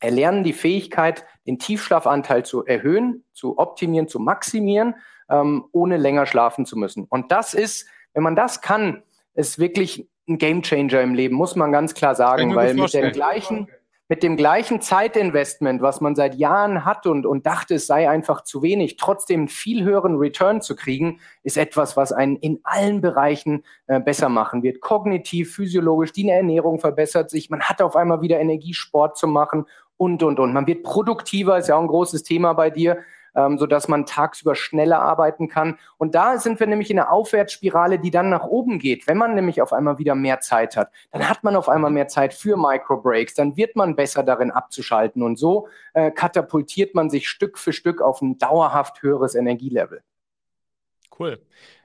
erlernen 0.00 0.42
die 0.42 0.52
Fähigkeit, 0.52 1.24
den 1.46 1.58
Tiefschlafanteil 1.58 2.44
zu 2.44 2.64
erhöhen, 2.64 3.24
zu 3.32 3.58
optimieren, 3.58 4.08
zu 4.08 4.18
maximieren, 4.18 4.96
ähm, 5.28 5.66
ohne 5.72 5.98
länger 5.98 6.26
schlafen 6.26 6.66
zu 6.66 6.76
müssen. 6.76 7.04
Und 7.04 7.30
das 7.30 7.54
ist, 7.54 7.86
wenn 8.12 8.24
man 8.24 8.34
das 8.34 8.60
kann, 8.60 9.02
ist 9.34 9.58
wirklich 9.58 10.08
ein 10.28 10.38
Gamechanger 10.38 11.00
im 11.00 11.14
Leben, 11.14 11.36
muss 11.36 11.54
man 11.54 11.70
ganz 11.70 11.94
klar 11.94 12.14
sagen, 12.14 12.54
weil 12.54 12.74
mit 12.74 12.92
dem 12.92 13.12
gleichen, 13.12 13.68
mit 14.10 14.24
dem 14.24 14.36
gleichen 14.36 14.80
Zeitinvestment, 14.80 15.82
was 15.82 16.00
man 16.00 16.16
seit 16.16 16.34
Jahren 16.34 16.84
hat 16.84 17.06
und, 17.06 17.26
und 17.26 17.46
dachte, 17.46 17.76
es 17.76 17.86
sei 17.86 18.10
einfach 18.10 18.42
zu 18.42 18.60
wenig, 18.60 18.96
trotzdem 18.96 19.42
einen 19.42 19.48
viel 19.48 19.84
höheren 19.84 20.16
Return 20.16 20.60
zu 20.60 20.74
kriegen, 20.74 21.20
ist 21.44 21.56
etwas, 21.56 21.96
was 21.96 22.10
einen 22.10 22.34
in 22.34 22.58
allen 22.64 23.00
Bereichen 23.00 23.62
äh, 23.86 24.00
besser 24.00 24.28
machen 24.28 24.64
wird. 24.64 24.80
Kognitiv, 24.80 25.54
physiologisch, 25.54 26.12
die 26.12 26.28
Ernährung 26.28 26.80
verbessert 26.80 27.30
sich, 27.30 27.50
man 27.50 27.60
hat 27.60 27.80
auf 27.80 27.94
einmal 27.94 28.20
wieder 28.20 28.40
Energie, 28.40 28.74
Sport 28.74 29.16
zu 29.16 29.28
machen 29.28 29.66
und, 29.96 30.24
und, 30.24 30.40
und. 30.40 30.52
Man 30.52 30.66
wird 30.66 30.82
produktiver, 30.82 31.58
ist 31.58 31.68
ja 31.68 31.76
auch 31.76 31.80
ein 31.80 31.86
großes 31.86 32.24
Thema 32.24 32.52
bei 32.54 32.68
dir 32.68 32.98
ähm, 33.34 33.58
sodass 33.58 33.88
man 33.88 34.06
tagsüber 34.06 34.54
schneller 34.54 35.00
arbeiten 35.00 35.48
kann. 35.48 35.78
Und 35.98 36.14
da 36.14 36.38
sind 36.38 36.60
wir 36.60 36.66
nämlich 36.66 36.90
in 36.90 36.98
einer 36.98 37.12
Aufwärtsspirale, 37.12 37.98
die 37.98 38.10
dann 38.10 38.30
nach 38.30 38.44
oben 38.44 38.78
geht. 38.78 39.06
Wenn 39.06 39.18
man 39.18 39.34
nämlich 39.34 39.62
auf 39.62 39.72
einmal 39.72 39.98
wieder 39.98 40.14
mehr 40.14 40.40
Zeit 40.40 40.76
hat, 40.76 40.90
dann 41.10 41.28
hat 41.28 41.44
man 41.44 41.56
auf 41.56 41.68
einmal 41.68 41.90
mehr 41.90 42.08
Zeit 42.08 42.34
für 42.34 42.56
Microbreaks, 42.56 43.34
dann 43.34 43.56
wird 43.56 43.76
man 43.76 43.96
besser 43.96 44.22
darin 44.22 44.50
abzuschalten. 44.50 45.22
Und 45.22 45.38
so 45.38 45.68
äh, 45.94 46.10
katapultiert 46.10 46.94
man 46.94 47.10
sich 47.10 47.28
Stück 47.28 47.58
für 47.58 47.72
Stück 47.72 48.00
auf 48.02 48.20
ein 48.22 48.38
dauerhaft 48.38 49.02
höheres 49.02 49.34
Energielevel. 49.34 50.02
Cool. 51.18 51.40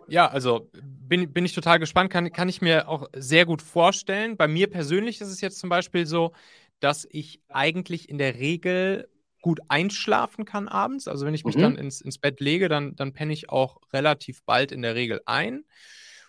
Ja, 0.08 0.28
also 0.28 0.70
bin, 0.82 1.34
bin 1.34 1.46
ich 1.46 1.54
total 1.54 1.80
gespannt, 1.80 2.12
kann, 2.12 2.32
kann 2.32 2.48
ich 2.48 2.62
mir 2.62 2.88
auch 2.88 3.10
sehr 3.16 3.46
gut 3.46 3.62
vorstellen. 3.62 4.38
Bei 4.38 4.48
mir 4.48 4.70
persönlich 4.70 5.20
ist 5.20 5.30
es 5.30 5.42
jetzt 5.42 5.60
zum 5.60 5.70
Beispiel 5.70 6.06
so, 6.06 6.32
dass 6.80 7.08
ich 7.10 7.42
eigentlich 7.50 8.10
in 8.10 8.18
der 8.18 8.36
Regel 8.36 9.10
gut 9.46 9.60
einschlafen 9.68 10.44
kann 10.44 10.68
abends. 10.68 11.08
Also 11.08 11.24
wenn 11.24 11.36
ich 11.36 11.46
mich 11.46 11.56
mhm. 11.56 11.62
dann 11.62 11.76
ins, 11.76 12.02
ins 12.02 12.18
Bett 12.18 12.40
lege, 12.40 12.68
dann, 12.68 12.96
dann 12.96 13.14
penne 13.14 13.32
ich 13.32 13.52
auch 13.52 13.78
relativ 13.94 14.44
bald 14.44 14.72
in 14.72 14.82
der 14.82 14.96
Regel 14.96 15.22
ein. 15.28 15.66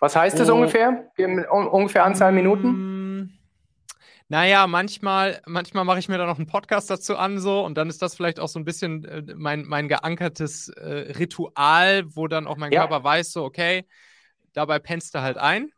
Was 0.00 0.14
heißt 0.14 0.38
das 0.38 0.50
oh, 0.50 0.54
ungefähr? 0.54 1.10
ungefähr 1.50 2.04
Anzahl 2.04 2.30
Minuten? 2.32 3.22
Mm, 3.22 3.38
naja, 4.28 4.66
manchmal, 4.66 5.40
manchmal 5.46 5.86
mache 5.86 5.98
ich 5.98 6.10
mir 6.10 6.18
da 6.18 6.26
noch 6.26 6.36
einen 6.36 6.46
Podcast 6.46 6.90
dazu 6.90 7.16
an, 7.16 7.38
so, 7.38 7.64
und 7.64 7.78
dann 7.78 7.88
ist 7.88 8.02
das 8.02 8.14
vielleicht 8.14 8.38
auch 8.38 8.48
so 8.48 8.58
ein 8.58 8.66
bisschen 8.66 9.06
äh, 9.06 9.22
mein, 9.34 9.64
mein 9.64 9.88
geankertes 9.88 10.68
äh, 10.68 11.14
Ritual, 11.18 12.04
wo 12.14 12.28
dann 12.28 12.46
auch 12.46 12.58
mein 12.58 12.70
ja. 12.70 12.80
Körper 12.80 13.02
weiß, 13.02 13.32
so, 13.32 13.44
okay, 13.44 13.86
dabei 14.52 14.78
pennst 14.78 15.14
du 15.14 15.22
halt 15.22 15.38
ein. 15.38 15.70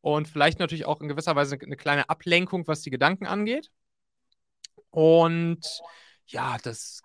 Und 0.00 0.28
vielleicht 0.28 0.60
natürlich 0.60 0.86
auch 0.86 1.02
in 1.02 1.08
gewisser 1.08 1.36
Weise 1.36 1.58
eine 1.62 1.76
kleine 1.76 2.08
Ablenkung, 2.08 2.66
was 2.66 2.80
die 2.80 2.90
Gedanken 2.90 3.26
angeht. 3.26 3.70
Und 4.88 5.60
ja, 6.26 6.56
das 6.62 7.02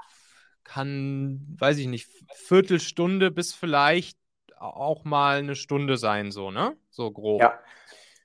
kann, 0.64 1.56
weiß 1.58 1.78
ich 1.78 1.88
nicht, 1.88 2.10
Viertelstunde 2.36 3.32
bis 3.32 3.54
vielleicht 3.54 4.18
auch 4.58 5.04
mal 5.06 5.40
eine 5.40 5.56
Stunde 5.56 5.98
sein, 5.98 6.32
so, 6.32 6.52
ne? 6.52 6.76
So 6.90 7.12
grob. 7.12 7.42
Ja. 7.42 7.60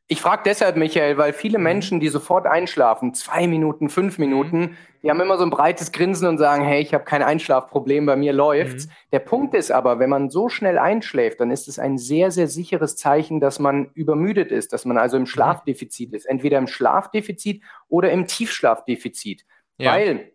Ich 0.06 0.20
frage 0.20 0.42
deshalb, 0.44 0.76
Michael, 0.76 1.16
weil 1.16 1.32
viele 1.32 1.56
mhm. 1.56 1.64
Menschen, 1.64 2.00
die 2.00 2.08
sofort 2.08 2.46
einschlafen, 2.46 3.14
zwei 3.14 3.46
Minuten, 3.46 3.88
fünf 3.88 4.18
mhm. 4.18 4.24
Minuten, 4.26 4.76
die 5.02 5.08
haben 5.08 5.20
immer 5.20 5.38
so 5.38 5.44
ein 5.44 5.50
breites 5.50 5.92
Grinsen 5.92 6.28
und 6.28 6.36
sagen, 6.36 6.62
hey, 6.62 6.82
ich 6.82 6.92
habe 6.92 7.04
kein 7.04 7.22
Einschlafproblem, 7.22 8.04
bei 8.04 8.16
mir 8.16 8.34
läuft's. 8.34 8.86
Mhm. 8.86 8.90
Der 9.12 9.18
Punkt 9.20 9.54
ist 9.54 9.70
aber, 9.70 9.98
wenn 9.98 10.10
man 10.10 10.28
so 10.28 10.50
schnell 10.50 10.78
einschläft, 10.78 11.40
dann 11.40 11.50
ist 11.50 11.68
es 11.68 11.78
ein 11.78 11.96
sehr, 11.96 12.30
sehr 12.30 12.48
sicheres 12.48 12.96
Zeichen, 12.96 13.40
dass 13.40 13.58
man 13.58 13.90
übermüdet 13.94 14.52
ist, 14.52 14.74
dass 14.74 14.84
man 14.84 14.98
also 14.98 15.16
im 15.16 15.22
mhm. 15.22 15.26
Schlafdefizit 15.26 16.12
ist. 16.12 16.26
Entweder 16.26 16.58
im 16.58 16.66
Schlafdefizit 16.66 17.62
oder 17.88 18.12
im 18.12 18.26
Tiefschlafdefizit. 18.26 19.46
Ja. 19.78 19.92
Weil, 19.92 20.32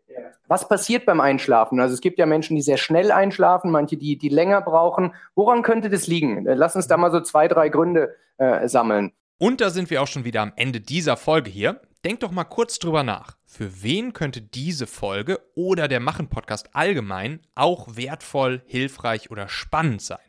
was 0.47 0.67
passiert 0.67 1.06
beim 1.06 1.19
Einschlafen? 1.19 1.80
Also 1.80 1.93
es 1.93 2.02
gibt 2.02 2.17
ja 2.19 2.25
Menschen, 2.25 2.56
die 2.56 2.62
sehr 2.62 2.78
schnell 2.78 3.12
einschlafen, 3.12 3.71
manche, 3.71 3.97
die, 3.97 4.17
die 4.17 4.30
länger 4.30 4.62
brauchen. 4.62 5.13
Woran 5.36 5.62
könnte 5.62 5.89
das 5.89 6.08
liegen? 6.08 6.45
Äh, 6.47 6.56
lass 6.56 6.75
uns 6.75 6.88
da 6.88 6.97
mal 6.97 7.12
so 7.12 7.21
zwei, 7.21 7.47
drei 7.47 7.69
Gründe 7.69 8.15
äh, 8.38 8.67
sammeln. 8.67 9.13
Und 9.38 9.62
da 9.62 9.69
sind 9.69 9.89
wir 9.89 10.02
auch 10.02 10.08
schon 10.08 10.25
wieder 10.25 10.41
am 10.41 10.52
Ende 10.56 10.82
dieser 10.82 11.15
Folge 11.15 11.49
hier. 11.49 11.82
Denk 12.04 12.21
doch 12.21 12.32
mal 12.32 12.45
kurz 12.45 12.80
drüber 12.80 13.04
nach. 13.04 13.38
Für 13.45 13.84
wen 13.84 14.13
könnte 14.13 14.41
diese 14.41 14.88
Folge 14.88 15.39
oder 15.56 15.88
der 15.88 15.99
Machen-Podcast 15.99 16.69
allgemein 16.73 17.41
auch 17.56 17.95
wertvoll, 17.95 18.62
hilfreich 18.65 19.32
oder 19.32 19.47
spannend 19.47 20.02
sein? 20.02 20.19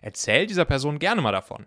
Erzähl 0.00 0.46
dieser 0.46 0.64
Person 0.64 0.98
gerne 0.98 1.22
mal 1.22 1.32
davon. 1.32 1.66